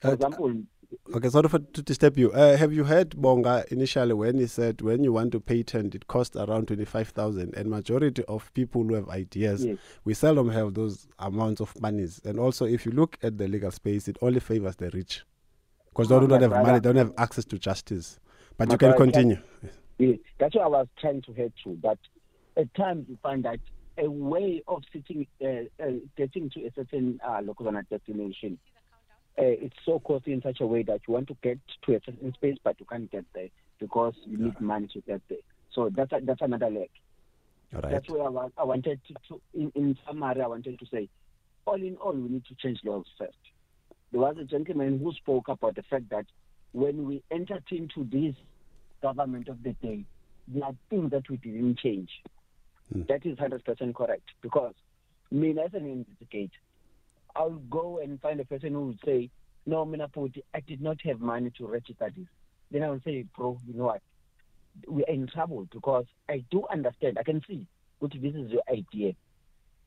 For 0.00 0.08
Uh, 0.08 0.12
example, 0.12 0.62
Okay, 1.14 1.28
sorry 1.28 1.48
for 1.48 1.58
to 1.60 1.82
disturb 1.82 2.18
you. 2.18 2.32
Uh, 2.32 2.56
have 2.56 2.72
you 2.72 2.84
heard 2.84 3.16
Bonga 3.20 3.64
initially 3.70 4.12
when 4.12 4.38
he 4.38 4.46
said 4.46 4.80
when 4.80 5.04
you 5.04 5.12
want 5.12 5.30
to 5.32 5.40
patent 5.40 5.94
it 5.94 6.06
costs 6.08 6.36
around 6.36 6.66
twenty 6.66 6.84
five 6.84 7.08
thousand, 7.08 7.54
and 7.54 7.70
majority 7.70 8.24
of 8.24 8.52
people 8.54 8.82
who 8.84 8.94
have 8.94 9.08
ideas, 9.08 9.64
Yes. 9.64 9.78
we 10.04 10.14
seldom 10.14 10.50
have 10.50 10.74
those 10.74 11.06
amounts 11.20 11.60
of 11.60 11.80
monies. 11.80 12.20
And 12.24 12.38
also, 12.40 12.64
if 12.64 12.84
you 12.86 12.92
look 12.92 13.18
at 13.22 13.38
the 13.38 13.46
legal 13.46 13.70
space, 13.70 14.08
it 14.08 14.16
only 14.20 14.40
favors 14.40 14.76
the 14.76 14.90
rich 14.90 15.22
because 15.90 16.08
they 16.08 16.14
Oh, 16.16 16.26
don't 16.26 16.40
have 16.42 16.50
brother. 16.50 16.66
money, 16.66 16.78
they 16.80 16.88
don't 16.92 16.96
have 16.96 17.12
access 17.18 17.44
to 17.46 17.58
justice. 17.58 18.18
But 18.56 18.68
My 18.68 18.74
you 18.74 18.78
can 18.78 18.96
continue. 18.96 19.38
Yeah, 19.98 20.14
that's 20.38 20.54
what 20.56 20.64
I 20.64 20.68
was 20.68 20.88
trying 21.00 21.22
to 21.22 21.32
head 21.34 21.52
to. 21.64 21.70
But 21.80 21.98
at 22.56 22.72
times 22.74 23.06
you 23.08 23.16
find 23.22 23.44
that 23.44 23.60
a 23.98 24.10
way 24.10 24.62
of 24.66 24.82
sitting, 24.92 25.26
uh, 25.42 25.46
uh, 25.82 25.92
getting 26.16 26.50
to 26.50 26.64
a 26.66 26.72
certain 26.74 27.20
uh, 27.26 27.40
local 27.44 27.70
destination, 27.90 28.58
Uh, 29.40 29.56
it's 29.64 29.76
so 29.86 29.98
costly 30.00 30.34
in 30.34 30.42
such 30.42 30.60
a 30.60 30.66
way 30.66 30.82
that 30.82 31.00
you 31.08 31.14
want 31.14 31.26
to 31.28 31.36
get 31.42 31.58
to 31.82 31.94
a 31.94 32.00
certain 32.04 32.32
space, 32.34 32.56
but 32.62 32.78
you 32.78 32.84
can't 32.84 33.10
get 33.10 33.24
there 33.34 33.48
because 33.78 34.14
you 34.26 34.36
need 34.36 34.60
money 34.60 34.86
to 34.92 35.00
get 35.00 35.22
there. 35.30 35.38
So 35.72 35.90
that's 35.94 36.12
a, 36.12 36.20
that's 36.22 36.42
another 36.42 36.68
leg. 36.68 36.90
All 37.74 37.80
right. 37.80 37.92
That's 37.92 38.08
where 38.10 38.22
I, 38.22 38.48
I 38.58 38.64
wanted 38.64 39.00
to, 39.08 39.14
to 39.28 39.40
in, 39.54 39.72
in 39.74 39.98
summary, 40.06 40.42
I 40.42 40.46
wanted 40.46 40.78
to 40.78 40.86
say, 40.92 41.08
all 41.64 41.76
in 41.76 41.96
all, 41.96 42.12
we 42.12 42.28
need 42.28 42.44
to 42.46 42.54
change 42.54 42.80
laws 42.84 43.06
first. 43.16 43.38
There 44.12 44.20
was 44.20 44.36
a 44.38 44.44
gentleman 44.44 44.98
who 44.98 45.12
spoke 45.14 45.48
about 45.48 45.76
the 45.76 45.84
fact 45.84 46.10
that 46.10 46.26
when 46.72 47.06
we 47.06 47.22
entered 47.30 47.64
into 47.70 48.04
this 48.04 48.34
government 49.02 49.48
of 49.48 49.62
the 49.62 49.72
day, 49.74 50.04
there 50.48 50.64
are 50.64 50.74
things 50.90 51.12
that 51.12 51.30
we 51.30 51.36
didn't 51.38 51.78
change. 51.78 52.10
Hmm. 52.92 53.02
That 53.08 53.24
is 53.24 53.38
100% 53.38 53.94
correct 53.94 54.28
because 54.42 54.74
me 55.30 55.50
as 55.50 55.72
an 55.74 55.86
investigator, 55.86 56.50
I'll 57.36 57.60
go 57.70 57.98
and 57.98 58.20
find 58.20 58.40
a 58.40 58.44
person 58.44 58.72
who 58.72 58.86
would 58.88 59.00
say, 59.04 59.30
no, 59.66 59.84
Minapoti, 59.84 60.42
I 60.54 60.60
did 60.60 60.80
not 60.80 60.98
have 61.04 61.20
money 61.20 61.50
to 61.58 61.66
register 61.66 62.10
this. 62.16 62.26
Then 62.70 62.82
I 62.82 62.90
will 62.90 63.00
say, 63.04 63.24
bro, 63.36 63.58
you 63.66 63.74
know 63.74 63.84
what? 63.84 64.02
We're 64.86 65.06
in 65.08 65.26
trouble 65.26 65.66
because 65.72 66.06
I 66.28 66.44
do 66.50 66.64
understand, 66.70 67.18
I 67.18 67.22
can 67.22 67.42
see, 67.46 67.66
what 67.98 68.12
this 68.12 68.34
is 68.34 68.50
your 68.50 68.62
idea. 68.70 69.14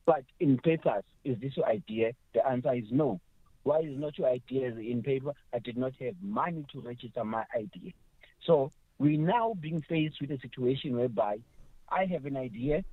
But 0.06 0.24
in 0.38 0.58
papers, 0.58 1.04
is 1.24 1.38
this 1.40 1.56
your 1.56 1.66
idea? 1.66 2.12
The 2.34 2.46
answer 2.46 2.74
is 2.74 2.84
no. 2.90 3.20
Why 3.62 3.80
is 3.80 3.98
not 3.98 4.18
your 4.18 4.28
idea 4.28 4.68
in 4.68 5.02
paper? 5.02 5.32
I 5.52 5.58
did 5.58 5.76
not 5.76 5.92
have 6.00 6.14
money 6.22 6.66
to 6.72 6.80
register 6.80 7.24
my 7.24 7.44
idea. 7.56 7.92
So 8.46 8.70
we're 8.98 9.18
now 9.18 9.54
being 9.58 9.82
faced 9.88 10.20
with 10.20 10.30
a 10.30 10.38
situation 10.38 10.96
whereby 10.96 11.38
I 11.88 12.04
have 12.06 12.26
an 12.26 12.36
idea, 12.36 12.84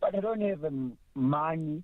but 0.00 0.14
I 0.14 0.20
don't 0.20 0.42
have 0.42 0.64
um, 0.64 0.98
money 1.14 1.82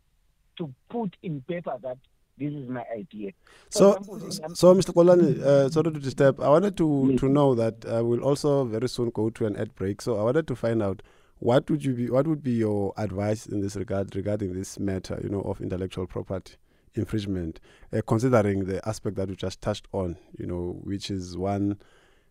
to 0.58 0.72
put 0.90 1.16
in 1.22 1.42
paper 1.48 1.76
that 1.82 1.98
this 2.38 2.52
is 2.52 2.68
my 2.68 2.84
idea. 2.94 3.32
So, 3.70 3.94
example, 3.94 4.54
so 4.54 4.74
Mr. 4.74 4.92
Kolani, 4.92 5.40
uh, 5.40 5.68
sorry 5.70 5.92
to 5.92 6.00
disturb. 6.00 6.40
I 6.40 6.48
wanted 6.48 6.76
to 6.78 7.16
to 7.16 7.28
know 7.28 7.54
that 7.54 7.84
uh, 7.84 8.04
we'll 8.04 8.24
also 8.24 8.64
very 8.64 8.88
soon 8.88 9.10
go 9.10 9.30
to 9.30 9.46
an 9.46 9.56
ad 9.56 9.74
break. 9.74 10.02
So 10.02 10.18
I 10.18 10.22
wanted 10.22 10.46
to 10.48 10.56
find 10.56 10.82
out 10.82 11.02
what 11.38 11.68
would 11.70 11.84
you 11.84 11.94
be, 11.94 12.10
what 12.10 12.26
would 12.26 12.42
be 12.42 12.52
your 12.52 12.92
advice 12.96 13.46
in 13.46 13.60
this 13.60 13.76
regard 13.76 14.14
regarding 14.16 14.54
this 14.54 14.78
matter, 14.78 15.20
you 15.22 15.28
know, 15.28 15.42
of 15.42 15.60
intellectual 15.60 16.06
property 16.06 16.54
infringement, 16.94 17.60
uh, 17.92 18.00
considering 18.06 18.64
the 18.64 18.86
aspect 18.88 19.16
that 19.16 19.28
we 19.28 19.36
just 19.36 19.60
touched 19.60 19.88
on, 19.92 20.16
you 20.38 20.46
know, 20.46 20.78
which 20.82 21.10
is 21.10 21.36
one, 21.36 21.76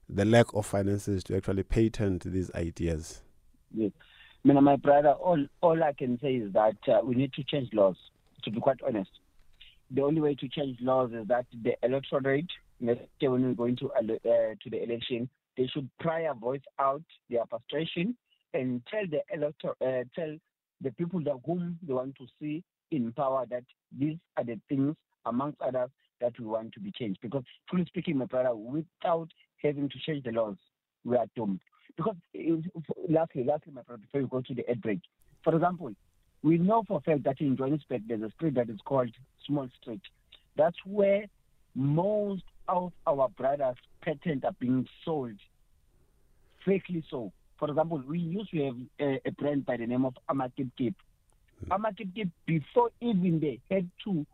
the 0.10 0.26
lack 0.26 0.45
of 0.54 0.66
finances 0.66 1.24
to 1.24 1.36
actually 1.36 1.64
patent 1.64 2.24
these 2.24 2.49
ideas. 2.56 3.22
Yes. 3.74 3.91
I 4.45 4.47
mean, 4.47 4.64
my 4.64 4.76
brother, 4.76 5.12
all, 5.12 5.45
all 5.62 5.84
I 5.84 5.93
can 5.93 6.20
say 6.20 6.36
is 6.36 6.51
that 6.54 6.76
uh, 6.88 6.99
we 7.04 7.16
need 7.16 7.34
to 7.34 7.43
change 7.43 7.70
laws, 7.74 7.95
to 8.43 8.51
be 8.51 8.60
quite 8.60 8.80
honest. 8.86 9.10
The 9.94 10.02
only 10.02 10.22
way 10.22 10.34
to 10.36 10.48
change 10.48 10.80
laws 10.82 11.12
is 11.14 11.28
that 11.28 11.46
the 11.64 11.76
electorate, 11.84 12.50
next 12.80 13.04
year 13.20 13.32
when 13.32 13.44
we're 13.44 13.54
going 13.54 13.76
to, 13.78 13.91
uh, 13.91 14.02
to 14.02 14.70
the 14.70 14.84
election, 14.84 15.30
they 15.56 15.68
should 15.68 15.88
prior 16.00 16.34
voice 16.34 16.62
out 16.80 17.04
their 17.30 17.46
frustration 17.48 18.18
and 18.56 18.82
tell 18.89 19.04
the 19.10 19.22
elector, 19.32 19.70
uh, 19.82 20.04
tell 20.16 20.36
the 20.82 20.91
people 20.98 21.22
that 21.24 21.39
whom 21.46 21.78
they 21.86 21.94
want 21.94 22.16
to 22.16 22.26
see 22.39 22.64
in 22.89 23.12
power 23.14 23.46
that 23.50 23.64
these 23.98 24.18
are 24.36 24.44
the 24.44 24.60
things, 24.68 24.96
amongst 25.26 25.62
others, 25.62 25.89
that 26.20 26.34
we 26.39 26.46
want 26.46 26.74
to 26.74 26.80
be 26.80 26.91
changed. 26.91 27.20
Because, 27.22 27.44
truly 27.70 27.86
speaking, 27.86 28.18
my 28.18 28.26
brother, 28.26 28.56
without 28.56 29.30
having 29.62 29.89
to 29.89 30.00
change 30.00 30.24
the 30.24 30.32
laws, 30.32 30.58
we 31.04 31.18
are 31.18 31.28
doomed. 31.36 31.60
Because, 31.96 32.16
lastly, 33.10 33.44
lastly, 33.44 33.74
my 33.74 33.84
brother, 33.84 34.02
before 34.02 34.22
you 34.22 34.28
go 34.28 34.41
to 34.41 34.54
the 34.56 34.68
ad 34.70 34.82
break, 34.82 35.02
for 35.44 35.54
example, 35.54 35.94
we 36.44 36.58
know 36.58 36.84
for 36.88 36.98
a 36.98 37.02
fact 37.02 37.24
that 37.24 37.39
in 37.39 37.56
Johannesburg 37.56 38.04
there's 38.08 38.22
a 38.22 38.30
street 38.32 38.56
that 38.56 38.70
is 38.70 38.80
called 38.84 39.10
Small 39.48 39.70
Street. 39.82 40.02
That's 40.58 40.78
where 40.86 41.26
most 41.74 42.44
of 42.68 42.91
our 43.08 43.30
brothers' 43.30 43.78
patents 44.02 44.46
are 44.46 44.56
being 44.60 44.88
sold, 45.04 45.36
fakely 46.68 47.04
so. 47.10 47.32
For 47.58 47.70
example, 47.70 48.04
we 48.06 48.20
used 48.20 48.52
to 48.52 48.66
have 48.66 48.76
a, 49.00 49.22
a 49.26 49.32
brand 49.32 49.66
by 49.66 49.78
the 49.78 49.88
name 49.88 50.06
of 50.06 50.16
Amakipkip. 50.30 50.96
Hmm. 51.66 51.72
Amakipkip, 51.72 52.30
before 52.46 52.89
even 53.00 53.39
they 53.39 53.60
had 53.72 53.89
to 54.04 54.26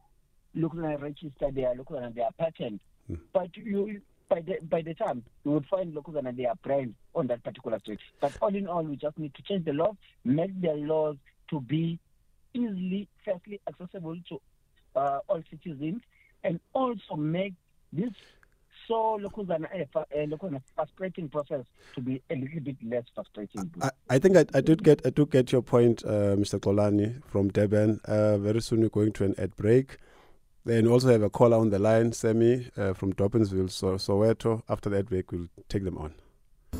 look 0.55 0.73
and 0.73 1.01
register 1.01 1.51
their 1.51 1.75
look 1.75 1.91
and 1.91 2.15
their 2.15 2.29
patent, 2.39 2.81
hmm. 3.07 3.15
but 3.31 3.55
you 3.55 4.01
by 4.29 4.41
the 4.41 4.57
by 4.63 4.81
the 4.81 4.93
time 4.93 5.23
you 5.43 5.51
would 5.51 5.65
find 5.67 5.93
locals 5.93 6.17
and 6.17 6.37
their 6.37 6.53
brand 6.63 6.95
on 7.13 7.27
that 7.27 7.43
particular 7.43 7.79
street. 7.79 7.99
But 8.19 8.35
all 8.41 8.53
in 8.53 8.67
all, 8.67 8.83
we 8.83 8.95
just 8.95 9.17
need 9.19 9.33
to 9.35 9.41
change 9.43 9.65
the 9.65 9.73
law, 9.73 9.95
make 10.23 10.59
the 10.59 10.73
laws 10.73 11.17
to 11.49 11.61
be 11.61 11.99
easily, 12.53 13.07
firstly 13.25 13.59
accessible 13.67 14.17
to 14.29 14.41
uh, 14.95 15.19
all 15.27 15.41
citizens, 15.49 16.01
and 16.43 16.59
also 16.73 17.15
make 17.15 17.53
this 17.91 18.11
so 18.87 19.15
local 19.15 19.45
and 19.51 19.67
uh, 19.95 20.03
local 20.27 20.51
frustrating 20.75 21.29
process 21.29 21.63
to 21.95 22.01
be 22.01 22.21
a 22.29 22.35
little 22.35 22.59
bit 22.59 22.75
less 22.83 23.03
frustrating. 23.13 23.71
I, 23.81 23.91
I 24.09 24.19
think 24.19 24.35
I, 24.35 24.45
I 24.53 24.61
did 24.61 24.83
get 24.83 25.05
I 25.05 25.11
did 25.11 25.29
get 25.29 25.51
your 25.51 25.61
point, 25.61 26.03
uh, 26.05 26.35
Mr. 26.35 26.59
Kolani 26.59 27.21
from 27.25 27.49
Durban. 27.49 27.99
Uh, 28.05 28.37
very 28.37 28.61
soon 28.61 28.81
we're 28.81 28.89
going 28.89 29.13
to 29.13 29.25
an 29.25 29.35
ad 29.37 29.55
break. 29.55 29.97
Then 30.65 30.85
we 30.85 30.91
also 30.91 31.09
have 31.09 31.23
a 31.23 31.29
caller 31.29 31.57
on 31.57 31.69
the 31.69 31.79
line, 31.79 32.11
Semi 32.11 32.69
uh, 32.77 32.93
from 32.93 33.13
Dobsonville, 33.13 33.71
so, 33.71 33.95
Soweto. 33.95 34.61
After 34.67 34.89
the 34.89 34.99
ad 34.99 35.09
break, 35.09 35.31
we'll 35.31 35.47
take 35.69 35.83
them 35.83 35.97
on. 35.97 36.13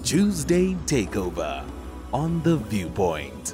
Tuesday 0.03 0.74
Takeover 0.86 1.63
on 2.11 2.43
The 2.43 2.57
Viewpoint. 2.57 3.53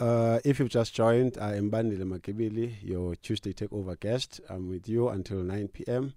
Uh, 0.00 0.40
if 0.46 0.58
you've 0.58 0.70
just 0.70 0.94
joined, 0.94 1.36
I 1.36 1.56
am 1.56 1.70
Bandile 1.70 2.04
Mgibili, 2.04 2.76
your 2.80 3.14
Tuesday 3.16 3.52
Takeover 3.52 4.00
guest. 4.00 4.40
I'm 4.48 4.66
with 4.70 4.88
you 4.88 5.10
until 5.10 5.42
9 5.42 5.68
p.m. 5.68 6.14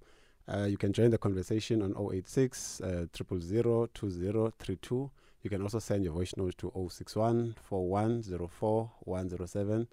Uh, 0.47 0.67
you 0.69 0.77
can 0.77 0.93
join 0.93 1.09
the 1.09 1.17
conversation 1.17 1.81
on 1.81 1.93
086 2.13 2.79
uh, 2.79 3.05
000 3.13 3.87
2032. 3.93 5.11
You 5.41 5.49
can 5.49 5.61
also 5.61 5.79
send 5.79 6.05
your 6.05 6.13
voice 6.13 6.31
notes 6.37 6.55
to 6.59 6.71
061 6.73 7.55
4104 7.61 8.91
107. 9.01 9.87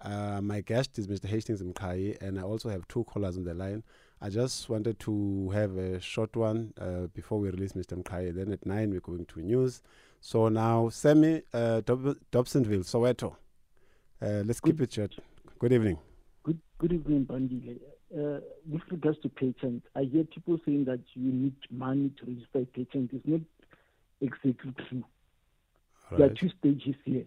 Uh, 0.00 0.40
my 0.40 0.60
guest 0.60 0.96
is 1.00 1.08
Mr. 1.08 1.24
Hastings 1.24 1.60
Mkai, 1.60 2.22
and 2.22 2.38
I 2.38 2.42
also 2.42 2.68
have 2.68 2.86
two 2.86 3.02
callers 3.02 3.36
on 3.36 3.42
the 3.42 3.54
line. 3.54 3.82
I 4.20 4.28
just 4.28 4.68
wanted 4.68 5.00
to 5.00 5.50
have 5.50 5.76
a 5.76 5.98
short 5.98 6.36
one 6.36 6.72
uh, 6.80 7.08
before 7.12 7.40
we 7.40 7.50
release 7.50 7.72
Mr. 7.72 8.00
Mkai. 8.00 8.32
Then 8.32 8.52
at 8.52 8.64
9, 8.64 8.90
we're 8.90 9.00
going 9.00 9.26
to 9.26 9.40
news. 9.40 9.82
So 10.26 10.48
now, 10.48 10.88
Semi 10.88 11.42
uh, 11.52 11.82
Dob- 11.82 12.16
Dobsonville, 12.32 12.82
Soweto. 12.82 13.36
Uh, 14.22 14.42
let's 14.46 14.58
keep 14.58 14.80
it 14.80 14.90
short. 14.90 15.14
Good 15.58 15.74
evening. 15.74 15.98
Good, 16.42 16.58
good 16.78 16.94
evening, 16.94 17.26
Bandile. 17.26 17.76
Uh, 18.10 18.40
with 18.66 18.80
regards 18.90 19.18
to 19.18 19.28
patent, 19.28 19.84
I 19.94 20.04
hear 20.04 20.24
people 20.24 20.58
saying 20.64 20.86
that 20.86 21.00
you 21.12 21.30
need 21.30 21.54
money 21.70 22.10
to 22.18 22.24
register 22.24 22.60
a 22.60 22.64
patent. 22.64 23.10
It's 23.12 23.26
not 23.26 23.42
exactly 24.22 24.72
true. 24.88 25.04
All 26.10 26.16
There 26.16 26.28
are 26.28 26.34
two 26.34 26.48
stages 26.58 26.94
here. 27.04 27.24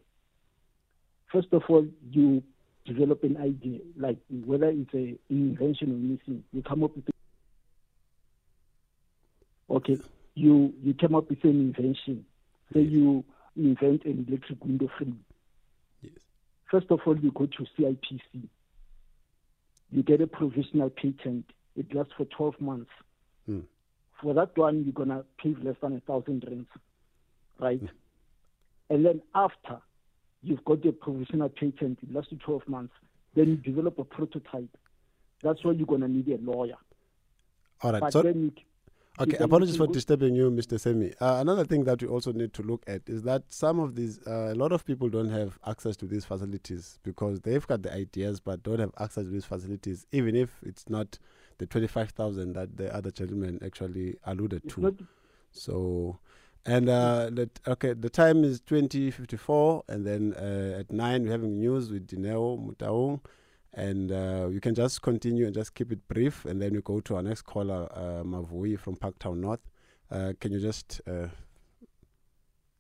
First 1.32 1.50
of 1.52 1.62
all, 1.70 1.86
you 2.10 2.42
develop 2.88 3.24
an 3.24 3.38
idea, 3.38 3.78
like 3.96 4.18
whether 4.44 4.70
it's 4.70 4.92
an 4.96 5.20
invention 5.30 5.92
or 5.92 5.98
anything. 5.98 6.44
You 6.52 6.64
come 6.64 6.84
up 6.84 6.96
with 6.96 7.06
a, 9.70 9.74
okay. 9.76 10.00
You 10.34 10.74
you 10.82 10.96
come 10.96 11.14
up 11.14 11.30
with 11.30 11.44
an 11.44 11.52
invention. 11.52 12.26
Say 12.74 12.82
you 12.82 13.24
invent 13.56 14.06
an 14.06 14.26
electric 14.28 14.64
window 14.64 14.90
frame. 14.98 15.20
Yes. 16.02 16.14
First 16.70 16.88
of 16.92 17.00
all, 17.06 17.18
you 17.18 17.32
go 17.32 17.46
to 17.46 17.66
CIPC. 17.78 18.48
You 19.92 20.04
get 20.04 20.22
a 20.22 20.28
provisional 20.28 20.90
patent. 20.90 21.46
It 21.76 21.94
lasts 21.94 22.14
for 22.18 22.26
12 22.26 22.60
months. 22.60 22.92
Hmm. 23.46 23.62
For 24.22 24.34
that 24.34 24.58
one, 24.58 24.84
you're 24.84 24.94
gonna 24.94 25.24
pay 25.42 25.56
less 25.62 25.76
than 25.82 25.96
a 25.96 26.00
thousand 26.02 26.44
rands, 26.48 26.70
right? 27.60 27.82
And 28.90 29.06
then 29.06 29.22
after 29.36 29.80
you've 30.42 30.66
got 30.66 30.82
the 30.82 30.92
provisional 30.92 31.50
patent, 31.50 32.00
it 32.02 32.14
lasts 32.14 32.32
you 32.32 32.38
12 32.40 32.68
months. 32.68 32.94
Then 33.36 33.50
you 33.50 33.56
develop 33.58 34.00
a 34.00 34.04
prototype. 34.04 34.76
That's 35.44 35.64
why 35.64 35.74
you're 35.74 35.86
gonna 35.86 36.08
need 36.08 36.28
a 36.30 36.38
lawyer. 36.38 36.78
All 37.82 37.92
right. 37.92 38.02
But 38.02 38.14
So, 38.14 38.24
then 38.24 38.42
you, 38.42 38.52
Okay, 39.20 39.38
apologies 39.44 39.78
for 39.78 39.88
disturbing 39.88 40.36
you, 40.36 40.52
Mr. 40.52 40.80
Semi. 40.80 41.12
Uh, 41.20 41.38
another 41.42 41.66
thing 41.66 41.84
that 41.86 42.02
we 42.02 42.08
also 42.08 42.32
need 42.32 42.54
to 42.54 42.62
look 42.62 42.84
at 42.88 43.02
is 43.08 43.24
that 43.24 43.44
some 43.50 43.80
of 43.80 43.96
these, 43.96 44.20
uh, 44.28 44.52
a 44.52 44.56
lot 44.56 44.72
of 44.72 44.86
people 44.86 45.10
don't 45.10 45.30
have 45.30 45.58
access 45.66 45.96
to 45.98 46.06
these 46.06 46.24
facilities 46.26 47.00
because 47.04 47.42
they've 47.42 47.66
got 47.66 47.82
the 47.82 47.92
ideas 47.92 48.40
but 48.40 48.62
don't 48.62 48.80
have 48.80 48.92
access 49.00 49.24
to 49.24 49.30
these 49.32 49.46
facilities, 49.46 50.06
even 50.12 50.36
if 50.36 50.60
it's 50.64 50.88
not 50.90 51.18
the 51.58 51.66
25,000 51.66 52.54
that 52.54 52.78
the 52.78 52.94
other 52.96 53.10
gentleman 53.10 53.60
actually 53.66 54.16
alluded 54.26 54.62
It's 54.66 54.76
to. 54.76 54.82
not- 54.82 54.94
So, 55.52 56.20
and 56.66 56.88
uh, 56.88 57.30
the, 57.32 57.50
okay, 57.68 57.94
the 57.94 58.10
time 58.12 58.44
is 58.44 58.60
2054, 58.60 59.86
and 59.88 60.06
then 60.06 60.34
uh, 60.34 60.80
at 60.80 60.92
9 60.92 61.24
we're 61.24 61.32
having 61.32 61.58
news 61.58 61.90
with 61.90 62.06
Dineo 62.08 62.60
Mutaung. 62.64 63.22
And 63.74 64.12
uh, 64.12 64.48
you 64.50 64.60
can 64.60 64.74
just 64.74 65.02
continue 65.02 65.46
and 65.46 65.54
just 65.54 65.76
keep 65.76 65.92
it 65.92 66.08
brief, 66.08 66.46
and 66.46 66.62
then 66.62 66.74
we 66.74 66.82
go 66.82 67.00
to 67.02 67.16
our 67.18 67.22
next 67.22 67.44
caller, 67.44 67.88
uh, 67.92 68.24
Mavui 68.24 68.80
from 68.80 68.96
Parktown 68.96 69.38
North. 69.38 69.60
Uh, 70.10 70.34
can 70.40 70.52
you 70.52 70.60
just 70.60 71.02
uh, 71.08 71.28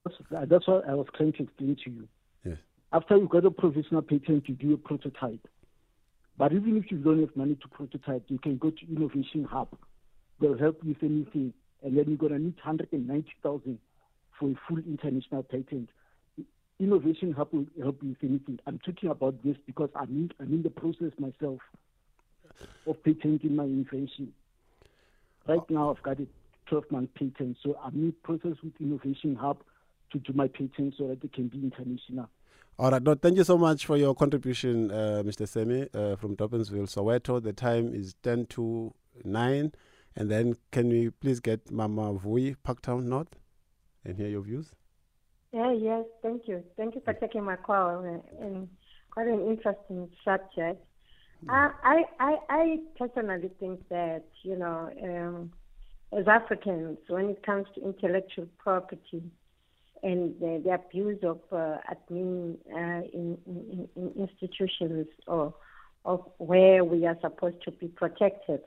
That's, 0.05 0.49
that's 0.49 0.67
what 0.67 0.87
I 0.87 0.93
was 0.93 1.07
trying 1.15 1.33
to 1.33 1.43
explain 1.43 1.75
to 1.83 1.91
you. 1.91 2.07
Yes. 2.45 2.57
After 2.93 3.17
you 3.17 3.27
got 3.27 3.45
a 3.45 3.51
provisional 3.51 4.01
patent, 4.01 4.47
you 4.47 4.55
do 4.55 4.73
a 4.73 4.77
prototype. 4.77 5.45
But 6.37 6.53
even 6.53 6.77
if 6.77 6.91
you 6.91 6.99
don't 6.99 7.19
have 7.19 7.35
money 7.35 7.55
to 7.55 7.67
prototype, 7.67 8.23
you 8.27 8.39
can 8.39 8.57
go 8.57 8.69
to 8.69 8.87
Innovation 8.89 9.43
Hub. 9.43 9.69
They'll 10.39 10.57
help 10.57 10.79
you 10.83 10.89
with 10.89 11.03
anything. 11.03 11.53
And 11.83 11.97
then 11.97 12.05
you're 12.07 12.17
going 12.17 12.33
to 12.33 12.39
need 12.39 12.55
190,000 12.63 13.79
for 14.39 14.49
a 14.49 14.55
full 14.67 14.77
international 14.77 15.43
patent. 15.43 15.89
Innovation 16.79 17.31
Hub 17.33 17.49
will 17.51 17.65
help 17.81 18.03
you 18.03 18.09
with 18.09 18.23
anything. 18.23 18.59
I'm 18.67 18.79
talking 18.79 19.09
about 19.09 19.43
this 19.43 19.55
because 19.65 19.89
I'm 19.95 20.09
in, 20.09 20.31
I'm 20.39 20.53
in 20.53 20.61
the 20.63 20.69
process 20.69 21.11
myself 21.17 21.59
of 22.85 23.03
patenting 23.03 23.55
my 23.55 23.63
invention. 23.63 24.31
Right 25.47 25.67
now, 25.69 25.89
I've 25.91 26.03
got 26.03 26.19
a 26.19 26.27
12 26.67 26.91
month 26.91 27.09
patent, 27.15 27.57
so 27.63 27.77
I'm 27.83 27.95
in 27.95 28.13
process 28.23 28.57
with 28.63 28.73
Innovation 28.79 29.35
Hub 29.35 29.63
to 30.11 30.19
do 30.19 30.33
my 30.33 30.47
patent 30.47 30.93
so 30.97 31.07
that 31.07 31.23
it 31.23 31.33
can 31.33 31.47
be 31.47 31.57
international. 31.57 32.29
All 32.79 32.91
right. 32.91 33.01
No, 33.01 33.15
thank 33.15 33.37
you 33.37 33.43
so 33.43 33.57
much 33.57 33.87
for 33.87 33.97
your 33.97 34.13
contribution, 34.13 34.91
uh, 34.91 35.23
Mr. 35.25 35.47
Semi 35.47 35.87
uh, 35.95 36.15
from 36.15 36.35
Dobsonville, 36.35 36.87
Soweto. 36.87 37.41
The 37.41 37.53
time 37.53 37.93
is 37.93 38.13
10 38.21 38.45
to 38.47 38.93
9. 39.23 39.71
And 40.15 40.31
then 40.31 40.55
can 40.71 40.89
we 40.89 41.09
please 41.09 41.39
get 41.39 41.71
Mama 41.71 42.13
Vui, 42.13 42.55
Parktown 42.63 43.05
North, 43.05 43.35
and 44.05 44.17
hear 44.17 44.27
your 44.27 44.41
views? 44.41 44.73
Yeah, 45.53 45.71
yes, 45.73 46.05
thank 46.21 46.47
you. 46.47 46.63
Thank 46.75 46.95
you 46.95 47.01
for 47.03 47.13
taking 47.13 47.43
my 47.43 47.55
call. 47.55 47.99
And 48.41 48.67
quite 49.11 49.27
an 49.27 49.47
interesting 49.47 50.09
subject. 50.23 50.83
Uh, 51.49 51.69
I, 51.83 52.03
I, 52.19 52.35
I 52.49 52.77
personally 52.97 53.51
think 53.59 53.87
that, 53.89 54.23
you 54.43 54.57
know, 54.57 54.89
um, 55.03 55.51
as 56.17 56.27
Africans, 56.27 56.97
when 57.07 57.29
it 57.29 57.45
comes 57.45 57.67
to 57.75 57.83
intellectual 57.83 58.47
property, 58.57 59.23
and 60.03 60.39
the, 60.39 60.61
the 60.63 60.71
abuse 60.71 61.19
of 61.23 61.39
uh, 61.51 61.77
admin 61.91 62.57
uh, 62.71 63.07
in, 63.13 63.37
in, 63.45 63.87
in 63.95 64.11
institutions 64.15 65.07
or 65.25 65.53
of 66.05 66.21
where 66.37 66.83
we 66.83 67.05
are 67.05 67.17
supposed 67.21 67.61
to 67.65 67.71
be 67.71 67.87
protected, 67.87 68.61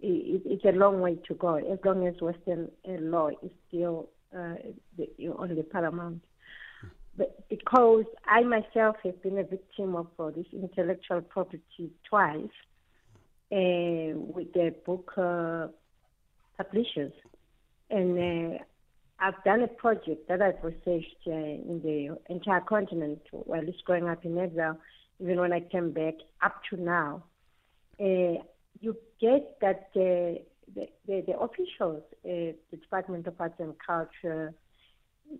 it, 0.00 0.42
it's 0.44 0.64
a 0.64 0.72
long 0.72 1.00
way 1.00 1.16
to 1.28 1.34
go. 1.34 1.56
As 1.56 1.78
long 1.84 2.06
as 2.06 2.14
Western 2.20 2.70
uh, 2.88 2.92
law 3.00 3.28
is 3.28 3.50
still 3.68 4.08
the, 4.96 5.28
on 5.28 5.54
the 5.54 5.62
paramount. 5.62 6.22
But 7.16 7.48
because 7.48 8.04
I 8.26 8.42
myself 8.42 8.96
have 9.04 9.22
been 9.22 9.38
a 9.38 9.44
victim 9.44 9.96
of 9.96 10.08
uh, 10.18 10.30
this 10.30 10.46
intellectual 10.52 11.22
property 11.22 11.90
twice 12.08 12.56
uh, 13.50 14.12
with 14.34 14.52
the 14.52 14.74
book 14.84 15.12
uh, 15.16 15.68
publishers, 16.58 17.12
and 17.90 18.18
uh, 18.18 18.58
I've 19.18 19.42
done 19.44 19.62
a 19.62 19.68
project 19.68 20.28
that 20.28 20.42
I've 20.42 20.62
researched 20.62 21.22
uh, 21.26 21.30
in 21.30 21.80
the 21.82 22.18
entire 22.32 22.60
continent 22.60 23.22
while 23.30 23.66
it's 23.66 23.80
growing 23.82 24.08
up 24.08 24.24
in 24.24 24.36
exile, 24.36 24.78
even 25.20 25.40
when 25.40 25.52
I 25.52 25.60
came 25.60 25.92
back 25.92 26.14
up 26.42 26.60
to 26.70 26.76
now. 26.76 27.24
Uh, 27.98 28.42
you 28.80 28.94
get 29.20 29.58
that 29.62 29.88
uh, 29.96 30.38
the, 30.74 30.88
the, 31.06 31.22
the 31.26 31.38
officials, 31.38 32.02
uh, 32.24 32.52
the 32.70 32.76
Department 32.80 33.26
of 33.26 33.34
Arts 33.40 33.54
and 33.58 33.74
Culture, 33.84 34.54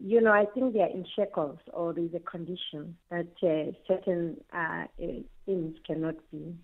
you 0.00 0.20
know, 0.20 0.32
I 0.32 0.46
think 0.52 0.72
they 0.72 0.80
are 0.80 0.90
in 0.90 1.04
shackles 1.14 1.58
or 1.72 1.92
there's 1.92 2.14
a 2.14 2.20
condition 2.20 2.96
that 3.10 3.28
uh, 3.42 3.72
certain 3.86 4.36
uh, 4.52 4.84
uh, 5.02 5.06
things 5.44 5.76
cannot 5.86 6.16
be, 6.30 6.54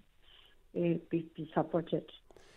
uh, 0.76 0.98
be, 1.10 1.28
be 1.36 1.50
supported. 1.54 2.04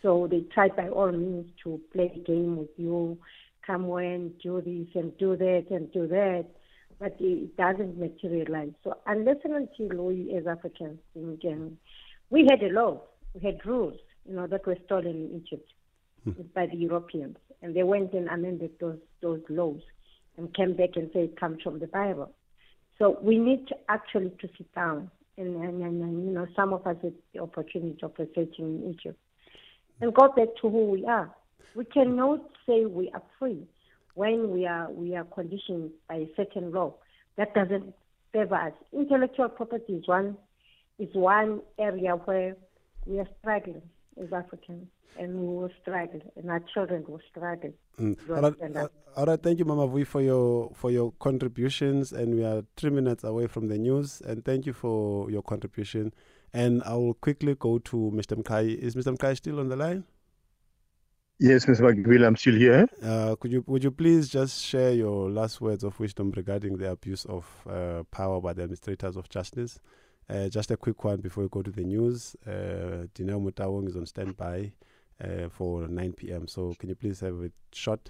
So 0.02 0.28
they 0.30 0.42
try 0.54 0.70
by 0.70 0.90
all 0.90 1.12
means 1.12 1.48
to 1.64 1.80
play 1.94 2.12
a 2.16 2.20
game 2.20 2.58
with 2.58 2.70
you, 2.78 3.18
come 3.66 3.88
when, 3.88 4.34
do 4.42 4.62
this 4.62 4.88
and 4.96 5.18
do 5.18 5.36
that 5.36 5.66
and 5.72 5.92
do 5.92 6.08
that, 6.08 6.46
but 7.00 7.16
it 7.20 7.58
doesn't 7.58 7.98
materialize. 7.98 8.74
So 8.84 8.98
unless 9.08 9.38
and 9.44 9.54
until 9.80 10.06
we 10.06 10.36
as 10.38 10.46
Africans 10.48 11.00
think, 11.14 11.42
um, 11.46 11.78
we 12.30 12.48
had 12.50 12.62
a 12.64 12.74
law, 12.74 13.02
we 13.34 13.42
had 13.42 13.66
rules, 13.66 13.98
you 14.28 14.36
know, 14.36 14.48
that 14.48 14.66
were 14.66 14.78
stolen 14.86 15.08
in 15.08 15.44
Egypt 15.44 15.70
by 16.54 16.66
the 16.68 16.76
Europeans, 16.76 17.38
and 17.62 17.76
they 17.76 17.84
went 17.84 18.14
and 18.14 18.28
amended 18.30 18.72
those 18.80 19.00
those 19.22 19.42
laws 19.50 19.82
and 20.38 20.54
came 20.54 20.76
back 20.76 20.90
and 20.96 21.10
said 21.14 21.24
it 21.24 21.40
comes 21.40 21.62
from 21.62 21.80
the 21.80 21.88
Bible. 21.88 22.32
So 22.98 23.18
we 23.22 23.38
need 23.38 23.68
to 23.68 23.76
actually 23.90 24.32
to 24.42 24.50
sit 24.58 24.74
down, 24.74 25.12
and, 25.38 25.56
and, 25.56 25.82
and, 25.82 26.02
and 26.02 26.26
you 26.26 26.32
know, 26.32 26.48
some 26.56 26.74
of 26.74 26.86
us 26.88 26.98
had 27.02 27.14
the 27.34 27.42
opportunity 27.42 27.98
of 28.04 28.14
researching 28.18 28.84
in 28.84 28.90
Egypt, 28.92 29.20
and 30.02 30.14
go 30.14 30.30
back 30.30 30.50
to 30.62 30.70
who 30.70 30.92
we 30.92 31.06
are. 31.06 31.34
We 31.76 31.86
cannot 31.86 32.42
say 32.66 32.86
we 32.86 33.10
are 33.14 33.24
free 33.38 33.68
when 34.14 34.52
we 34.52 34.66
are 34.66 34.90
we 34.92 35.16
are 35.16 35.26
conditioned 35.26 35.92
by 36.08 36.16
a 36.16 36.30
certain 36.36 36.72
law. 36.72 36.96
That 37.38 37.54
doesn't 37.54 37.94
favor 38.32 38.56
us. 38.56 38.74
Intellectual 38.94 39.50
property 39.50 39.94
is 39.94 40.08
one 40.08 40.38
is 40.98 41.10
one 41.14 41.62
area 41.78 42.14
where 42.14 42.56
we 43.06 43.20
are 43.20 43.28
struggling 43.40 43.82
as 44.22 44.32
Africans, 44.32 44.88
and 45.20 45.36
we 45.36 45.48
will 45.48 45.70
struggle, 45.82 46.22
and 46.36 46.50
our 46.50 46.62
children 46.74 47.04
will 47.08 47.22
struggle. 47.30 47.74
Mm. 48.00 48.18
You 48.28 48.36
All, 48.36 48.42
right, 48.42 48.46
understand 48.46 48.78
uh, 48.78 48.82
that? 48.84 48.92
all 49.16 49.26
right, 49.26 49.42
thank 49.42 49.60
you, 49.60 49.66
Mama 49.66 49.88
Vui, 49.88 50.06
for 50.06 50.22
your 50.22 50.72
for 50.74 50.92
your 50.92 51.14
contributions, 51.20 52.12
and 52.12 52.36
we 52.36 52.44
are 52.44 52.64
three 52.78 52.90
minutes 52.92 53.24
away 53.24 53.48
from 53.48 53.68
the 53.68 53.78
news. 53.78 54.22
And 54.22 54.44
thank 54.44 54.66
you 54.66 54.74
for 54.74 55.30
your 55.32 55.42
contribution. 55.42 56.14
And 56.54 56.82
I 56.84 56.94
will 56.94 57.16
quickly 57.16 57.56
go 57.56 57.80
to 57.80 58.12
Mr. 58.16 58.42
Mkai. 58.42 58.78
Is 58.78 58.96
Mr. 58.96 59.18
Mkai 59.18 59.36
still 59.36 59.60
on 59.60 59.68
the 59.68 59.76
line? 59.76 60.06
Yes, 61.38 61.66
Mr. 61.66 61.82
McGill, 61.82 62.26
I'm 62.26 62.38
still 62.38 62.56
here. 62.56 62.88
Uh, 63.04 63.36
could 63.36 63.52
you 63.52 63.64
would 63.68 63.84
you 63.84 63.92
please 63.92 64.30
just 64.30 64.64
share 64.64 64.94
your 64.94 65.30
last 65.30 65.60
words 65.60 65.84
of 65.84 66.00
wisdom 66.00 66.32
regarding 66.32 66.78
the 66.78 66.92
abuse 66.92 67.26
of 67.26 67.46
uh, 67.70 68.04
power 68.10 68.40
by 68.40 68.54
the 68.54 68.64
administrators 68.64 69.18
of 69.18 69.28
justice? 69.28 69.80
Uh, 70.28 70.50
just 70.50 70.72
a 70.72 70.78
quick 70.78 71.04
one 71.04 71.22
before 71.22 71.44
we 71.44 71.50
go 71.50 71.62
to 71.62 71.72
the 71.72 71.84
news. 71.84 72.36
Uh, 72.48 73.06
Dineo 73.14 73.40
Mutawong 73.40 73.88
is 73.88 73.96
on 73.96 74.06
standby 74.06 74.72
uh, 75.24 75.50
for 75.50 75.88
9 75.88 76.14
p.m. 76.14 76.48
So 76.48 76.74
can 76.80 76.90
you 76.90 76.96
please 76.96 77.20
have 77.20 77.42
it 77.44 77.54
short? 77.72 78.10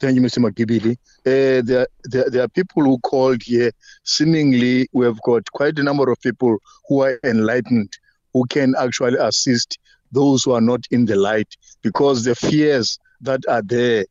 Thank 0.00 0.14
you, 0.14 0.22
Mr. 0.22 0.38
Mgibili. 0.38 0.92
Uh, 1.26 1.62
there, 1.66 1.86
there, 2.04 2.30
there 2.30 2.42
are 2.44 2.48
people 2.48 2.84
who 2.84 2.98
called 3.00 3.42
here. 3.42 3.72
Seemingly, 4.04 4.88
we 4.92 5.04
have 5.04 5.20
got 5.22 5.50
quite 5.52 5.78
a 5.78 5.82
number 5.82 6.10
of 6.10 6.20
people 6.20 6.56
who 6.88 7.02
are 7.02 7.18
enlightened, 7.24 7.98
who 8.32 8.46
can 8.46 8.74
actually 8.78 9.18
assist 9.18 9.78
those 10.12 10.44
who 10.44 10.52
are 10.52 10.60
not 10.60 10.86
in 10.90 11.04
the 11.04 11.16
light, 11.16 11.56
because 11.82 12.24
the 12.24 12.34
fears 12.34 12.98
that 13.20 13.40
are 13.48 13.62
there 13.62 14.06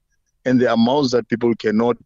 and 0.46 0.60
the 0.60 0.72
amounts 0.72 1.12
that 1.12 1.28
people 1.30 1.56
cannot 1.56 1.98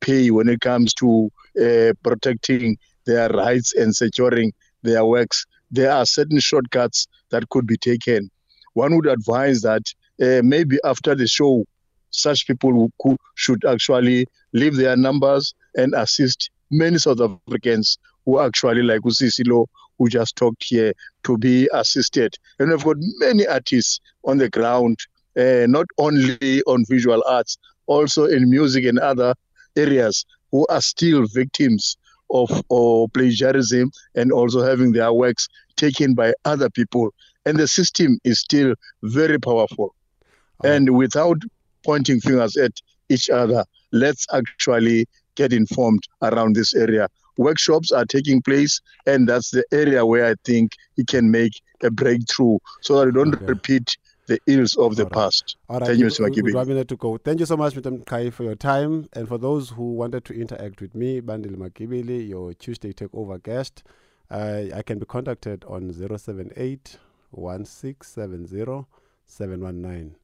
pay 0.00 0.30
when 0.30 0.48
it 0.48 0.60
comes 0.60 0.94
to 0.94 1.30
uh, 1.60 1.92
protecting 2.02 2.78
their 3.06 3.28
rights 3.28 3.74
and 3.74 3.94
securing 3.94 4.52
their 4.82 5.04
works, 5.04 5.46
there 5.70 5.90
are 5.90 6.06
certain 6.06 6.40
shortcuts 6.40 7.06
that 7.30 7.48
could 7.48 7.66
be 7.66 7.76
taken. 7.76 8.30
One 8.74 8.96
would 8.96 9.06
advise 9.06 9.62
that 9.62 9.82
uh, 10.22 10.42
maybe 10.44 10.78
after 10.84 11.14
the 11.14 11.26
show, 11.26 11.64
such 12.10 12.46
people 12.46 12.90
who 13.02 13.16
should 13.34 13.64
actually 13.64 14.26
leave 14.52 14.76
their 14.76 14.96
numbers 14.96 15.54
and 15.76 15.94
assist 15.94 16.50
many 16.70 16.98
South 16.98 17.20
Africans 17.20 17.98
who 18.24 18.40
actually, 18.40 18.82
like 18.82 19.00
Usisilo, 19.00 19.66
who 19.98 20.08
just 20.08 20.36
talked 20.36 20.64
here, 20.64 20.92
to 21.24 21.36
be 21.38 21.68
assisted. 21.72 22.34
And 22.58 22.70
we've 22.70 22.84
got 22.84 22.96
many 23.18 23.46
artists 23.46 24.00
on 24.24 24.38
the 24.38 24.48
ground, 24.48 24.98
uh, 25.36 25.66
not 25.68 25.86
only 25.98 26.62
on 26.62 26.84
visual 26.88 27.22
arts, 27.28 27.58
also 27.86 28.24
in 28.24 28.50
music 28.50 28.84
and 28.84 28.98
other 28.98 29.34
areas, 29.76 30.24
who 30.50 30.66
are 30.68 30.80
still 30.80 31.26
victims 31.26 31.96
of 32.30 32.50
or 32.68 33.08
plagiarism 33.08 33.90
and 34.14 34.32
also 34.32 34.62
having 34.62 34.92
their 34.92 35.12
works 35.12 35.48
taken 35.76 36.14
by 36.14 36.32
other 36.44 36.70
people. 36.70 37.12
And 37.46 37.58
the 37.58 37.68
system 37.68 38.18
is 38.24 38.40
still 38.40 38.74
very 39.02 39.38
powerful. 39.38 39.94
And 40.62 40.96
without 40.96 41.38
pointing 41.84 42.20
fingers 42.20 42.56
at 42.56 42.72
each 43.08 43.28
other, 43.28 43.64
let's 43.92 44.26
actually 44.32 45.06
get 45.34 45.52
informed 45.52 46.02
around 46.22 46.56
this 46.56 46.74
area. 46.74 47.08
Workshops 47.36 47.90
are 47.90 48.04
taking 48.04 48.40
place, 48.40 48.80
and 49.06 49.28
that's 49.28 49.50
the 49.50 49.64
area 49.72 50.06
where 50.06 50.26
I 50.26 50.34
think 50.44 50.72
it 50.96 51.08
can 51.08 51.30
make 51.30 51.60
a 51.82 51.90
breakthrough 51.90 52.58
so 52.82 52.98
that 52.98 53.06
we 53.06 53.12
don't 53.12 53.40
repeat 53.42 53.96
the 54.26 54.38
ills 54.46 54.76
of 54.76 54.96
the 54.96 55.06
past. 55.06 55.56
All 55.68 55.78
right, 55.80 55.86
Thank 55.88 55.98
you, 55.98 56.06
we- 56.06 56.10
Mr. 56.10 56.20
we- 56.24 56.30
Makibi. 56.30 56.66
we 56.66 56.74
one 56.74 56.86
to 56.86 56.96
go. 56.96 57.16
Thank 57.18 57.40
you 57.40 57.46
so 57.46 57.56
much, 57.56 57.74
Mr. 57.74 57.98
Mkai, 58.02 58.32
for 58.32 58.44
your 58.44 58.54
time. 58.54 59.06
And 59.12 59.28
for 59.28 59.38
those 59.38 59.70
who 59.70 59.92
wanted 59.94 60.24
to 60.26 60.34
interact 60.34 60.80
with 60.80 60.94
me, 60.94 61.20
Bandil 61.20 61.56
Mgibili, 61.56 62.28
your 62.28 62.54
Tuesday 62.54 62.92
Takeover 62.92 63.42
guest, 63.42 63.82
uh, 64.30 64.62
I 64.74 64.82
can 64.82 64.98
be 64.98 65.04
contacted 65.06 65.64
on 65.64 65.92
078 65.92 66.98
1670 67.32 68.86
719. 69.26 70.16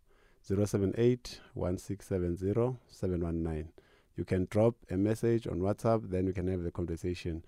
078 0.43 1.41
1670 1.55 2.77
719. 2.89 3.69
You 4.17 4.25
can 4.25 4.47
drop 4.51 4.75
a 4.91 4.97
message 4.97 5.47
on 5.47 5.61
WhatsApp, 5.61 6.11
then 6.11 6.27
we 6.27 6.33
can 6.33 6.47
have 6.49 6.63
the 6.63 6.71
conversation. 6.71 7.45